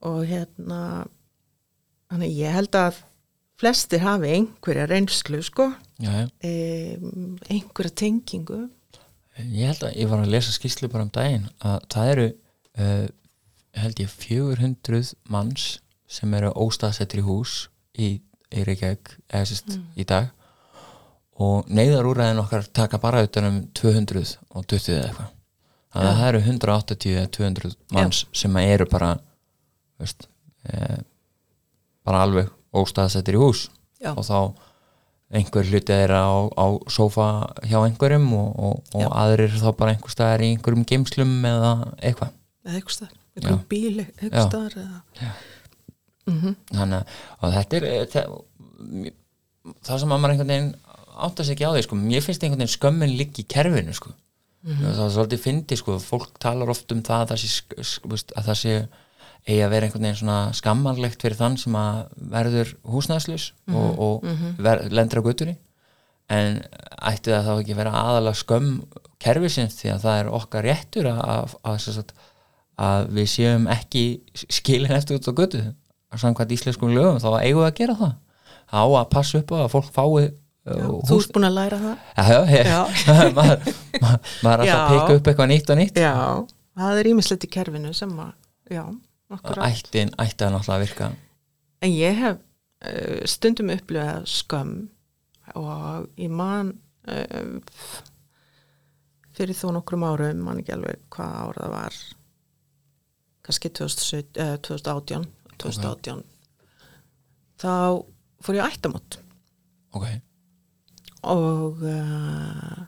og 0.05 0.25
hérna 0.29 0.79
þannig 2.11 2.35
ég 2.37 2.53
held 2.53 2.75
að 2.77 2.99
flestir 3.57 4.03
hafi 4.05 4.33
einhverja 4.35 4.87
reynslu 4.89 5.41
sko. 5.45 5.71
Já 5.97 6.27
um, 6.27 7.37
einhverja 7.49 7.93
tengingu. 8.03 8.67
Ég 9.37 9.71
held 9.71 9.85
að 9.85 9.97
ég 9.97 10.09
var 10.09 10.21
að 10.23 10.33
lesa 10.33 10.53
skýslu 10.53 10.89
bara 10.89 11.05
um 11.07 11.13
daginn 11.13 11.49
að 11.65 11.79
það 11.93 12.11
eru 12.13 12.27
uh, 12.81 13.07
held 13.77 14.01
ég 14.01 14.13
400 14.13 15.13
manns 15.29 15.67
sem 16.09 16.33
eru 16.37 16.53
óstaðsettir 16.55 17.21
í 17.21 17.25
hús 17.25 17.67
í, 17.97 18.07
í 18.53 18.63
Reykjavík 18.67 19.13
eða 19.27 19.47
sérst 19.49 19.77
í 19.97 20.05
dag 20.07 20.29
og 21.37 21.67
neyðarúræðin 21.69 22.41
okkar 22.41 22.67
taka 22.73 22.99
bara 23.01 23.23
utan 23.25 23.49
um 23.49 23.57
200 23.77 24.37
og 24.55 24.65
20 24.65 24.95
eða 24.95 25.09
eitthvað 25.09 25.33
þannig 25.93 26.07
að 26.07 26.13
Já. 26.13 26.19
það 26.19 26.29
eru 26.29 26.41
180 26.45 27.17
eða 27.17 27.31
200 27.37 27.75
manns 27.97 28.21
sem 28.35 28.57
eru 28.61 28.87
bara 28.89 29.11
veist, 30.01 30.27
eh, 30.69 30.97
bara 32.07 32.23
alveg 32.25 32.49
óstaðsettir 32.77 33.37
í 33.37 33.41
hús 33.41 33.67
Já. 34.01 34.13
og 34.13 34.23
þá 34.25 34.39
einhver 35.37 35.67
hluti 35.67 35.91
þeirra 35.91 36.21
á, 36.23 36.35
á 36.55 36.65
sófa 36.87 37.27
hjá 37.67 37.81
einhverjum 37.83 38.27
og, 38.37 38.49
og, 38.55 38.91
og 38.95 39.07
aðrir 39.11 39.51
þá 39.59 39.69
bara 39.75 39.93
einhver 39.93 40.13
staðar 40.13 40.45
í 40.45 40.53
einhverjum 40.53 40.85
geimslum 40.87 41.33
eða 41.49 41.71
eitthvað 41.99 42.31
eða 42.63 42.77
eitthvað 42.79 42.95
staðar, 42.97 43.17
einhver 43.35 43.57
Já. 43.57 43.65
bíl 43.73 43.97
Já. 43.99 44.07
eitthvað 44.21 44.47
staðar 44.47 44.77
eða 44.83 45.01
Já. 45.21 45.31
Mhm. 46.27 46.55
þannig 46.75 47.15
að 47.41 47.57
þetta 47.57 47.77
er 47.77 47.87
eh, 47.93 48.05
það, 48.13 49.99
sem 50.01 50.11
að 50.11 50.21
maður 50.21 50.33
einhvern 50.35 50.53
veginn 50.53 50.69
átt 51.17 51.39
að 51.41 51.47
segja 51.47 51.55
ekki 51.57 51.67
á 51.67 51.73
því 51.75 51.83
sko, 51.87 51.97
mér 51.97 52.21
finnst 52.25 52.43
einhvern 52.45 52.61
veginn 52.61 52.75
skömmin 52.77 53.15
liggi 53.17 53.43
í 53.45 53.47
kerfinu 53.49 53.93
sko. 53.97 54.11
Það 54.67 54.99
er 55.05 55.11
svolítið 55.15 55.39
fyndi 55.43 55.77
sko, 55.79 55.97
fólk 56.03 56.33
talar 56.43 56.69
oft 56.73 56.91
um 56.91 56.99
það 57.05 57.21
að 57.23 57.29
það 57.31 57.39
sé, 57.43 57.47
sk- 57.53 57.77
sk- 57.87 58.07
veist, 58.11 58.33
að 58.35 58.47
það 58.49 58.57
sé 58.61 58.73
eigi 59.47 59.61
að 59.63 59.69
vera 59.71 59.87
einhvern 59.87 60.03
veginn 60.03 60.19
svona 60.19 60.37
skammanlegt 60.59 61.21
fyrir 61.23 61.37
þann 61.39 61.55
sem 61.61 61.75
að 61.79 61.99
verður 62.33 62.73
húsnæðslus 62.91 63.45
og, 63.71 63.99
og 64.03 64.25
ver, 64.65 64.81
lendur 64.91 65.21
á 65.23 65.27
göttunni 65.29 65.55
en 66.29 66.57
ætti 67.07 67.31
það 67.31 67.45
þá 67.47 67.53
ekki 67.61 67.77
vera 67.79 67.93
aðalega 67.95 68.41
skömm 68.41 68.73
kerfisins 69.23 69.77
því 69.79 69.93
að 69.93 70.01
það 70.03 70.19
er 70.19 70.31
okkar 70.41 70.67
réttur 70.67 71.07
að, 71.13 71.55
að, 71.63 72.11
að, 72.77 73.07
við 73.15 73.29
séum 73.31 73.69
ekki 73.71 74.03
skilin 74.51 74.91
eftir 74.97 75.21
út 75.21 75.29
á 75.31 75.33
götu 75.39 75.63
samkvæmt 76.15 76.53
íslenskum 76.55 76.93
lögum 76.95 77.19
þá 77.21 77.29
eigum 77.41 77.63
við 77.63 77.69
að 77.69 77.77
gera 77.81 77.95
það. 78.01 78.13
Á 78.67 78.81
að 78.83 79.09
passa 79.11 79.41
upp 79.41 79.51
á 79.51 79.57
að 79.63 79.71
fólk 79.75 79.89
fái 79.95 80.27
Já, 80.67 80.83
uh, 80.83 80.95
þú 81.07 81.17
ert 81.21 81.35
búin 81.35 81.47
að 81.47 81.53
læra 81.55 81.77
það. 81.79 81.99
Já, 82.17 82.39
já, 82.67 82.79
maður, 83.37 83.69
maður, 84.01 84.63
alltaf 84.63 84.67
Já. 84.67 84.73
að 84.75 84.89
peka 84.91 85.15
upp 85.15 85.29
eitthvað 85.31 85.49
nýtt 85.53 85.71
og 85.71 85.79
nýtt. 85.79 85.99
Já, 86.03 86.15
það 86.81 86.99
er 86.99 87.09
ímislegt 87.13 87.47
í 87.47 87.49
kerfinu 87.53 87.93
sem 87.95 88.11
að, 88.19 88.33
já, 88.75 88.83
akkurat 89.31 89.69
ætti, 89.69 90.03
að 90.03 90.51
náttúrulega 90.51 90.75
að 90.75 90.83
virka. 90.83 91.09
En 91.87 91.95
ég 91.95 92.19
hef 92.19 92.41
uh, 92.41 93.23
stundum 93.31 93.71
upplifað 93.77 94.27
skömm 94.33 94.75
og 95.55 96.09
ég 96.19 96.35
man 96.35 96.75
uh, 97.07 97.55
fyrir 99.37 99.55
þó 99.55 99.69
nokkrum 99.77 100.03
árum, 100.07 100.43
mann 100.43 100.59
ekki 100.59 100.75
alveg 100.75 100.99
hvað 101.13 101.39
ára 101.45 101.63
það 101.63 101.75
var 101.77 101.99
kannski 103.47 103.71
2017, 103.71 104.41
eh, 104.43 105.27
2018 105.63 106.23
2018 106.23 106.37
þá 107.57 107.73
fór 108.45 108.59
ég 108.59 108.75
ættamót 108.77 109.17
ok, 109.97 110.07
og 111.33 111.81
uh, 111.81 112.81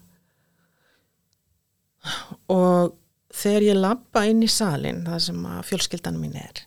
og 2.53 2.95
þegar 3.33 3.65
ég 3.69 3.79
labba 3.79 4.25
inn 4.29 4.43
í 4.45 4.49
salin 4.51 5.03
það 5.07 5.23
sem 5.29 5.45
að 5.49 5.63
fjölskyldan 5.71 6.19
mín 6.21 6.37
er 6.39 6.65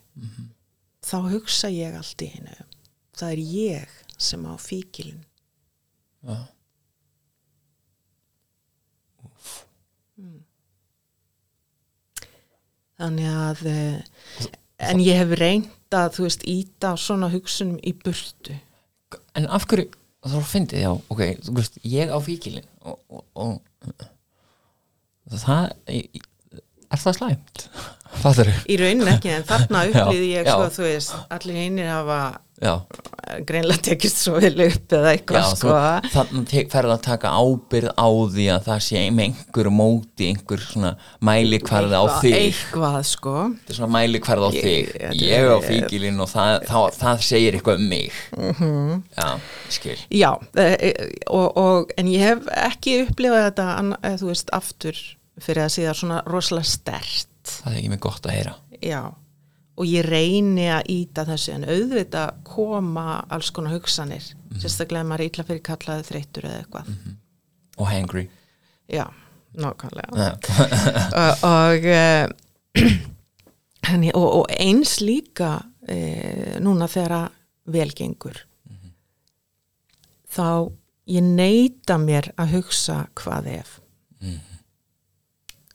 þá 1.03 1.17
hugsa 1.33 1.71
ég 1.73 1.95
allt 1.99 2.23
í 2.27 2.33
hennu 2.35 2.57
það 3.19 3.29
er 3.31 3.45
ég 3.53 4.01
sem 4.23 4.43
á 4.47 4.55
fíkilin 4.59 5.23
já. 6.23 6.37
Þannig 13.03 13.27
að 13.35 13.63
eh, 13.67 14.51
en 14.87 15.01
ég 15.03 15.17
hef 15.19 15.33
reynd 15.41 15.71
að 15.99 16.13
þú 16.17 16.23
veist 16.27 16.43
íta 16.49 16.87
á 16.93 16.95
svona 17.01 17.29
hugsunum 17.33 17.79
í 17.85 17.93
burtu. 17.99 18.55
En 19.39 19.45
af 19.53 19.67
hverju, 19.69 19.87
þá 20.25 20.37
fyndið, 20.49 20.79
já, 20.85 20.91
ok 21.13 21.21
þú 21.47 21.53
veist, 21.59 21.75
ég 21.85 22.09
á 22.13 22.19
fíkilin 22.23 22.67
og, 22.87 22.97
og, 23.11 23.23
og 23.35 23.53
það 25.43 25.65
er 25.89 26.03
það 27.03 27.15
slæmt? 27.19 27.57
Það 28.23 28.39
eru, 28.43 28.53
í 28.69 28.75
raunin 28.77 29.09
ekki 29.09 29.31
en 29.33 29.45
þarna 29.49 29.79
upplýði 29.89 30.27
ég 30.35 30.45
Já, 30.45 30.53
sko 30.53 30.65
já. 30.67 30.71
þú 30.75 30.83
veist 30.85 31.13
allir 31.33 31.57
hinnir 31.63 31.89
hafa 31.89 32.19
greinlega 33.49 33.81
tekist 33.89 34.19
svo 34.23 34.35
vel 34.43 34.61
upp 34.67 34.93
eða 34.93 35.13
já 35.13 35.17
eitthvað 35.17 35.47
þú, 35.49 35.57
sko. 35.57 35.77
þannig 36.13 36.67
ferð 36.73 36.93
að 36.95 37.01
taka 37.07 37.31
ábyrð 37.33 37.93
á 37.97 38.09
því 38.35 38.47
að 38.55 38.67
það 38.69 38.81
sé 38.87 39.03
með 39.15 39.25
einhver 39.29 39.71
móti, 39.73 40.29
einhver 40.33 40.61
svona 40.67 40.91
mælikvarði 41.25 41.97
á 41.97 42.05
þig. 42.21 42.37
eitthvað 42.41 42.99
sko. 43.09 43.35
Þetta 43.63 43.75
er 43.75 43.79
svona 43.81 43.93
mælikvarð 43.97 44.47
á 44.47 44.51
Ég- 44.53 44.67
þig. 44.67 45.23
ég 45.23 45.49
á 45.49 45.57
er- 45.57 45.67
fíkilin 45.69 46.21
og 46.21 46.29
það, 46.29 46.53
það, 46.69 46.99
það 47.01 47.25
segir 47.31 47.57
eitthvað 47.59 47.81
um 47.83 47.89
mig. 47.89 48.13
Mhm. 48.37 49.03
já, 49.17 49.41
skil. 49.71 49.99
Já, 50.11 50.31
eh, 50.57 50.77
eh, 50.91 51.09
og, 51.31 51.57
og, 51.57 51.93
en 51.99 52.07
ég 52.07 52.21
hef 52.21 52.47
ekki 52.69 52.99
upplifað 53.09 53.49
þetta, 53.51 53.69
þú 54.21 54.31
veist, 54.33 54.51
aftur 54.53 54.95
fyrir 55.41 55.65
að 55.65 55.73
síða 55.79 55.95
svona 55.97 56.23
rosalega 56.27 56.65
stert. 56.67 57.29
það 57.43 57.73
er 57.73 57.79
ekki 57.81 57.91
með 57.91 58.01
gott 58.01 58.23
að 58.29 58.37
heyra. 58.37 58.55
Já, 58.83 59.03
og 59.79 59.89
ég 59.89 60.05
reyni 60.07 60.69
að 60.73 60.91
íta 60.93 61.25
þessu 61.29 61.55
en 61.57 61.67
auðvitað 61.69 62.43
koma 62.49 63.23
alls 63.33 63.51
konar 63.55 63.75
hugsanir, 63.77 64.27
sérstaklega 64.61 65.05
ef 65.05 65.11
maður 65.11 65.25
er 65.25 65.31
illa 65.31 65.47
fyrir 65.49 65.65
kallaði 65.69 66.07
þreytur 66.11 66.49
eða 66.51 66.61
eitthvað. 66.63 66.95
og 67.79 67.89
hangry. 67.89 68.27
Já, 68.93 69.07
nákvæmlega. 69.57 70.31
Og, 71.23 71.45
og, 71.49 71.87
eh, 71.89 72.29
og, 74.19 74.29
og 74.43 74.47
eins 74.53 74.99
líka 75.01 75.55
e, 75.89 76.59
núna 76.63 76.89
þegar 76.91 77.17
að 77.17 77.39
velgengur 77.73 78.43
þá 80.33 80.73
ég 81.13 81.25
neyta 81.27 81.99
mér 82.01 82.31
að 82.41 82.57
hugsa 82.59 83.03
hvað 83.19 83.49
ef. 83.59 83.79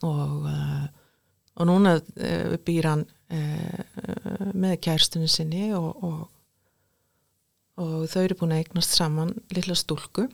Og 0.05 0.45
uh, 0.45 0.85
og 1.57 1.65
núna 1.65 1.95
uh, 1.97 2.53
býr 2.61 2.85
hann 2.85 3.05
uh, 3.34 4.51
með 4.53 4.80
kærstunni 4.88 5.30
sinni 5.32 5.69
og, 5.78 6.03
og 6.03 6.25
og 7.78 8.07
þau 8.09 8.23
eru 8.23 8.38
búin 8.39 8.55
að 8.55 8.63
eignast 8.63 8.95
saman 8.97 9.34
lilla 9.53 9.75
stúlku. 9.78 10.25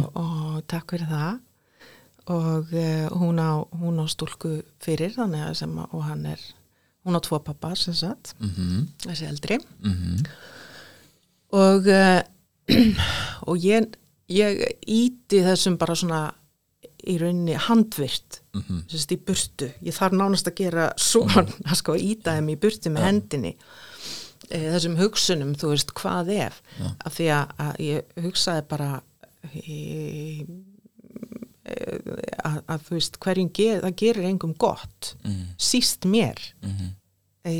Og, 0.00 0.20
og 0.20 0.62
takk 0.70 0.94
fyrir 0.94 1.10
það. 1.10 1.40
Og 2.30 2.72
uh, 2.72 3.06
hún, 3.20 3.40
á, 3.42 3.60
hún 3.80 4.00
á 4.00 4.04
stúlku 4.08 4.60
fyrir 4.80 5.12
þannig 5.16 5.44
að 5.48 5.54
sem 5.60 5.76
að, 5.82 5.94
hann 6.06 6.26
er 6.30 6.44
hún 7.04 7.16
á 7.16 7.20
tvo 7.24 7.40
pappa 7.44 7.72
sem 7.80 7.96
sagt 7.96 8.34
mhm, 8.40 8.86
þessi 9.06 9.28
eldri. 9.28 9.60
Mhm. 9.84 10.24
Og 11.60 11.88
uh, 11.90 12.20
og 13.50 13.64
ég, 13.64 13.88
ég 14.30 14.60
íti 14.86 15.42
þessum 15.44 15.76
bara 15.80 15.96
svona 15.98 16.22
í 17.06 17.16
rauninni 17.20 17.54
handvirt 17.68 18.40
Mhm. 18.52 18.80
sem 18.90 18.98
sagt 18.98 19.12
í 19.14 19.18
burtu, 19.24 19.68
ég 19.82 19.94
þarf 19.94 20.12
nánast 20.18 20.48
að 20.50 20.54
gera 20.58 20.88
svona, 20.98 21.44
sko, 21.78 21.94
íta 21.94 22.34
þeim 22.36 22.48
í 22.50 22.56
burtu 22.58 22.90
með 22.90 23.04
hendinni. 23.06 23.52
E, 24.50 24.58
þessum 24.72 24.96
hugsunum, 24.98 25.52
þú 25.54 25.68
veist, 25.70 25.92
hvað 25.94 26.32
ef? 26.34 26.62
Já. 26.80 26.88
af 27.06 27.14
því 27.14 27.26
að, 27.36 27.52
að 27.58 27.76
ég 27.86 28.02
hugsaði 28.24 28.64
bara 28.68 28.88
e, 29.54 30.46
e, 31.64 31.76
að, 32.44 32.56
að 32.66 32.86
þú 32.88 32.96
veist, 32.96 33.18
hverjum 33.22 33.52
ger, 33.54 33.80
það 33.84 33.94
gerir 34.02 34.28
engum 34.32 34.54
gott 34.58 35.14
mhm, 35.24 35.52
síst 35.60 36.08
mér. 36.10 36.40
Mhm. 36.64 36.90
E, 37.46 37.54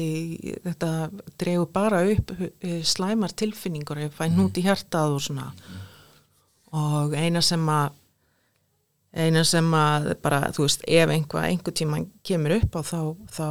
þetta 0.66 0.90
dregur 1.40 1.70
bara 1.72 2.02
upp 2.12 2.34
e, 2.60 2.80
slæmar 2.84 3.32
tilfinningur 3.32 4.02
ég 4.02 4.12
fæ 4.12 4.26
nút 4.34 4.58
í 4.60 4.64
hjartað 4.66 5.14
og 5.16 5.22
svona. 5.24 5.46
Og 6.76 7.14
eina 7.16 7.40
sem 7.42 7.64
að 7.72 7.94
eina 9.10 9.44
sem 9.46 9.66
að 9.74 10.12
bara, 10.22 10.42
þú 10.54 10.66
veist, 10.66 10.84
ef 10.86 11.10
einhvað 11.10 11.46
einhver 11.48 11.74
tíma 11.74 12.02
kemur 12.26 12.56
upp 12.60 12.76
á 12.78 12.82
þá 12.86 13.00
þá, 13.34 13.48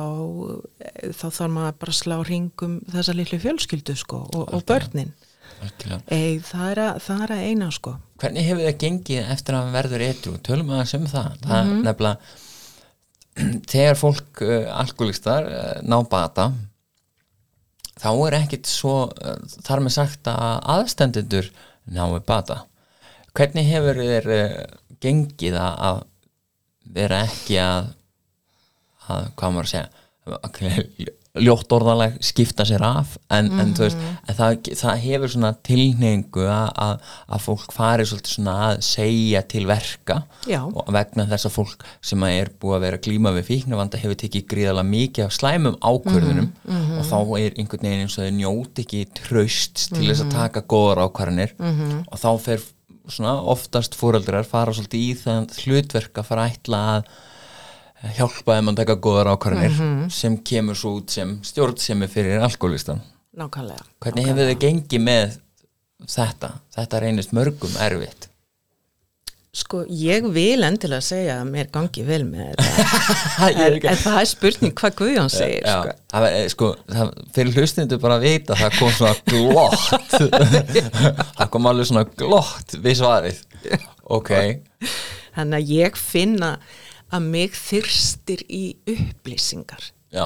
þá 1.20 1.26
þarf 1.26 1.56
maður 1.56 1.80
bara 1.82 1.96
að 1.96 1.98
slá 2.00 2.16
ringum 2.28 2.78
þessa 2.94 3.16
litlu 3.18 3.42
fjölskyldu 3.44 3.96
sko 4.00 4.22
og, 4.30 4.46
og 4.56 4.64
börnin 4.70 5.12
algjörlega. 5.60 6.00
e, 6.08 6.40
það, 6.48 6.70
er 6.70 6.84
að, 6.86 7.02
það 7.04 7.26
er 7.26 7.36
að 7.36 7.50
eina 7.50 7.72
sko 7.76 7.98
Hvernig 8.20 8.48
hefur 8.50 8.66
það 8.68 8.80
gengið 8.84 9.30
eftir 9.34 9.56
að 9.56 9.70
verður 9.76 10.04
etru? 10.04 10.32
Tölum 10.44 10.72
að 10.76 10.96
um 10.98 11.06
það. 11.08 11.36
Það 11.46 11.60
er 11.60 11.70
nefnilega, 11.86 12.34
þegar 13.72 14.00
fólk 14.00 14.42
uh, 14.44 14.56
alkoholistar 14.76 15.48
uh, 15.48 15.70
ná 15.88 15.96
bata, 16.12 16.50
þá 17.96 18.10
er 18.12 18.38
ekkit 18.42 18.68
svo, 18.68 18.96
uh, 19.08 19.38
þar 19.64 19.86
með 19.86 19.96
sagt 19.96 20.28
að 20.32 20.58
aðstendendur 20.76 21.48
náu 21.96 22.20
bata. 22.28 22.66
Hvernig 23.40 23.72
hefur 23.72 24.04
uh, 24.04 24.52
gengið 25.04 25.60
að, 25.60 25.80
að 25.90 26.02
vera 27.00 27.24
ekki 27.28 27.60
að, 27.62 27.94
að 29.08 29.32
hvað 29.40 29.56
maður 29.56 29.70
að 29.70 29.74
segja, 29.76 31.16
ljótt 31.38 31.72
orðaleg 31.76 32.16
skipta 32.26 32.66
sér 32.66 32.82
af 32.84 33.12
en, 33.32 33.52
en 33.62 33.74
þú 33.78 33.84
veist, 33.86 34.00
en 34.02 34.38
það, 34.38 34.70
það 34.80 35.02
hefur 35.04 35.32
svona 35.34 35.52
tilhneingu 35.68 36.46
að, 36.50 37.04
að, 37.30 37.44
fólk 37.44 37.76
fari 37.76 38.08
svolítið 38.10 38.34
svona 38.34 38.56
að 38.66 38.82
segja 38.88 39.44
til 39.52 39.62
verka 39.70 40.18
Já. 40.50 40.64
og 40.66 40.90
vegna 40.96 41.28
þess 41.30 41.50
að 41.50 41.56
fólk 41.60 41.86
sem 42.10 42.26
að 42.26 42.36
er 42.40 42.52
búið 42.62 42.78
að 42.80 42.86
vera 42.88 43.00
að 43.00 43.06
glíma 43.06 43.36
við 43.38 43.48
fíknavanda 43.52 44.02
hefur 44.02 44.20
tekið 44.24 44.48
gríðalega 44.56 44.90
mikið 44.90 45.28
af 45.28 45.38
slæmum 45.38 45.78
ákvörðunum 45.86 46.50
og 46.98 47.08
þá 47.12 47.18
er 47.44 47.62
einhvern 47.62 47.88
veginn 47.88 48.04
eins 48.08 48.18
og 48.18 48.26
þau 48.26 48.36
njóti 48.42 48.88
ekki 48.88 49.06
traust 49.22 49.86
til 49.94 50.08
þess 50.10 50.26
að 50.26 50.36
taka 50.36 50.66
góðar 50.66 51.06
ákvarðanir 51.06 51.56
og 52.10 52.18
þá 52.20 52.30
fer 52.50 52.68
svona 53.14 53.36
oftast 53.52 53.98
fóreldrar 53.98 54.48
fara 54.48 54.74
svolítið 54.76 55.04
í 55.04 55.12
það 55.20 55.58
hlutverk 55.64 56.22
að 56.22 56.30
fara 56.30 56.46
að 56.46 56.56
ætla 56.56 56.82
að 56.94 57.12
hjálpa 58.16 58.56
þeim 58.56 58.72
að 58.72 58.80
taka 58.80 58.96
góðar 59.04 59.32
ákvarðanir 59.34 60.12
sem 60.16 60.38
kemur 60.48 60.78
svo 60.80 60.96
út 61.02 61.12
sem 61.12 61.36
stjórnsemi 61.44 62.08
fyrir 62.12 62.44
alkoholistan. 62.46 63.02
nákvæmlega 63.36 63.86
Hvernig 64.00 64.30
hefur 64.30 64.50
þið 64.52 64.60
gengið 64.64 65.04
með 65.04 65.38
þetta? 66.08 66.54
Þetta 66.76 67.02
reynist 67.04 67.36
mörgum 67.36 67.76
erfitt. 67.84 68.29
Sko, 69.50 69.80
ég 69.90 70.28
vil 70.30 70.62
endilega 70.62 71.02
segja 71.02 71.40
að 71.42 71.48
mér 71.50 71.70
gangi 71.74 72.04
vel 72.06 72.22
með 72.28 72.52
þetta 72.60 73.48
en, 73.90 73.98
það 73.98 74.18
er 74.22 74.28
spurning 74.30 74.76
hvað 74.78 74.98
Guðjón 75.00 75.32
segir 75.34 75.64
Já, 75.66 75.80
sko. 75.80 75.94
það, 76.14 76.26
eh, 76.38 76.44
sko, 76.54 76.68
það, 76.94 77.14
fyrir 77.34 77.58
hlustindu 77.58 77.98
bara 78.04 78.20
að 78.20 78.28
vita 78.28 78.54
að 78.54 78.62
það 78.62 78.78
kom 78.78 78.92
svona 79.00 79.16
glott 79.32 80.14
það 81.40 81.50
kom 81.56 81.70
alveg 81.72 81.90
svona 81.90 82.06
glott 82.22 82.78
við 82.86 83.00
svarið 83.02 83.42
ok, 84.20 84.32
Þannig 85.40 85.58
að 85.64 85.74
ég 85.80 85.98
finna 85.98 86.52
að 87.14 87.26
mig 87.34 87.54
þyrstir 87.58 88.42
í 88.54 88.64
upplýsingar. 88.92 89.90
já 90.14 90.26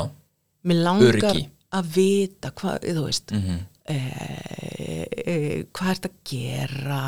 Mér 0.68 0.80
langar 0.84 1.16
Öryggi. 1.16 1.46
að 1.76 1.90
vita 1.96 2.52
hvað, 2.60 2.86
þú 2.92 3.04
veist, 3.08 3.32
Mhm. 3.36 3.58
e, 3.88 3.98
e, 5.24 5.34
hvað 5.76 5.90
er 5.92 5.98
þetta 5.98 6.12
að 6.12 6.20
gera, 6.32 7.02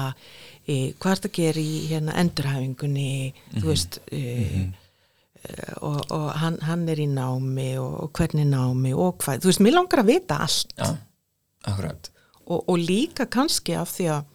hvað 0.66 1.12
er 1.12 1.20
þetta 1.20 1.30
að 1.30 1.38
gera 1.38 1.62
í 1.62 1.76
hérna 1.92 2.16
endurhæfingunni, 2.22 3.34
Mhm. 3.54 3.62
þú 3.62 3.66
veist, 3.70 4.00
e, 4.12 4.22
e, 5.46 5.74
og, 5.82 6.00
og 6.12 6.30
hann, 6.42 6.58
hann 6.62 6.88
er 6.90 6.98
í 6.98 7.08
námi 7.08 7.78
og, 7.78 7.94
og 8.04 8.12
hvernig 8.18 8.48
námi 8.50 8.94
og 8.98 9.18
hvað, 9.22 9.42
þú 9.44 9.52
veist, 9.52 9.62
mér 9.62 9.76
langar 9.78 10.02
að 10.04 10.10
vita 10.14 10.40
allt. 10.42 10.74
Akkurat. 11.66 12.10
Og, 12.48 12.64
og 12.70 12.78
líka 12.78 13.26
kannski 13.26 13.74
af 13.78 13.90
því 13.98 14.10
að 14.14 14.26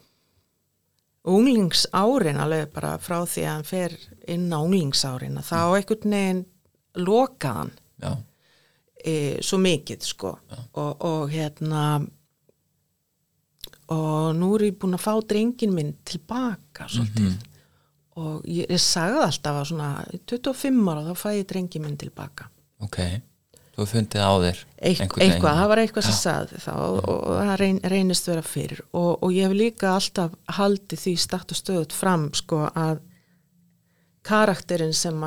unglingsárin 1.30 2.40
alveg 2.40 2.70
bara 2.72 2.94
frá 3.02 3.20
því 3.28 3.42
að 3.44 3.52
hann 3.52 3.66
fer 3.68 3.94
inn 4.32 4.46
á 4.54 4.58
unglingsárin 4.64 5.36
að 5.38 5.50
þá 5.50 5.58
einhvern 5.76 6.14
veginn 6.14 6.40
lokaðan 6.96 7.70
já, 8.00 8.12
e, 9.04 9.12
svo 9.44 9.58
mikið 9.60 10.06
sko. 10.06 10.32
Og, 10.74 11.04
og 11.04 11.28
hérna 11.30 11.82
og 13.90 14.34
nú 14.38 14.52
er 14.56 14.68
ég 14.68 14.76
búin 14.80 14.94
að 14.94 15.02
fá 15.04 15.12
drengin 15.26 15.72
minn 15.74 15.94
tilbaka 16.06 16.86
svolítið. 16.90 17.38
Og 18.20 18.44
ég, 18.46 18.66
ég 18.68 18.80
sagði 18.82 19.22
alltaf 19.24 19.56
að 19.60 19.66
svona 19.70 19.90
25 20.28 20.88
ára 20.92 21.02
þá 21.08 21.12
fæ 21.18 21.28
ég 21.38 21.46
drengi 21.48 21.80
minn 21.80 21.96
tilbaka 22.00 22.48
ok, 22.84 22.98
þú 23.76 23.86
fundið 23.88 24.24
á 24.24 24.32
þér 24.44 24.58
Eitth, 24.90 25.02
eitthvað, 25.24 25.58
það 25.60 25.68
var 25.72 25.82
eitthvað 25.82 26.06
sem 26.08 26.16
sagði 26.18 26.60
þá 26.64 26.72
og, 26.74 26.98
og 27.06 27.38
það 27.38 27.54
reyn, 27.60 27.78
reynist 27.92 28.28
vera 28.28 28.42
fyrir. 28.44 28.82
Og, 28.92 29.10
og 29.22 29.32
ég 29.36 29.46
hef 29.48 29.56
líka 29.56 29.94
alltaf 29.94 30.34
haldið 30.58 31.02
því 31.04 31.14
stakt 31.26 31.54
og 31.54 31.60
stöðut 31.60 31.96
fram 31.96 32.28
sko 32.36 32.64
að 32.72 33.00
karakterinn 34.26 34.94
sem 34.96 35.22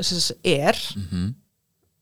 sagt, 0.00 0.38
er 0.44 0.78
Mhm, 0.96 1.34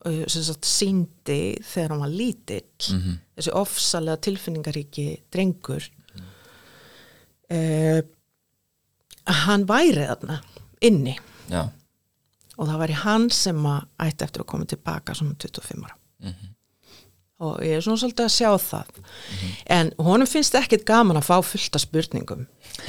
og 0.07 0.31
sem 0.31 0.43
sagt, 0.47 0.65
síndi 0.69 1.57
þegar 1.67 1.91
hann 1.95 2.05
var 2.05 2.13
lítill 2.13 2.93
mhm, 2.95 3.17
þessi 3.37 3.53
ofsalega 3.57 4.17
tilfinningaríki 4.27 5.07
drengur 5.33 5.85
eh, 7.53 8.03
hann 9.45 9.67
væri 9.69 10.07
þarna 10.09 10.41
inni. 10.87 11.17
Já, 11.51 11.67
og 12.57 12.69
það 12.71 12.83
væri 12.83 13.01
hann 13.05 13.31
sem 13.35 13.59
að 13.69 13.89
ætti 14.07 14.25
eftir 14.27 14.45
að 14.45 14.51
koma 14.53 14.69
tilbaka 14.69 15.15
svona 15.15 15.37
25 15.39 15.85
ára. 15.85 15.97
Mhm, 16.25 16.53
og 17.47 17.59
ég 17.61 17.77
er 17.77 17.83
svona 17.85 18.01
svolítið 18.01 18.25
að 18.25 18.33
sjá 18.33 18.51
það. 18.65 19.01
En 19.77 19.91
honum 20.01 20.29
finnst 20.31 20.57
ekkit 20.57 20.87
gaman 20.89 21.19
að 21.21 21.27
fá 21.29 21.37
fullt 21.45 21.77
af 21.77 21.83
spurningum. 21.85 22.47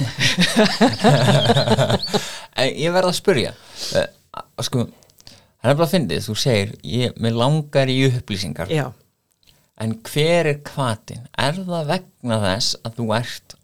Ég 2.58 2.92
verð 2.92 3.10
að 3.10 3.16
spurja 3.18 3.52
uh, 3.52 4.08
sko, 4.64 4.86
það 5.60 5.70
er 5.70 5.76
bara 5.78 5.86
að 5.86 5.92
fyndið. 5.94 6.24
Þú 6.26 6.34
segir, 6.40 6.72
ég, 6.84 7.14
mér 7.20 7.36
langar 7.38 7.92
í 7.92 7.98
upplýsingar. 8.08 8.72
Já, 8.72 8.86
en 9.82 9.94
hver 10.08 10.50
er 10.52 10.58
kvatin? 10.66 11.24
Er 11.38 11.60
það 11.60 11.92
vegna 11.92 12.40
þess 12.42 12.76
að 12.82 12.98
þú 12.98 13.08
ert 13.18 13.56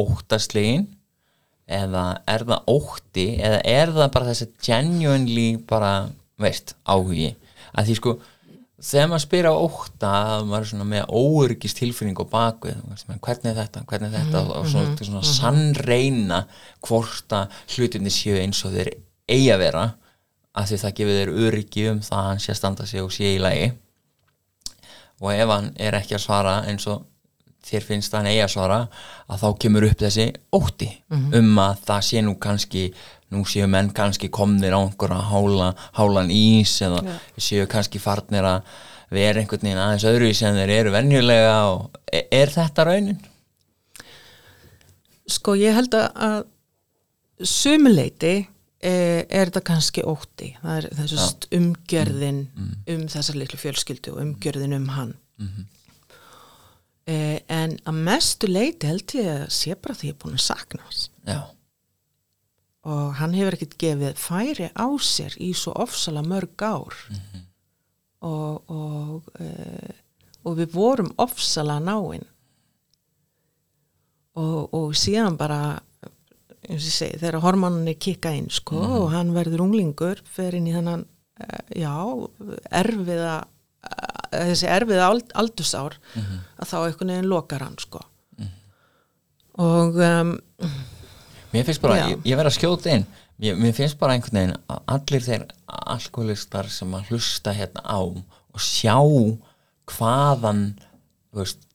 óttaslegin? 0.00 0.88
Eða 1.70 2.04
er 2.30 2.44
það 2.48 2.72
ótti? 2.72 3.28
Eða 3.38 3.62
er 3.70 3.94
það 3.94 4.12
bara 4.16 4.32
þessi 4.32 4.50
genuinely 4.66 5.48
bara, 5.70 5.94
veist, 6.40 6.74
áhugi? 6.88 7.34
Að 7.70 7.90
því 7.90 7.96
sko 8.00 8.14
þegar 8.80 9.10
maður 9.10 9.24
spyr 9.26 9.48
á 9.52 9.54
ótta 9.54 10.10
að 10.32 10.46
maður 10.48 10.64
er 10.64 10.70
svona 10.70 10.86
með 10.88 11.10
óörgist 11.12 11.80
tilfinning 11.80 12.16
á 12.16 12.24
bakvið 12.32 12.78
hvernig 13.20 13.50
er 13.50 13.58
þetta, 13.58 13.82
hvernig 13.90 14.08
er 14.08 14.24
þetta? 14.24 14.42
Og 14.56 14.70
svona, 14.72 14.94
mm 14.94 15.08
svona 15.10 15.24
sannreina 15.28 16.40
hvort 16.86 17.36
að 17.36 17.60
hlutinni 17.76 18.12
séu 18.14 18.38
eins 18.40 18.62
og 18.64 18.74
þeir 18.74 18.94
eigi 19.30 19.50
að 19.52 19.62
vera 19.66 19.84
að 20.56 20.72
því 20.72 20.80
það 20.82 20.96
gefur 20.98 21.18
þeir 21.18 21.32
öryggi 21.46 21.86
um 21.92 22.00
það 22.02 22.18
að 22.18 22.28
hann 22.30 22.42
sé 22.42 22.52
að 22.54 22.60
standa 22.60 22.88
sig 22.88 23.04
og 23.04 23.12
sé 23.14 23.34
í 23.36 23.42
lagi 23.42 23.68
og 25.20 25.32
ef 25.34 25.48
hann 25.52 25.70
er 25.76 25.96
ekki 26.00 26.16
að 26.16 26.24
svara 26.24 26.58
eins 26.68 26.86
og 26.90 27.06
þér 27.66 27.86
finnst 27.86 28.14
hann 28.16 28.28
eigi 28.30 28.42
að 28.44 28.52
svara 28.54 28.78
að 29.28 29.42
þá 29.42 29.48
kemur 29.62 29.86
upp 29.90 29.98
þessi 30.00 30.28
ótti 30.56 30.90
um 31.36 31.58
að 31.60 31.82
það 31.88 32.06
sé 32.08 32.22
nú 32.24 32.36
kannski 32.40 32.84
nú 33.30 33.44
séu 33.46 33.68
menn 33.70 33.92
kannski 33.94 34.30
komnir 34.32 34.74
á 34.74 34.80
einhverja 34.80 35.20
hála, 35.30 35.74
hálan 35.94 36.32
ís 36.34 36.80
eða 36.82 37.18
séu 37.36 37.66
kannski 37.70 38.00
farnir 38.02 38.42
að 38.42 38.62
vera 39.10 39.42
einhvern 39.42 39.62
veginn 39.62 39.82
aðeins 39.82 40.06
öðru 40.08 40.32
sem 40.34 40.56
þeir 40.56 40.70
eru 40.70 40.94
venjulega 40.94 41.54
og 41.70 42.00
er, 42.10 42.26
er 42.30 42.50
þetta 42.54 42.86
raunin? 42.86 43.20
sko 45.30 45.54
ég 45.58 45.76
held 45.76 45.94
að, 45.94 46.46
sumuleiti 47.40 48.34
er 48.88 49.50
þetta 49.50 49.62
kannski 49.66 50.04
ótti? 50.08 50.54
Það 50.62 50.78
er 50.78 50.88
þessust 51.02 51.46
umgjörðin 51.52 52.40
um 52.94 53.06
þessar 53.12 53.36
litlu 53.36 53.60
fjölskyldu 53.60 54.14
og 54.14 54.22
umgjörðin 54.24 54.76
um 54.78 54.88
hann. 54.96 55.14
Eh, 57.10 57.40
en 57.48 57.78
að 57.88 58.02
mestu 58.06 58.46
leiti 58.46 58.86
held 58.86 59.14
ég 59.16 59.30
að 59.32 59.48
sé 59.52 59.74
bara 59.74 59.96
því 59.98 60.10
ég 60.10 60.14
er 60.14 60.20
búin 60.22 60.38
að 60.38 60.46
sakna 60.46 60.84
hans. 60.84 61.08
Já, 61.26 61.40
og 62.88 63.14
hann 63.18 63.34
hefur 63.36 63.56
ekkert 63.56 63.76
gefið 63.80 64.20
færi 64.20 64.68
á 64.72 64.88
sér 65.04 65.36
í 65.36 65.52
svo 65.56 65.74
ofsala 65.76 66.22
mörg 66.24 66.64
ár. 66.64 66.96
Og, 68.20 68.70
og, 68.70 69.28
e, 69.40 69.92
og 70.44 70.56
við 70.58 70.74
vorum 70.74 71.08
ofsala 71.20 71.78
náinn 71.80 72.26
og, 74.36 74.74
og 74.76 74.92
síðan 74.96 75.38
bara 75.40 75.80
eins 76.68 76.82
og 76.82 76.88
ég 76.90 76.96
segi, 76.96 77.20
þegar 77.20 77.40
hormonunni 77.44 77.96
kikka 78.00 78.32
inn 78.36 78.50
sko 78.52 78.80
og 79.00 79.08
hann 79.14 79.32
verður 79.36 79.64
unglingur 79.66 80.20
fer 80.28 80.56
inn 80.58 80.68
í 80.68 80.74
þennan 80.74 81.06
e, 81.40 81.48
já, 81.80 81.94
erfiða 82.82 83.36
e, 83.40 84.44
þessi 84.50 84.70
erfiða 84.70 85.08
ald, 85.08 85.34
aldursár 85.40 85.96
að 86.16 86.72
þá 86.72 86.76
einhvern 86.82 87.14
veginn 87.14 87.30
lokar 87.30 87.64
hann 87.66 87.78
sko. 87.80 88.04
Og 89.60 89.96
um, 90.00 90.36
mér 91.52 91.66
finnst 91.66 91.82
bara, 91.82 91.96
ég, 92.12 92.20
ég 92.24 92.38
verð 92.38 92.52
að 92.52 92.56
skjóta 92.56 92.92
inn. 92.94 93.08
Mér, 93.40 93.56
mér 93.60 93.74
finnst 93.76 93.98
bara 94.00 94.14
einhvern 94.16 94.38
veginn 94.38 94.54
að 94.70 94.84
allir 94.94 95.24
þeir 95.26 95.46
alkoholistar 95.66 96.70
sem 96.72 96.94
að 96.96 97.10
hlusta 97.10 97.52
hérna 97.56 97.82
á 97.84 98.00
og 98.00 98.62
sjá 98.62 98.96
hvaðan 99.90 100.62
þú 101.30 101.42
veist, 101.42 101.66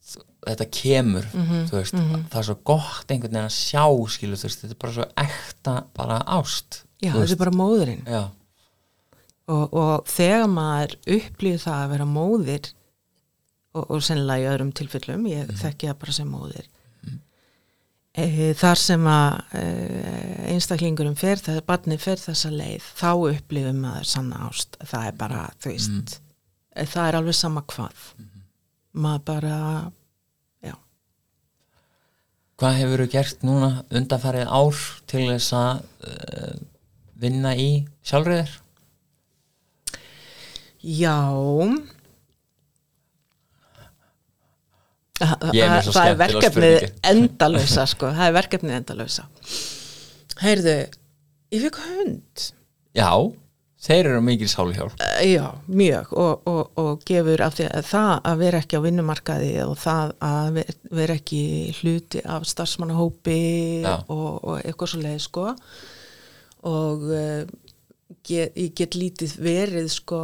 þetta 0.45 0.67
kemur 0.79 1.27
þú 1.33 1.77
veist, 1.77 1.99
það 2.31 2.39
er 2.41 2.47
svo 2.49 2.57
gott 2.71 3.11
einhvern 3.11 3.35
veginn 3.35 3.43
að 3.43 3.57
sjá 3.57 3.85
skilu, 4.15 4.39
veist, 4.39 4.63
þetta 4.63 4.75
er 4.75 4.81
bara 4.85 4.95
svo 4.97 5.07
ekta 5.25 5.75
bara 5.97 6.21
ást 6.37 6.81
já, 7.01 7.11
þetta 7.11 7.31
er 7.31 7.43
bara 7.43 7.55
móðurinn 7.61 8.05
og, 8.15 9.65
og 9.73 10.09
þegar 10.09 10.47
maður 10.51 10.97
upplýði 11.17 11.63
það 11.65 11.81
að 11.81 11.91
vera 11.95 12.09
móðir 12.09 12.71
og, 13.75 13.83
og 13.89 14.05
sennilega 14.05 14.45
í 14.45 14.49
öðrum 14.53 14.71
tilfellum 14.77 15.27
ég 15.29 15.51
þekki 15.59 15.91
það 15.91 16.01
bara 16.05 16.17
sem 16.19 16.31
móðir 16.31 16.71
e, 18.15 18.53
þar 18.57 18.79
sem 18.79 19.09
að 19.09 19.57
e, 19.59 19.65
einstaklingurum 20.53 21.17
fer 21.19 21.41
þegar 21.41 21.67
barnið 21.67 22.05
fer 22.05 22.21
þessa 22.21 22.51
leið 22.53 22.87
þá 22.95 23.09
upplýðum 23.33 23.81
maður 23.83 24.09
sanna 24.11 24.45
ást. 24.47 24.79
Það 24.83 25.09
er 25.09 25.19
bara, 25.19 25.43
þú 25.59 25.73
veist 25.73 26.15
e, 26.15 26.85
það 26.85 27.09
er 27.09 27.19
alveg 27.19 27.37
sama 27.37 27.65
hvað. 27.73 28.07
Maður 28.95 29.25
bara 29.27 29.59
hvað 32.59 32.77
hefur 32.79 33.03
þú 33.03 33.09
gert 33.15 33.43
núna 33.47 33.71
undanfarið 33.89 34.53
ár 34.59 34.83
til 35.11 35.25
þess 35.31 35.55
að 35.57 35.83
uh, 36.07 36.53
vinna 37.19 37.55
í 37.59 37.69
sjálfriðir 38.05 38.55
já. 40.85 41.17
Er 45.55 45.79
það 45.87 46.09
er 46.09 46.19
verkefnið 46.19 46.85
endalösa 47.13 47.87
sko, 47.87 48.11
það 48.11 48.27
er 48.29 48.37
verkefnið 48.41 48.77
endalösa 48.81 49.25
heyrðu 50.41 50.75
ég 51.53 51.63
fikk 51.67 51.79
hund. 51.85 52.45
Já, 52.95 53.11
þeir 53.85 54.09
eru 54.11 54.21
mikil 54.25 54.47
sálhjálp 54.51 54.95
Eh, 55.21 55.33
já, 55.35 55.45
mjög. 55.67 56.13
Og, 56.17 56.47
og, 56.49 56.71
og 56.81 57.03
gefur 57.07 57.43
af 57.45 57.55
því 57.59 57.67
að 57.69 57.89
það 57.91 58.13
að 58.31 58.39
vera 58.43 58.61
ekki 58.63 58.79
á 58.79 58.85
vinnumarkaði 58.85 59.51
og 59.65 59.75
það 59.81 60.13
að 60.29 60.49
ver- 60.59 60.73
vera 61.01 61.17
ekki 61.19 61.41
hluti 61.81 62.23
af 62.25 62.47
starfsmannahópi 62.49 63.39
og, 64.09 64.31
og 64.43 64.57
eitthvað 64.63 64.91
svo 64.93 65.03
leið 65.03 65.21
sko. 65.27 65.45
Og 66.65 67.05
uh, 67.13 67.45
get, 68.25 68.55
ég 68.57 68.73
get 68.77 68.97
lítið 68.97 69.37
verið 69.45 69.89
sko 69.93 70.23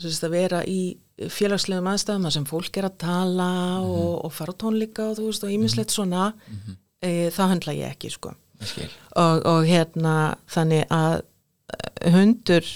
að 0.00 0.30
vera 0.32 0.62
í 0.64 0.96
félagslegum 1.28 1.88
aðstæðum 1.90 2.22
þar 2.24 2.32
sem 2.32 2.44
fólk 2.48 2.78
er 2.80 2.86
að 2.88 2.94
tala 3.02 3.48
og, 3.84 4.14
og 4.24 4.32
fara 4.32 4.54
á 4.56 4.60
tónleika 4.62 5.10
og 5.10 5.18
þú 5.18 5.26
veist 5.28 5.44
og 5.44 5.50
ímislegt 5.52 5.92
svona. 5.92 6.30
E, 7.04 7.28
það 7.36 7.50
höndla 7.52 7.74
ég 7.76 7.92
ekki 7.92 8.08
sko. 8.14 8.32
Og, 9.20 9.44
og 9.48 9.66
hérna 9.68 10.14
þannig 10.52 10.86
að 10.92 11.18
eh, 11.20 11.26
hundur 12.12 12.66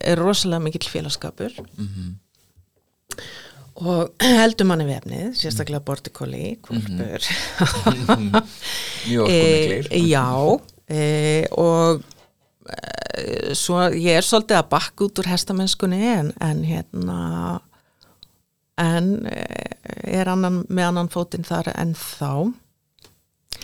er 0.00 0.20
rosalega 0.20 0.64
mikill 0.64 0.88
félagskapur. 0.90 1.56
Og 3.80 4.12
heldur 4.40 4.68
manni 4.68 4.86
vefnið 4.88 5.34
sérstaklega 5.40 5.82
borti 5.84 6.12
kóli 6.14 6.54
kvolpur 6.64 7.26
mjög 9.06 9.24
orkumiklir 9.24 9.88
e, 9.88 10.00
já 10.04 10.26
e, 10.90 11.04
og 11.56 12.02
e, 12.68 13.54
svo 13.56 13.86
ég 13.94 14.20
er 14.20 14.26
svolítið 14.26 14.60
að 14.60 14.70
bakka 14.74 15.06
út 15.06 15.22
úr 15.22 15.30
hestamennskunni 15.32 16.02
en, 16.12 16.32
en 16.44 16.64
hérna 16.68 17.20
en 18.80 19.08
er 19.30 20.28
annan, 20.28 20.62
með 20.68 20.90
annan 20.90 21.10
fótinn 21.12 21.46
þar 21.48 21.72
en 21.74 21.94
þá 21.96 22.52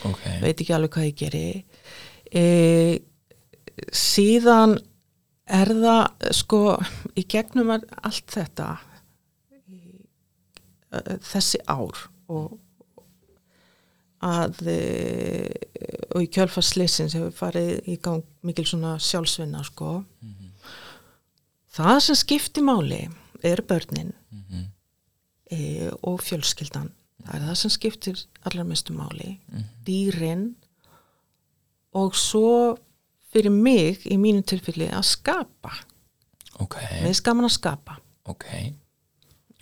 ok, 0.05 0.25
veit 0.43 0.57
ekki 0.61 0.75
alveg 0.77 0.97
hvað 0.97 1.09
ég 1.11 1.21
geri. 1.21 1.47
E, 2.33 2.45
síðan 3.93 4.79
er 5.47 5.71
það 5.77 6.31
sko 6.35 6.61
í 7.15 7.27
gegnum 7.29 7.71
allt 7.77 8.31
þetta 8.33 8.71
þessi 11.27 11.61
ár 11.69 12.07
og 12.33 12.57
að 14.27 14.63
e, 14.73 14.79
og 16.15 16.25
í 16.25 16.29
kjölfarslisins 16.33 17.15
hefur 17.17 17.35
farið 17.37 17.89
í 17.93 17.99
gang 18.03 18.25
mikil 18.47 18.65
svona 18.67 18.97
sjálfsvinna 19.03 19.63
sko. 19.67 20.01
Það 21.77 21.99
sem 22.07 22.17
skiptir 22.17 22.65
máli 22.65 23.03
er 23.45 23.61
börnin 23.69 24.15
e, 25.53 25.91
og 26.03 26.23
fjölskyldan. 26.25 26.91
Það 27.27 27.35
er 27.35 27.45
það 27.47 27.59
sem 27.61 27.75
skiptir 27.75 28.23
allar 28.49 28.65
mestu 28.65 28.97
máli. 28.97 29.37
Dýrin 29.85 30.55
og 31.93 32.17
svo 32.17 32.79
fyrir 33.37 33.53
mig 33.53 34.07
í 34.09 34.17
mínu 34.21 34.45
tilfelli 34.49 34.89
að 34.95 35.05
skapa. 35.11 35.75
Ok, 36.65 36.79
við 37.05 37.17
skaman 37.19 37.49
að 37.49 37.57
skapa. 37.59 37.99
Ok. 38.33 38.47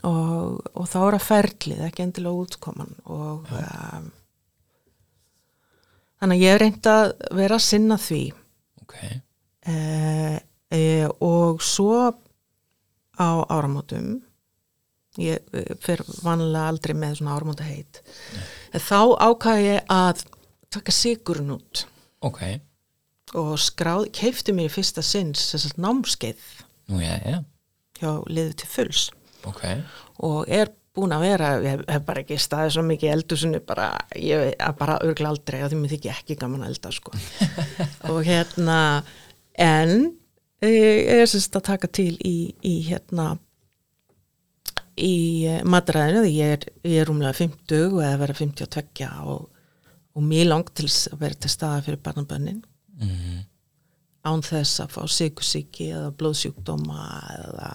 Og, 0.06 0.60
og 0.76 0.86
þá 0.90 0.98
er 1.00 1.16
að 1.16 1.24
ferlið 1.24 1.86
ekki 1.86 2.04
endilega 2.04 2.44
útkoman 2.44 2.92
og 3.08 3.48
um, 3.56 4.10
þannig 6.20 6.36
að 6.36 6.44
ég 6.44 6.52
hef 6.52 6.60
reynd 6.62 6.90
að 6.92 7.06
vera 7.40 7.58
að 7.58 7.64
sinna 7.64 7.98
því. 8.00 8.20
Ok, 8.84 8.98
e, 9.64 9.78
e, 10.76 10.84
og 11.24 11.64
svo 11.64 11.96
á 13.16 13.28
áramótum 13.48 14.18
ég 15.22 15.40
eh, 15.54 15.72
fer 15.80 16.02
vanlega 16.24 16.68
aldrei 16.68 16.92
með 16.98 17.20
svona 17.20 17.36
áramóta 17.38 17.64
heit 17.64 18.00
þá 18.74 19.14
ákvað 19.22 19.60
ég 19.62 19.92
að 19.94 20.24
taka 20.74 20.92
sigurinn 20.92 21.54
út. 21.54 21.84
Ok 22.26 22.42
og 23.38 23.56
skráð, 23.60 24.08
keifti 24.14 24.54
mér 24.54 24.70
í 24.70 24.72
fyrsta 24.72 25.02
sinns 25.04 25.50
þess 25.52 25.72
að 25.72 25.82
námskeið. 25.84 26.48
Nú 26.92 27.02
já, 27.02 27.14
já, 27.24 27.38
hjá 28.00 28.10
liðu 28.30 28.56
til 28.60 28.70
fulls. 28.70 29.04
Ok. 29.48 29.62
Og 30.24 30.48
er 30.48 30.72
búin 30.94 31.14
að 31.14 31.24
vera, 31.26 31.48
ég 31.64 31.84
hef, 31.90 32.02
bara 32.06 32.22
ekki 32.22 32.38
staðið 32.38 32.76
svo 32.76 32.84
mikið 32.86 33.14
eldhúsinu, 33.16 33.60
bara, 33.66 33.88
ég 34.14 34.52
að 34.62 34.76
bara 34.78 35.00
örgla 35.02 35.32
aldrei 35.32 35.62
og 35.64 35.72
því 35.72 35.80
mér 35.80 35.94
þykir 35.96 36.12
ekki 36.14 36.36
gaman 36.38 36.62
að 36.62 36.74
elda 36.74 36.92
sko. 36.94 37.14
og 38.12 38.20
hérna 38.26 38.78
en 39.58 40.12
ég 40.62 41.10
er 41.16 41.26
sérst 41.30 41.56
að 41.58 41.66
taka 41.72 41.90
til 41.90 42.12
í, 42.22 42.54
í 42.62 42.76
hérna 42.86 43.34
í 44.94 45.14
matræðinu 45.66 46.22
því 46.22 46.36
ég 46.36 46.54
er, 46.56 46.68
ég 46.86 47.02
er 47.02 47.10
rúmlega 47.10 47.34
50 47.40 47.88
og 47.88 47.98
eða 48.04 48.20
vera 48.22 48.36
52 48.38 49.08
og, 49.32 49.48
og 50.14 50.26
mér 50.30 50.46
langt 50.52 50.70
til 50.78 50.86
að 50.86 51.18
vera 51.24 51.40
til 51.42 51.50
staða 51.50 51.82
fyrir 51.88 52.02
barnabönnin 52.04 52.62
mm 53.00 53.42
án 54.24 54.44
þess 54.44 54.80
að 54.82 54.94
fá 54.94 55.02
sikursíki 55.10 55.90
eða 55.92 56.12
blóðsjúkdóma 56.18 57.08
eða 57.34 57.72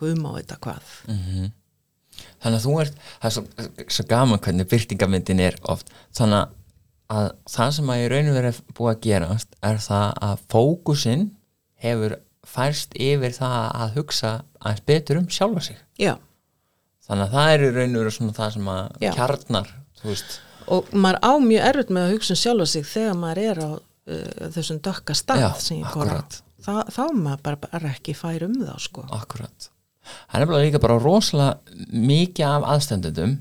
guðma 0.00 0.32
og 0.32 0.38
eitthvað 0.40 0.62
hvað 0.64 0.94
-hmm. 1.08 1.50
þannig 2.40 2.56
að 2.56 2.64
þú 2.64 2.76
ert 2.80 2.96
það 3.10 3.28
er 3.28 3.34
svo, 3.36 3.44
svo 3.96 4.06
gaman 4.08 4.40
hvernig 4.40 4.70
byrtingamyndin 4.70 5.44
er 5.44 5.58
oft 5.62 5.92
þannig 6.16 6.56
að 7.10 7.28
það 7.50 7.70
sem 7.76 7.92
að 7.92 8.00
ég 8.00 8.10
raunum 8.12 8.38
verið 8.38 8.62
búið 8.72 8.92
að 8.94 9.00
gerast 9.06 9.54
er 9.62 9.78
það 9.88 10.08
að 10.28 10.44
fókusinn 10.48 11.30
hefur 11.84 12.16
færst 12.46 12.94
yfir 12.96 13.32
það 13.36 13.60
að 13.74 13.96
hugsa 13.98 14.30
aðeins 14.60 14.86
betur 14.86 15.20
um 15.20 15.28
sjálfa 15.28 15.60
sig 15.60 15.76
Já, 15.98 16.16
þannig 17.04 17.26
að 17.26 17.34
það 17.34 17.52
er 17.52 17.60
í 17.60 17.72
raun 17.76 17.96
og 17.96 18.00
veru 18.00 18.10
svona 18.10 18.32
það 18.32 18.52
sem 18.56 18.68
að 18.68 18.88
Já. 19.00 19.12
kjarnar 19.12 19.74
þú 20.00 20.08
veist, 20.08 20.40
og 20.66 20.92
maður 20.94 21.18
á 21.20 21.32
mjög 21.44 21.68
erfitt 21.68 21.90
með 21.90 22.06
að 22.06 22.12
hugsa 22.14 22.32
um 22.32 22.40
sjálfa 22.40 22.66
sig 22.66 22.86
þegar 22.86 23.16
maður 23.20 23.42
er 23.44 23.60
á 23.60 23.70
uh, 24.08 24.48
þessum 24.54 24.80
dökka 24.84 25.16
stað 25.18 25.44
Já, 25.44 25.50
sem 25.60 25.80
ég 25.80 25.90
akkurat. 25.90 26.40
Þa, 26.60 26.78
þá 26.92 27.02
maður 27.16 27.44
bara, 27.46 27.60
bara 27.66 27.92
ekki 27.94 28.14
fær 28.16 28.46
um 28.46 28.56
þá 28.60 28.74
sko. 28.82 29.04
akkurat. 29.16 29.70
Það 30.30 30.34
er 30.36 30.44
nefnilega 30.44 30.66
líka 30.66 30.82
bara 30.82 30.98
rosalega 31.00 31.86
mikið 31.92 32.46
af 32.48 32.66
aðstendendum 32.74 33.36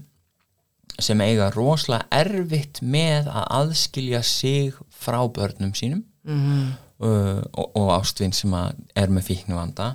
sem 0.99 1.21
eiga 1.23 1.47
rosalega 1.55 2.07
erfitt 2.19 2.81
með 2.83 3.29
að 3.31 3.47
aðskilja 3.61 4.21
sig 4.27 4.77
frá 4.91 5.21
börnum 5.31 5.71
sínum 5.77 6.03
mm 6.27 6.69
uh, 6.99 7.41
og, 7.53 7.71
og 7.75 7.91
ástvinn 7.95 8.35
sem 8.35 8.53
er 8.53 9.11
með 9.13 9.29
fíknuvanda 9.31 9.93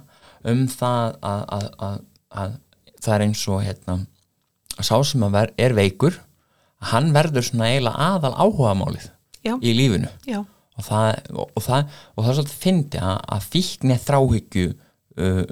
um 0.49 0.67
það 0.71 1.19
að, 1.25 1.43
að, 1.57 1.67
að, 1.89 1.99
að 2.43 2.55
það 3.05 3.17
er 3.17 3.27
eins 3.27 3.45
og 3.53 3.62
hérna 3.65 3.99
að 4.75 4.89
sá 4.89 4.97
sem 5.07 5.27
að 5.27 5.37
ver, 5.37 5.53
er 5.67 5.77
veikur 5.77 6.19
hann 6.91 7.12
verður 7.15 7.47
svona 7.47 7.71
eiginlega 7.73 8.09
aðal 8.11 8.35
áhugamálið 8.35 9.11
Já, 9.45 9.55
í 9.61 9.75
lífinu. 9.77 10.09
Já, 10.25 10.41
og 10.75 10.87
það, 10.89 11.09
og, 11.33 11.61
það, 11.62 11.99
og 12.14 12.25
það 12.25 12.31
er 12.31 12.39
svolítið 12.39 12.62
fyndi 12.64 13.03
að, 13.03 13.18
að 13.37 13.49
fíkni 13.55 13.99
þráhyggju 14.05 14.64
uh, 14.70 15.43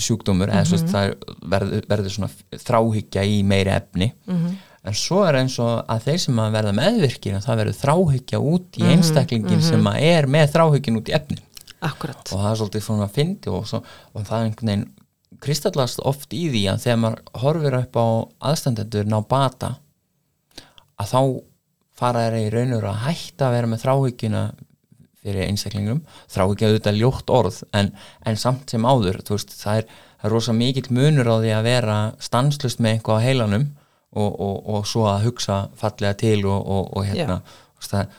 sjúkdómur 0.00 0.52
eða 0.52 0.68
svo 0.68 0.80
það 0.84 1.08
er, 1.10 1.16
verður, 1.54 1.88
verður 1.90 2.14
svona 2.16 2.62
þráhyggja 2.64 3.26
í 3.28 3.42
meiri 3.46 3.74
efni. 3.74 4.12
Mhm. 4.30 4.54
en 4.84 4.96
svo 5.00 5.22
er 5.24 5.38
eins 5.38 5.54
og 5.64 5.78
að 5.88 6.02
þeir 6.04 6.18
sem 6.20 6.40
að 6.42 6.56
verða 6.58 6.72
meðvirkir 6.76 7.36
að 7.38 7.46
það 7.46 7.60
verður 7.62 7.76
þráhyggja 7.78 8.40
út 8.52 8.76
í 8.76 8.82
einstaklingin 8.92 9.62
sem 9.64 9.86
að 9.88 10.02
er 10.10 10.26
með 10.28 10.50
þráhyggjun 10.52 10.98
út 11.00 11.08
í 11.08 11.14
efni 11.16 11.38
akkurat. 11.84 12.20
Og 12.32 12.40
það 12.40 12.50
er 12.50 12.58
svolítið 12.60 12.84
svona 12.84 13.08
fyndi 13.12 13.52
og, 13.52 13.64
svo, 13.68 13.80
og 14.12 14.26
það 14.26 14.36
er 14.36 14.50
einhvern 14.50 14.70
veginn 14.70 14.84
kristallast 15.44 16.02
oft 16.06 16.36
í 16.36 16.44
því 16.52 16.62
að 16.72 16.84
þegar 16.84 17.00
maður 17.02 17.40
horfir 17.42 17.78
upp 17.80 17.98
á 17.98 18.06
aðstandendur 18.50 19.08
ná 19.08 19.18
bata 19.28 19.74
að 21.00 21.10
þá 21.10 21.20
fara 21.98 22.26
þeir 22.26 22.38
í 22.40 22.52
raunur 22.54 22.88
að 22.90 23.02
hætta 23.06 23.48
að 23.48 23.56
vera 23.58 23.70
með 23.70 23.84
þráhyggjuna 23.84 24.44
fyrir 25.24 25.46
einstaklingum 25.48 26.02
þráhyggja 26.32 26.70
auðvitað 26.70 26.98
ljótt 27.00 27.32
orð 27.32 27.62
en, 27.76 27.92
en 28.28 28.40
samt 28.40 28.74
sem 28.74 28.84
áður 28.84 29.22
veist, 29.28 29.54
það, 29.56 29.80
er, 29.80 30.02
er 30.20 30.34
rosa 30.34 30.54
mikill 30.56 30.90
munur 30.92 31.30
á 31.30 31.36
því 31.38 31.54
að 31.56 31.68
vera 31.68 31.98
stanslust 32.22 32.82
með 32.84 32.98
eitthvað 32.98 33.20
á 33.20 33.24
heilanum 33.24 33.66
og, 34.14 34.30
og, 34.30 34.56
og 34.74 34.88
svo 34.88 35.06
að 35.10 35.28
hugsa 35.28 35.60
fallega 35.80 36.18
til 36.20 36.44
og, 36.46 36.60
og, 36.60 36.90
og 36.94 37.08
hérna. 37.08 37.40
Það, 37.84 38.12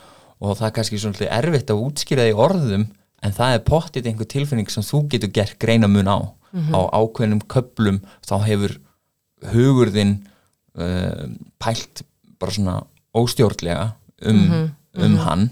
og 0.43 0.57
það 0.59 0.67
er 0.67 0.73
kannski 0.75 1.01
svona 1.01 1.29
erfitt 1.37 1.71
að 1.73 1.83
útskýra 1.85 2.25
því 2.27 2.33
orðum 2.45 2.87
en 3.25 3.35
það 3.35 3.53
er 3.55 3.63
pottið 3.65 4.09
einhver 4.09 4.29
tilfinning 4.29 4.69
sem 4.69 4.85
þú 4.85 5.05
getur 5.13 5.31
gert 5.33 5.55
greina 5.61 5.89
mun 5.89 6.09
á 6.09 6.17
á 6.55 6.79
ákveðnum 6.95 7.41
köplum 7.51 8.01
þá 8.23 8.35
hefur 8.45 8.75
hugurðin 9.51 10.17
uh, 10.79 11.25
pælt 11.59 12.05
bara 12.39 12.55
svona 12.55 12.75
óstjórnlega 13.15 13.85
um, 14.29 14.71
um 15.05 15.17
hann 15.25 15.47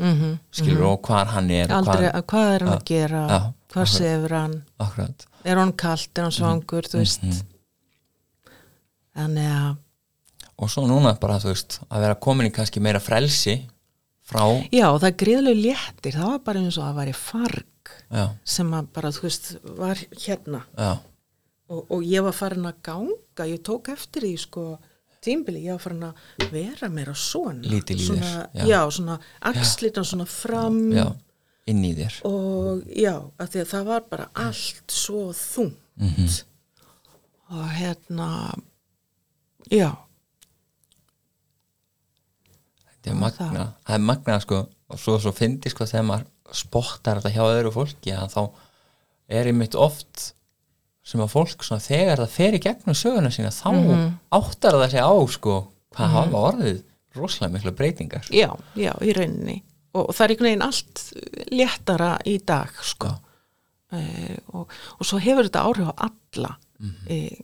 skilur 0.56 0.86
og 0.94 1.08
hvar 1.08 1.32
hann 1.34 1.50
er 1.52 1.72
og 1.72 1.80
aldrei, 1.82 2.10
hvar, 2.10 2.26
hvað 2.32 2.52
er 2.56 2.66
hann 2.66 2.74
að 2.74 2.86
gera? 2.90 3.24
já, 3.30 3.40
hvað 3.74 3.90
sefur 3.94 4.36
hann? 4.38 4.56
Akkurat. 4.84 5.26
Er 5.44 5.60
hann 5.60 5.74
kalt, 5.84 6.12
er 6.18 6.28
hann 6.28 6.36
svangur? 6.36 6.88
Þú 6.88 7.02
veist. 7.02 7.24
Mhm. 7.24 7.42
þannig 9.14 9.50
að 9.54 9.74
og 10.64 10.70
svo 10.70 10.84
núna 10.88 11.16
bara 11.20 11.40
þú 11.42 11.50
veist 11.52 11.80
að 11.90 12.04
vera 12.06 12.16
komin 12.22 12.48
í 12.48 12.54
kannski 12.54 12.82
meira 12.84 13.02
frelsi 13.04 13.56
frá 14.24 14.46
já, 14.72 14.88
það 14.88 15.08
er 15.10 15.18
gríðlega 15.24 15.64
léttir. 15.64 16.18
Það 16.18 16.30
var 16.30 16.44
bara 16.46 16.62
eins 16.64 16.78
og 16.80 16.86
að 16.88 17.00
væri 17.02 17.16
farg 17.18 17.92
já, 18.14 18.26
sem 18.48 18.70
að 18.78 18.88
bara, 18.96 19.12
þú 19.12 19.26
veist, 19.26 19.50
var 19.80 20.04
hérna. 20.14 20.62
Og, 21.74 21.82
og 21.90 22.06
ég 22.06 22.24
var 22.24 22.36
farin 22.38 22.68
að 22.70 22.80
ganga. 22.86 23.48
Ég 23.50 23.64
tók 23.66 23.90
eftir 23.92 24.28
því 24.28 24.34
sko 24.40 24.66
tímbili, 25.24 25.62
ég 25.66 25.76
var 25.78 25.84
farin 25.84 26.06
að 26.10 26.48
vera 26.54 26.90
meira 26.94 27.14
svona 27.18 27.70
þér, 27.72 28.00
svona, 28.08 28.32
já. 28.54 28.66
já. 28.70 28.80
svona 28.98 29.18
axlitan 29.52 30.06
svona 30.08 30.26
fram 30.30 30.80
já, 30.94 31.06
inn 31.72 31.84
í 31.88 31.94
þér 31.98 32.20
og 32.30 32.84
já, 32.92 33.14
af 33.40 33.50
því 33.54 33.62
að 33.64 33.72
það 33.74 33.86
var 33.92 34.06
bara 34.12 34.30
allt 34.48 34.92
svo 34.92 35.30
þungt 35.34 35.80
Mhm. 35.94 36.28
og 37.54 37.68
hérna 37.78 38.30
já, 39.70 39.92
þetta 42.90 43.12
er 43.12 43.20
magna, 43.20 43.66
það 43.86 43.98
er 43.98 44.06
magna 44.08 44.38
sko 44.44 44.60
og 44.94 45.00
svo, 45.02 45.18
svo 45.22 45.34
fyndi 45.36 45.72
sko 45.72 45.86
þegar 45.90 46.08
maður 46.08 46.30
spottar 46.54 47.22
þetta 47.22 47.34
hjá 47.36 47.44
öðru 47.50 47.72
fólki 47.74 48.14
að 48.16 48.34
þá 48.36 48.42
er 49.40 49.50
einmitt 49.52 49.76
oft 49.80 50.34
sem 51.04 51.22
að 51.24 51.34
fólk 51.34 51.66
svona 51.66 51.84
þegar 51.84 52.24
það 52.24 52.34
fer 52.38 52.58
í 52.58 52.64
gegnum 52.64 52.98
söguna 52.98 53.32
sína 53.34 53.52
þá 53.52 53.70
áttar 54.40 54.80
það 54.80 54.90
sig 54.94 55.04
á 55.04 55.16
sko 55.36 55.56
hvað 55.94 56.16
hafa 56.18 56.44
orðið 56.50 56.82
rosalega 57.14 57.54
mikla 57.54 57.76
breytingar. 57.78 58.30
Já, 58.34 58.50
já, 58.80 58.94
í 59.04 59.14
rauninni. 59.14 59.60
Og, 59.94 60.08
og 60.08 60.16
það 60.16 60.26
er 60.26 60.34
einhvern 60.34 60.50
veginn 60.50 60.66
allt 60.66 61.04
léttara 61.54 62.12
í 62.26 62.38
dag 62.42 62.72
sko. 62.82 63.12
E, 63.94 64.04
og, 64.58 64.72
og 64.98 65.06
svo 65.06 65.20
hefur 65.22 65.50
þetta 65.50 65.66
áhrif 65.68 65.92
á 65.94 65.96
alla. 66.08 66.56
Mm 66.82 67.44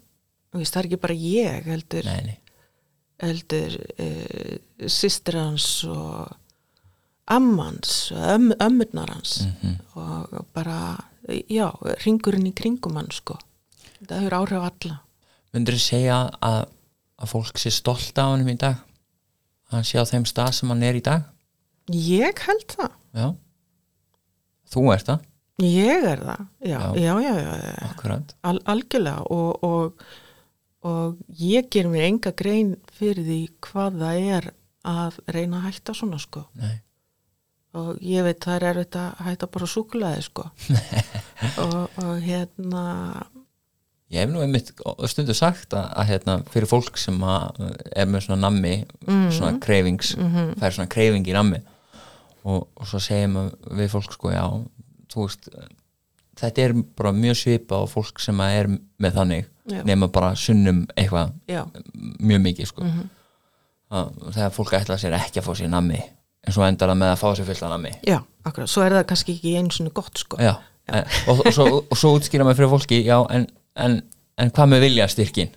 veist, 0.55 0.73
það 0.73 0.79
er 0.81 0.87
ekki 0.89 1.01
bara 1.03 1.17
ég 1.21 1.67
heldur, 1.69 2.07
nei, 2.09 2.21
nei, 2.25 2.55
heldur 3.21 3.75
e, 4.01 4.07
systir 4.89 5.37
hans 5.37 5.67
og 5.85 6.31
ammans, 7.29 8.09
öm, 8.17 8.49
ömmurnar 8.57 9.13
hans. 9.13 9.43
Og, 9.93 10.33
og 10.33 10.49
bara 10.55 10.97
já, 11.29 11.67
ringurinn 12.01 12.49
í 12.49 12.55
kringum 12.57 12.97
hann 12.97 13.11
sko 13.13 13.37
það 14.07 14.19
hefur 14.21 14.37
áhrif 14.39 14.59
á 14.61 14.67
alla. 14.69 14.97
Myndur 15.53 15.77
þú 15.79 15.81
segja 15.83 16.17
að, 16.45 16.59
að 17.19 17.31
fólk 17.33 17.57
sé 17.61 17.71
stolt 17.73 18.21
af 18.21 18.31
hann 18.35 18.49
í 18.53 18.57
dag? 18.61 18.77
Að 19.69 19.77
hann 19.79 19.87
sé 19.89 19.99
á 20.01 20.05
þeim 20.09 20.25
stað 20.29 20.51
sem 20.59 20.69
hann 20.73 20.83
er 20.85 20.99
í 20.99 21.03
dag? 21.05 21.25
Ég 21.89 22.43
held 22.45 22.67
það. 22.75 22.91
Já. 23.17 23.27
Þú 24.69 24.85
ert 24.93 25.07
það, 25.09 25.25
Ég 25.59 26.05
er 26.07 26.21
það, 26.23 26.43
já, 26.63 26.77
Já. 26.95 27.13
já, 27.19 27.31
já, 27.35 27.55
já, 27.59 28.27
Al, 28.47 28.59
algjörlega. 28.71 29.23
Og, 29.35 29.63
og, 29.67 30.03
og 30.87 31.17
ég 31.35 31.67
ger 31.73 31.89
mér 31.91 32.05
enga 32.07 32.31
grein 32.31 32.69
fyrir 32.95 33.25
því 33.27 33.39
hvað 33.67 33.97
það 33.99 34.19
er 34.37 34.47
að 34.87 35.17
reyna 35.35 35.59
að 35.59 35.65
hætta 35.67 35.95
svona 35.97 36.19
sko. 36.23 36.45
Nei, 36.55 36.77
og 37.75 37.99
ég 38.05 38.23
veit 38.23 38.39
það 38.45 38.55
er 38.55 38.67
erfitt 38.69 38.95
að 39.01 39.19
hætta 39.27 39.49
bara 39.57 39.67
súkulaði 39.73 40.23
sko. 40.29 40.47
Og, 41.65 41.75
og 42.03 42.15
hérna 42.23 42.85
Ég 44.09 44.23
hef 44.23 44.31
nú 44.31 44.41
einmitt 44.41 44.71
stundu 45.11 45.35
sagt 45.37 45.75
að, 45.77 45.89
að 46.01 46.07
hérna, 46.09 46.37
fyrir 46.49 46.69
fólk 46.69 46.97
sem 46.97 47.17
er 47.21 48.07
með 48.09 48.25
svona 48.25 48.39
nammi, 48.47 48.71
svona 49.05 49.51
kreifings, 49.61 50.15
fær 50.57 50.73
svona 50.73 50.89
kreifing 50.89 51.27
í 51.29 51.35
nammi. 51.35 51.59
Og, 52.49 52.63
og 52.73 52.87
svo 52.89 53.01
segjum 53.03 53.51
við 53.77 53.91
fólk 53.91 54.15
sko 54.15 54.31
já 54.33 54.45
þú 55.11 55.25
veist 55.25 55.49
þetta 56.39 56.63
er 56.63 56.75
bara 56.97 57.11
mjög 57.15 57.37
svipa 57.37 57.81
á 57.81 57.83
fólk 57.89 58.21
sem 58.23 58.39
er 58.45 58.69
með 59.01 59.17
þannig 59.17 59.47
Já. 59.69 59.81
nema 59.85 60.07
bara 60.09 60.31
sunnum 60.39 60.85
eitthvað 60.97 61.33
já, 61.49 61.65
mjög 62.23 62.41
mikið 62.45 62.69
sko. 62.71 62.87
Að, 63.89 64.15
þegar 64.37 64.55
fólk 64.55 64.73
ætla 64.79 64.97
sér 65.01 65.17
ekki 65.19 65.41
að 65.41 65.49
fá 65.49 65.51
sér 65.59 65.69
nammi 65.73 65.99
en 65.99 66.55
svo 66.55 66.65
endar 66.65 66.89
það 66.93 67.01
með 67.01 67.13
að 67.13 67.21
fá 67.21 67.27
sér 67.35 67.47
fullt 67.49 67.63
af 67.67 67.71
nammi. 67.73 67.93
Já, 68.07 68.17
akkurat. 68.47 68.71
Svo 68.71 68.85
er 68.85 68.95
það 68.95 69.07
kannski 69.11 69.35
ekki 69.35 69.55
einu 69.59 69.75
svona 69.75 69.93
gott 69.99 70.21
sko. 70.21 70.39
Já, 70.41 70.53
en, 70.87 71.03
og, 71.29 71.41
og, 71.43 71.49
svo, 71.53 71.65
og 71.83 71.99
svo 71.99 72.13
útskýra 72.15 72.47
mig 72.47 72.57
fyrir 72.57 72.71
fólki 72.71 73.01
já, 73.03 73.17
en, 73.35 73.45
en, 73.75 74.01
en 74.39 74.51
hvað 74.55 74.71
með 74.73 74.85
vilja 74.87 75.09
styrkin 75.11 75.53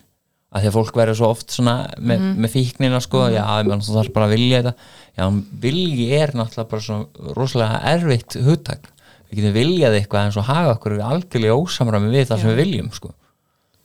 að 0.53 0.61
því 0.61 0.69
að 0.69 0.75
fólk 0.77 0.97
verður 0.99 1.17
svo 1.17 1.29
oft 1.33 1.53
svona 1.53 1.75
með, 1.97 2.25
með 2.43 2.51
fíknina 2.53 2.99
sko, 3.01 3.23
já, 3.33 3.41
menn, 3.65 3.81
þú 3.81 3.95
þarf 3.95 4.13
bara 4.13 4.27
að 4.27 4.35
vilja 4.35 4.59
þetta. 4.59 4.89
Já, 5.17 5.23
vilji 5.63 6.05
er 6.13 6.33
náttúrulega 6.37 6.69
bara 6.69 6.85
svona 6.85 7.33
rosalega 7.37 7.79
erfitt 7.93 8.37
hugtak. 8.45 8.89
Við 9.29 9.39
getum 9.39 9.55
viljað 9.55 9.97
eitthvað 9.97 10.27
en 10.27 10.35
svo 10.35 10.43
haga 10.45 10.75
okkur 10.75 10.97
við 10.99 11.07
algjörlega 11.07 11.57
ósamræmi 11.57 12.11
við 12.13 12.27
það 12.29 12.43
sem 12.43 12.51
við 12.51 12.61
viljum 12.61 12.91
sko. 12.93 13.13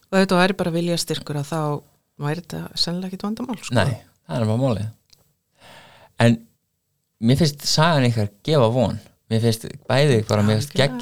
og 0.08 0.16
þetta 0.18 0.40
væri 0.42 0.56
bara 0.60 0.72
vilja 0.72 0.98
styrkur 1.00 1.38
að 1.40 1.48
þá 1.48 1.60
væri 2.24 2.42
þetta 2.42 2.60
sennilega 2.80 3.08
ekkit 3.08 3.24
vandamál 3.24 3.58
sko. 3.62 3.76
nei, 3.76 3.96
það 4.28 4.36
er 4.36 4.46
bara 4.50 4.60
málið. 4.60 4.90
En 6.20 6.38
mér 7.24 7.40
finnst 7.40 7.64
sagan 7.68 8.08
ykkar 8.10 8.28
gefa 8.44 8.68
von. 8.76 9.00
Mér 9.32 9.44
finnst 9.46 9.64
bæði 9.88 10.20
bara 10.28 10.44
mér 10.44 10.60
finnst, 10.60 10.76
gegg, 10.76 11.00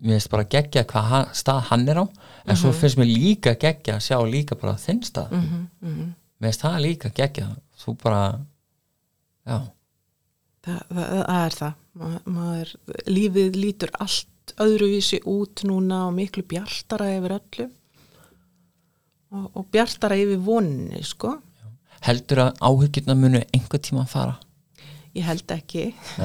mér 0.00 0.18
finnst 0.18 0.30
bara 0.32 0.48
geggja 0.50 0.84
hvað 0.88 1.30
stað 1.36 1.62
hann 1.70 1.88
er 1.88 2.02
á 2.02 2.06
en 2.44 2.58
svo 2.58 2.72
finnst 2.76 2.98
mér 3.00 3.10
líka 3.10 3.54
geggja 3.60 3.98
að 3.98 4.04
sjá 4.08 4.18
líka 4.28 4.58
bara 4.58 4.76
þinn 4.80 5.02
stað. 5.06 5.32
Mm 5.32 5.68
-hmm, 5.80 6.12
mér 6.40 6.52
finnst 6.52 6.66
það 6.66 6.82
líka 6.86 7.10
geggja 7.14 7.48
þú 7.84 7.96
bara 8.02 8.22
já, 9.46 9.58
það, 10.64 10.80
það, 10.90 11.08
það 11.26 11.46
er 11.46 11.58
það. 11.60 11.72
Ma, 11.94 12.10
maður, 12.26 12.74
lífið 13.06 13.56
lítur 13.56 13.90
allt 14.02 14.54
öðruvísi 14.60 15.20
út 15.30 15.62
núna 15.64 16.06
og 16.08 16.14
miklu 16.14 16.42
bjartara 16.42 17.10
yfir 17.16 17.36
öllu. 17.38 17.68
Og, 19.34 19.50
og 19.56 19.66
bjartara 19.70 20.16
yfir 20.16 20.38
voninni 20.38 21.02
sko. 21.02 21.36
Heldur 22.04 22.38
að 22.38 22.58
áhyggjurna 22.60 23.14
munu 23.14 23.40
einhver 23.54 23.80
tíma 23.80 24.04
að 24.04 24.12
fara 24.12 24.34
ég 25.14 25.24
held 25.24 25.50
ekki. 25.54 25.84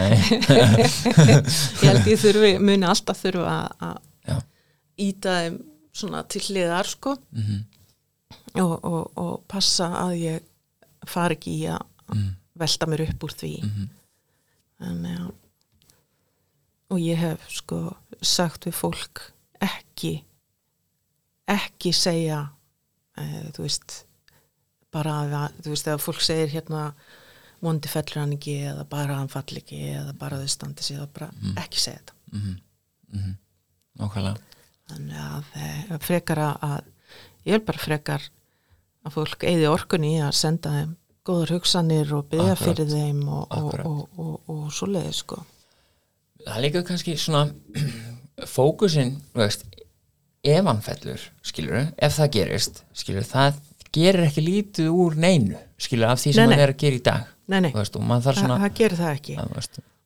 Ég 1.79 1.83
held 1.83 2.07
ég 2.09 2.19
þurfi, 2.21 2.51
muni 2.63 2.87
alltaf 2.89 3.19
þurfa 3.23 3.57
að 3.85 4.39
íta 4.99 5.35
þeim 5.43 5.59
svona 5.95 6.23
til 6.31 6.41
hliðar 6.47 6.87
sko. 6.89 7.15
Mhm. 7.35 7.59
Og, 8.59 8.73
og, 8.83 9.11
og 9.19 9.33
passa 9.51 9.87
að 10.07 10.13
ég 10.23 10.45
fari 11.07 11.37
ekki 11.37 11.53
í 11.61 11.67
að 11.75 11.85
Mm. 12.09 12.31
velta 12.57 12.87
mér 12.89 13.03
upp 13.05 13.23
úr 13.27 13.33
því. 13.37 13.49
Mhm. 13.61 13.89
en 14.81 15.03
já. 15.05 15.31
Og 16.89 16.97
ég 16.97 17.17
hef 17.21 17.43
sko 17.53 17.95
sagt 18.25 18.65
við 18.65 18.73
fólk 18.73 19.21
ekki 19.61 20.23
ekki 21.47 21.91
segja 21.93 22.39
e, 23.17 23.21
þú 23.53 23.61
veist 23.61 24.05
bara 24.91 25.13
að, 25.21 25.53
þú 25.61 25.69
veist, 25.75 25.87
ef 25.93 26.01
fólk 26.01 26.21
segir 26.25 26.49
hérna 26.49 26.93
vondi 27.61 27.89
fellur 27.91 28.21
hann 28.23 28.33
ekki 28.37 28.55
eða 28.71 28.85
bara 28.89 29.17
hann 29.19 29.29
fall 29.31 29.57
ekki 29.59 29.79
eða 29.95 30.13
bara 30.19 30.39
þau 30.41 30.47
standi 30.55 30.83
sig 30.85 30.97
eða 30.97 31.07
bara 31.13 31.29
ekki 31.63 31.79
segja 31.83 31.99
þetta. 32.01 32.13
Mhm, 32.31 32.55
mhm. 33.17 33.35
Nákvæmlega. 33.99 34.37
Þannig 34.89 35.19
að 35.25 35.43
e, 35.59 35.97
frekar 36.05 36.39
að- 36.45 36.87
ég 37.45 37.53
er 37.59 37.59
bara 37.67 37.77
frekar 37.83 38.23
að 39.05 39.13
fólk 39.15 39.43
eigði 39.43 39.67
orkunni 39.69 40.15
í 40.17 40.21
að 40.23 40.33
senda 40.39 40.69
þeim 40.75 40.95
góðar 41.25 41.51
hugsanir 41.57 42.13
og 42.15 42.29
byggja 42.31 42.53
Akkurat. 42.55 42.77
fyrir 42.77 42.89
þeim 42.93 43.19
og, 43.29 43.47
og, 43.51 43.73
og, 43.85 44.09
og, 44.17 44.39
og, 44.49 44.61
svo 44.73 44.87
leiði 44.89 45.13
sko. 45.13 45.43
Það 46.47 46.61
líka 46.63 46.83
kannski 46.87 47.17
svona 47.19 47.51
fókusin, 48.55 49.17
veist 49.35 49.65
ef 50.43 50.65
hann 50.65 50.79
fellur, 50.81 51.19
skilur 51.43 51.89
ef 51.99 52.15
það 52.15 52.31
gerist, 52.37 52.83
skilur 52.95 53.25
það 53.27 53.59
gerir 53.95 54.23
ekki 54.29 54.43
lítið 54.45 54.87
úr 54.93 55.17
neinu 55.19 55.57
skilur 55.81 56.13
af 56.13 56.21
því 56.21 56.31
sem 56.33 56.39
Nei, 56.39 56.45
hann 56.47 56.55
nei. 56.55 56.63
er 56.63 56.73
að 56.73 56.79
gera 56.83 56.95
í 56.99 57.03
dag 57.09 57.27
nei, 57.49 57.59
nei, 57.65 57.71
veist, 57.75 57.97
svona 57.97 58.59
það 58.61 58.75
gerir 58.79 58.99
það 58.99 59.15
ekki. 59.17 59.37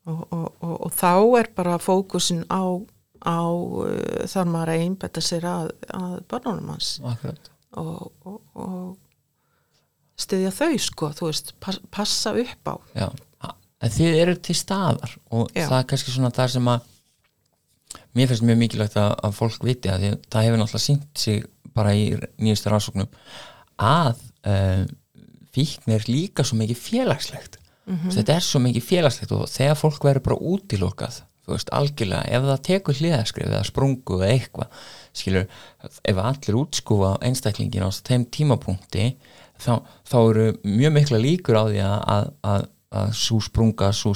Og, 0.03 0.23
og, 0.35 0.47
og, 0.59 0.73
og 0.87 0.91
þá 0.95 1.13
er 1.39 1.49
bara 1.55 1.77
fókusin 1.79 2.43
á, 2.51 2.63
á 3.23 3.39
uh, 3.47 4.23
þar 4.31 4.51
maður 4.51 4.73
að 4.73 4.85
einbetta 4.87 5.23
sér 5.23 5.47
að, 5.47 5.69
að 5.95 6.17
börnunum 6.31 6.73
hans. 6.73 6.95
Og, 7.03 8.09
og, 8.27 8.39
og 8.59 10.23
styðja 10.23 10.51
þau 10.53 10.73
sko, 10.81 11.11
þú 11.17 11.29
veist, 11.29 11.53
pass, 11.63 11.79
passa 11.93 12.33
upp 12.37 12.69
á. 12.69 12.75
Já, 12.99 13.07
en 13.83 13.93
þið 13.93 14.17
eru 14.21 14.35
til 14.39 14.55
staðar 14.57 15.15
og 15.33 15.49
Já. 15.51 15.67
það 15.67 15.77
er 15.79 15.87
kannski 15.91 16.13
svona 16.13 16.33
það 16.35 16.51
sem 16.55 16.69
að 16.71 16.89
mér 18.13 18.29
finnst 18.29 18.45
mjög 18.47 18.59
mikilvægt 18.61 18.99
að, 19.01 19.15
að 19.25 19.37
fólk 19.39 19.65
viti 19.67 19.91
að 19.91 20.03
því, 20.03 20.11
að 20.13 20.27
það 20.35 20.47
hefur 20.47 20.61
náttúrulega 20.61 20.85
sínt 20.85 21.23
sig 21.23 21.47
bara 21.73 21.95
í 21.97 22.03
nýjustu 22.37 22.71
rannsóknum 22.71 23.09
að 23.81 24.21
uh, 24.47 24.83
fíkn 25.53 25.93
er 25.95 26.07
líka 26.09 26.43
svo 26.45 26.57
mikið 26.61 26.79
félagslegt 26.87 27.59
Mhm. 27.85 28.13
þetta 28.15 28.35
er 28.37 28.39
svo 28.45 28.59
mikið 28.63 28.83
félagslegt 28.87 29.31
og 29.35 29.47
þegar 29.51 29.75
fólk 29.75 30.03
verður 30.07 30.23
bara 30.23 30.37
útilokað 30.39 31.17
þú 31.43 31.51
veist, 31.51 31.69
algjörlega, 31.75 32.29
ef 32.31 32.43
það 32.47 32.61
tekur 32.63 32.95
hliðaskrif 32.95 33.47
eða 33.49 33.65
sprungu 33.67 34.19
eða 34.21 34.29
eitthvað 34.31 34.67
skilur, 35.13 35.47
ef 36.07 36.21
allir 36.23 36.55
útskúfa 36.61 37.09
einstaklingin 37.27 37.83
á 37.83 37.91
þeim 37.91 38.23
tímapunkti 38.31 39.09
þá, 39.59 39.81
þá 40.07 40.15
eru 40.29 40.45
mjög 40.63 40.93
mikla 40.95 41.19
líkur 41.19 41.59
á 41.59 41.63
því 41.67 41.81
að, 41.83 42.31
að, 42.53 42.65
að, 42.93 43.11
svo 43.17 43.39
sprunga, 43.43 43.89
svo 43.95 44.13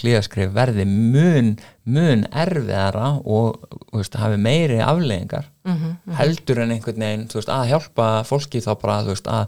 hliðaskrif 0.00 0.52
verði 0.54 0.86
mun, 0.88 1.54
mun 1.84 2.24
erfiðara 2.32 3.14
og 3.20 3.64
veist, 3.92 4.16
hafi 4.20 4.38
meiri 4.40 4.80
afleðingar 4.84 5.48
mm 5.64 5.74
-hmm. 5.74 6.16
heldur 6.18 6.60
en 6.64 6.74
einhvern 6.74 7.06
veginn 7.06 7.28
veist, 7.34 7.52
að 7.52 7.68
hjálpa 7.72 8.08
fólki 8.24 8.60
þá 8.64 8.72
bara 8.80 9.02
veist, 9.04 9.28
að 9.28 9.46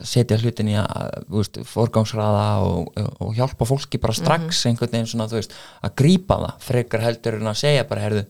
setja 0.00 0.38
hlutin 0.38 0.72
í 0.72 0.76
að 0.78 1.64
forgangsraða 1.68 2.46
og, 2.64 2.92
og 3.20 3.34
hjálpa 3.36 3.68
fólki 3.68 3.98
bara 4.00 4.16
strax 4.16 4.66
einhvern 4.66 4.92
veginn 4.92 5.06
svona 5.06 5.28
að 5.28 5.94
grípa 5.96 6.38
það 6.38 6.58
frekar 6.58 7.00
heldur 7.00 7.40
en 7.40 7.46
að 7.46 7.62
segja 7.64 7.84
bara 7.84 8.00
herðu, 8.00 8.26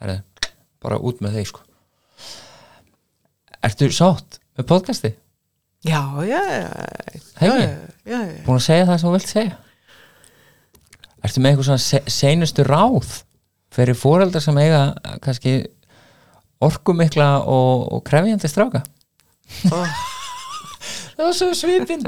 herðu 0.00 0.20
bara 0.80 0.98
út 0.98 1.20
með 1.20 1.32
þeir 1.32 1.46
sko 1.46 1.64
Ertu 3.58 3.88
sátt 3.90 4.38
með 4.56 4.66
podcasti? 4.70 5.10
Já, 5.86 6.02
já, 6.26 6.42
já. 7.40 8.20
Búin 8.46 8.58
að 8.58 8.64
segja 8.66 8.86
það 8.88 8.98
sem 8.98 9.08
þú 9.08 9.14
vilt 9.14 9.32
segja? 9.32 9.56
Ertu 11.24 11.42
með 11.42 11.50
eitthvað 11.52 11.68
svona 11.68 11.82
se 11.84 12.02
seinustu 12.10 12.64
ráð 12.66 13.08
fyrir 13.74 13.98
fóreldar 13.98 14.42
sem 14.42 14.58
eiga 14.62 14.82
eh, 15.04 15.16
kannski 15.22 15.56
orkumikla 16.64 17.30
og, 17.46 17.88
og 17.94 18.04
krefjandi 18.06 18.50
stráka? 18.50 18.82
Ó, 19.70 19.82
Það 21.18 21.24
var 21.26 21.34
svo 21.34 21.48
svipinn. 21.58 22.04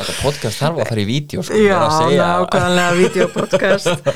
Þetta 0.00 0.14
podcast 0.18 0.58
þarf 0.58 0.80
að 0.82 0.88
fara 0.90 1.02
í 1.02 1.06
vídeo 1.06 1.42
sko, 1.46 1.58
já, 1.62 1.76
nákvæmlega 2.18 2.94
videopodcast 2.98 4.08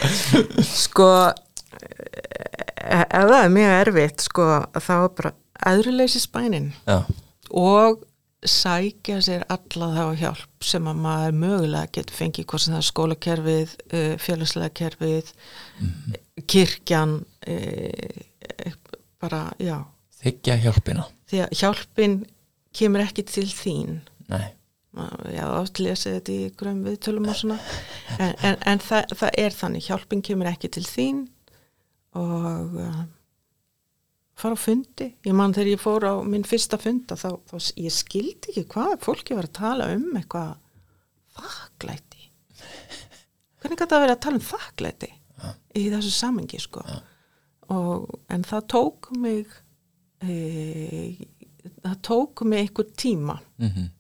sko 0.67 1.09
e- 1.31 3.05
ef 3.05 3.29
það 3.29 3.37
er 3.39 3.53
mjög 3.55 3.75
erfitt 3.77 4.25
sko, 4.27 4.49
þá 4.75 4.93
er 4.97 5.13
bara 5.21 5.33
aðruleysi 5.71 6.23
spænin. 6.25 6.73
Já, 6.89 7.05
og 7.55 8.03
sækja 8.45 9.21
sér 9.25 9.45
alla 9.49 9.89
þá 9.95 10.21
hjálp 10.21 10.67
sem 10.67 10.89
að 10.91 11.01
maður 11.01 11.39
mögulega 11.41 11.93
getur 11.97 12.19
fengið 12.19 12.49
hvort 12.51 12.65
sem 12.65 12.75
það 12.75 12.83
er 12.83 12.89
skólakerfið, 12.91 13.77
uh, 13.89 14.11
félagslega 14.21 14.75
kerfið, 14.81 15.31
kirkjan, 16.51 17.15
uh, 17.55 18.75
bara, 19.23 19.47
já, 19.63 19.79
þykja 20.21 20.59
hjálpina. 20.67 21.07
Því 21.31 21.41
að 21.47 21.57
hjálpin 21.63 22.19
kemur 22.75 23.07
ekki 23.07 23.25
til 23.31 23.49
þín. 23.49 23.97
Nei, 24.29 24.51
Já, 24.95 25.43
oft 25.59 25.81
lesið 25.83 26.21
þetta 26.21 26.33
í 26.33 26.51
grömm 26.55 26.85
viðtölum 26.87 27.25
og 27.27 27.35
svona, 27.35 27.57
en, 28.15 28.35
en, 28.47 28.59
en 28.63 28.83
það, 28.83 29.15
það 29.19 29.39
er 29.43 29.57
þannig, 29.57 29.87
hjálpin 29.89 30.23
kemur 30.23 30.51
ekki 30.53 30.71
til 30.77 30.85
þín 30.87 31.25
og 32.15 32.77
uh, 32.79 33.01
fara 34.39 34.57
á 34.57 34.61
fundi. 34.61 35.09
Ég 35.27 35.35
man 35.37 35.55
þegar 35.55 35.71
ég 35.75 35.83
fór 35.83 36.07
á 36.11 36.15
minn 36.27 36.45
fyrsta 36.49 36.79
funda 36.81 37.17
þá, 37.19 37.29
þá 37.51 37.57
ég 37.85 37.95
skildi 37.95 38.51
ekki 38.53 38.65
hvað 38.75 38.97
fólki 39.05 39.37
var 39.39 39.49
að 39.49 39.57
tala 39.61 39.89
um 39.95 40.09
eitthvað 40.19 40.57
þakklæti. 41.39 42.29
Hvernig 43.63 43.81
gæti 43.81 43.97
að 43.97 44.05
vera 44.05 44.17
að 44.17 44.23
tala 44.27 44.41
um 44.41 44.47
þakklæti 44.49 45.11
í 45.81 45.85
þessu 45.93 46.13
samengi 46.15 46.61
sko? 46.63 46.85
Og, 47.75 48.09
en 48.31 48.43
það 48.45 48.67
tók 48.75 49.09
mig 49.17 49.49
e, 50.21 50.35
það 51.85 51.97
tók 52.05 52.43
mig 52.49 52.67
einhver 52.67 52.91
tíma 53.01 53.39
mm 53.61 53.91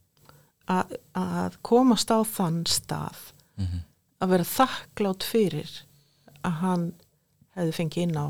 að, 0.64 0.94
að 1.20 1.56
komast 1.60 2.08
á 2.08 2.24
þann 2.24 2.62
stað 2.64 3.18
Mhm. 3.60 3.82
að 4.24 4.30
vera 4.32 4.44
þakklátt 4.48 5.22
fyrir 5.28 5.68
að 6.42 6.54
hann 6.62 6.86
hefði 7.54 7.74
fengið 7.76 8.02
inn 8.06 8.16
á 8.16 8.26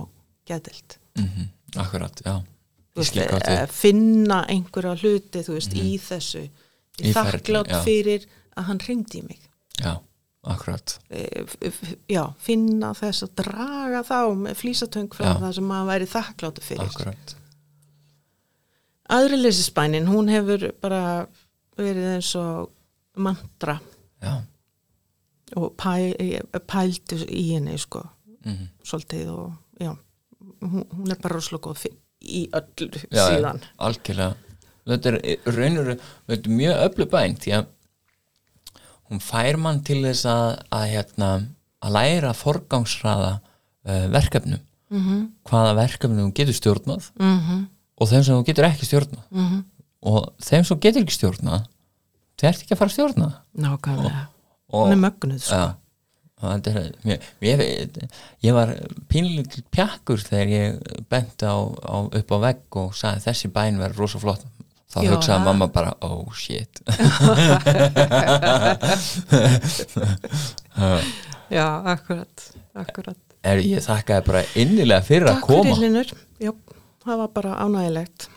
geðdild 0.50 0.96
mhm, 1.16 1.44
akkurat, 1.76 2.20
já. 2.24 2.42
Veist, 2.94 3.16
eh, 3.18 3.66
finna 3.66 4.44
einhverja 4.46 4.94
hluti 5.00 5.40
þú 5.42 5.54
veist, 5.56 5.72
í 5.74 5.98
þessu. 5.98 6.44
Mhm. 6.44 6.50
Í 7.02 7.12
ferli, 7.12 7.40
þakklátt 7.40 7.68
já. 7.72 7.80
fyrir 7.84 8.26
að 8.56 8.64
hann 8.68 8.78
ringdi 8.78 9.18
í 9.18 9.22
mig. 9.28 9.40
Já, 9.80 9.96
akkurat. 10.46 10.98
E, 11.10 11.44
f- 11.66 11.96
já, 12.08 12.22
finna 12.38 12.92
þess 12.94 13.22
að 13.26 13.34
draga 13.42 14.02
þá 14.06 14.20
með 14.44 14.54
flýsatöng 14.60 15.08
frá 15.10 15.24
Já. 15.32 15.40
það 15.40 15.54
sem 15.54 15.64
maður 15.64 15.88
væri 15.90 16.06
þakkláttu 16.12 16.62
fyrir. 16.62 16.86
Akkurat, 16.86 17.34
aðri 19.10 19.40
leysisbænin, 19.42 20.06
hún 20.08 20.30
hefur 20.32 20.70
bara 20.80 21.26
verið 21.76 22.14
eins 22.14 22.30
og 22.40 22.70
mantra. 23.16 23.80
Já. 24.22 24.38
Og 25.56 25.74
pæ, 25.76 26.14
pældu 26.66 27.18
í 27.28 27.42
henni 27.54 27.76
sko, 27.78 28.04
mm 28.44 28.68
svolítið 28.84 29.28
og 29.32 29.52
já, 29.80 29.96
hún, 30.64 30.86
hún 30.90 31.12
er 31.12 31.20
bara 31.22 31.36
rosalega 31.36 31.68
góð 31.68 31.86
í 32.24 32.44
öllu 32.56 33.02
já, 33.10 33.24
síðan. 33.28 33.60
já, 33.62 33.72
algjörlega. 33.88 34.34
Þetta 34.84 35.10
er 35.10 35.18
raunur 35.56 35.90
þetta 35.94 36.38
er 36.38 36.56
mjög 36.60 36.82
öllu 36.88 37.08
bæn 37.12 37.36
því 37.40 37.56
að 37.58 37.68
hún 39.10 39.20
fær 39.24 39.60
mann 39.60 39.82
til 39.84 40.00
þess 40.04 40.28
að, 40.28 40.48
að 40.76 40.86
hérna, 40.92 41.28
að 41.84 41.94
læra 41.98 42.32
forgangsraða 42.36 43.34
uh, 43.40 44.06
verkefnum. 44.14 44.64
Mm 44.94 45.30
hvaða 45.44 45.76
verkefnum 45.76 46.28
þú 46.28 46.34
getur 46.38 46.56
stjórnað 46.56 47.06
-hmm. 47.18 47.62
og 48.00 48.08
þeim 48.08 48.22
sem 48.24 48.36
þú 48.36 48.44
getur 48.46 48.66
ekki 48.68 48.86
stjórnað. 48.88 49.24
Mm 49.30 49.62
og 50.04 50.34
þeim 50.36 50.64
sem 50.64 50.76
þú 50.76 50.80
getur 50.84 51.02
ekki 51.02 51.16
stjórnað 51.16 51.62
þú 52.34 52.48
ert 52.48 52.62
ekki 52.64 52.74
að 52.74 52.80
fara 52.80 52.90
að 52.90 52.94
stjórna. 52.94 53.28
Nákvæmlega, 53.64 54.22
hún 54.74 54.92
er 54.92 55.00
mögnuð 55.00 55.40
sko. 55.44 55.58
ja, 55.58 55.66
er 56.42 56.90
mér, 57.06 57.20
ég, 57.40 57.94
ég 58.44 58.52
var 58.56 58.74
pínlítil 59.08 59.62
pjakkur 59.72 60.20
þegar 60.20 60.48
ég 60.52 60.80
benti 61.08 61.46
á, 61.46 61.56
á, 61.62 61.96
upp 62.10 62.34
á 62.34 62.38
vegg 62.48 62.76
og 62.82 62.94
sagði 62.98 63.24
þessi 63.28 63.48
bæn 63.54 63.78
verður 63.80 64.02
rosa 64.04 64.18
flott. 64.22 64.44
Þá 64.94 64.98
Já, 65.02 65.10
hugsaði 65.14 65.38
það- 65.38 65.46
mamma 65.48 65.66
bara 65.74 65.94
oh 66.06 66.28
shit. 66.34 66.82
Já, 71.50 71.66
akkurat, 71.94 72.44
akkurat. 72.74 73.18
Er 73.44 73.60
ég 73.60 73.82
þakkaði 73.84 74.26
bara 74.26 74.42
innilega 74.56 75.04
fyrir 75.04 75.28
að 75.28 75.40
Takk 75.40 75.50
fyrir 75.50 75.64
koma. 75.64 76.04
Já, 76.40 76.52
það 77.04 77.18
var 77.20 77.28
bara 77.36 77.56
ánægilegt 77.64 78.28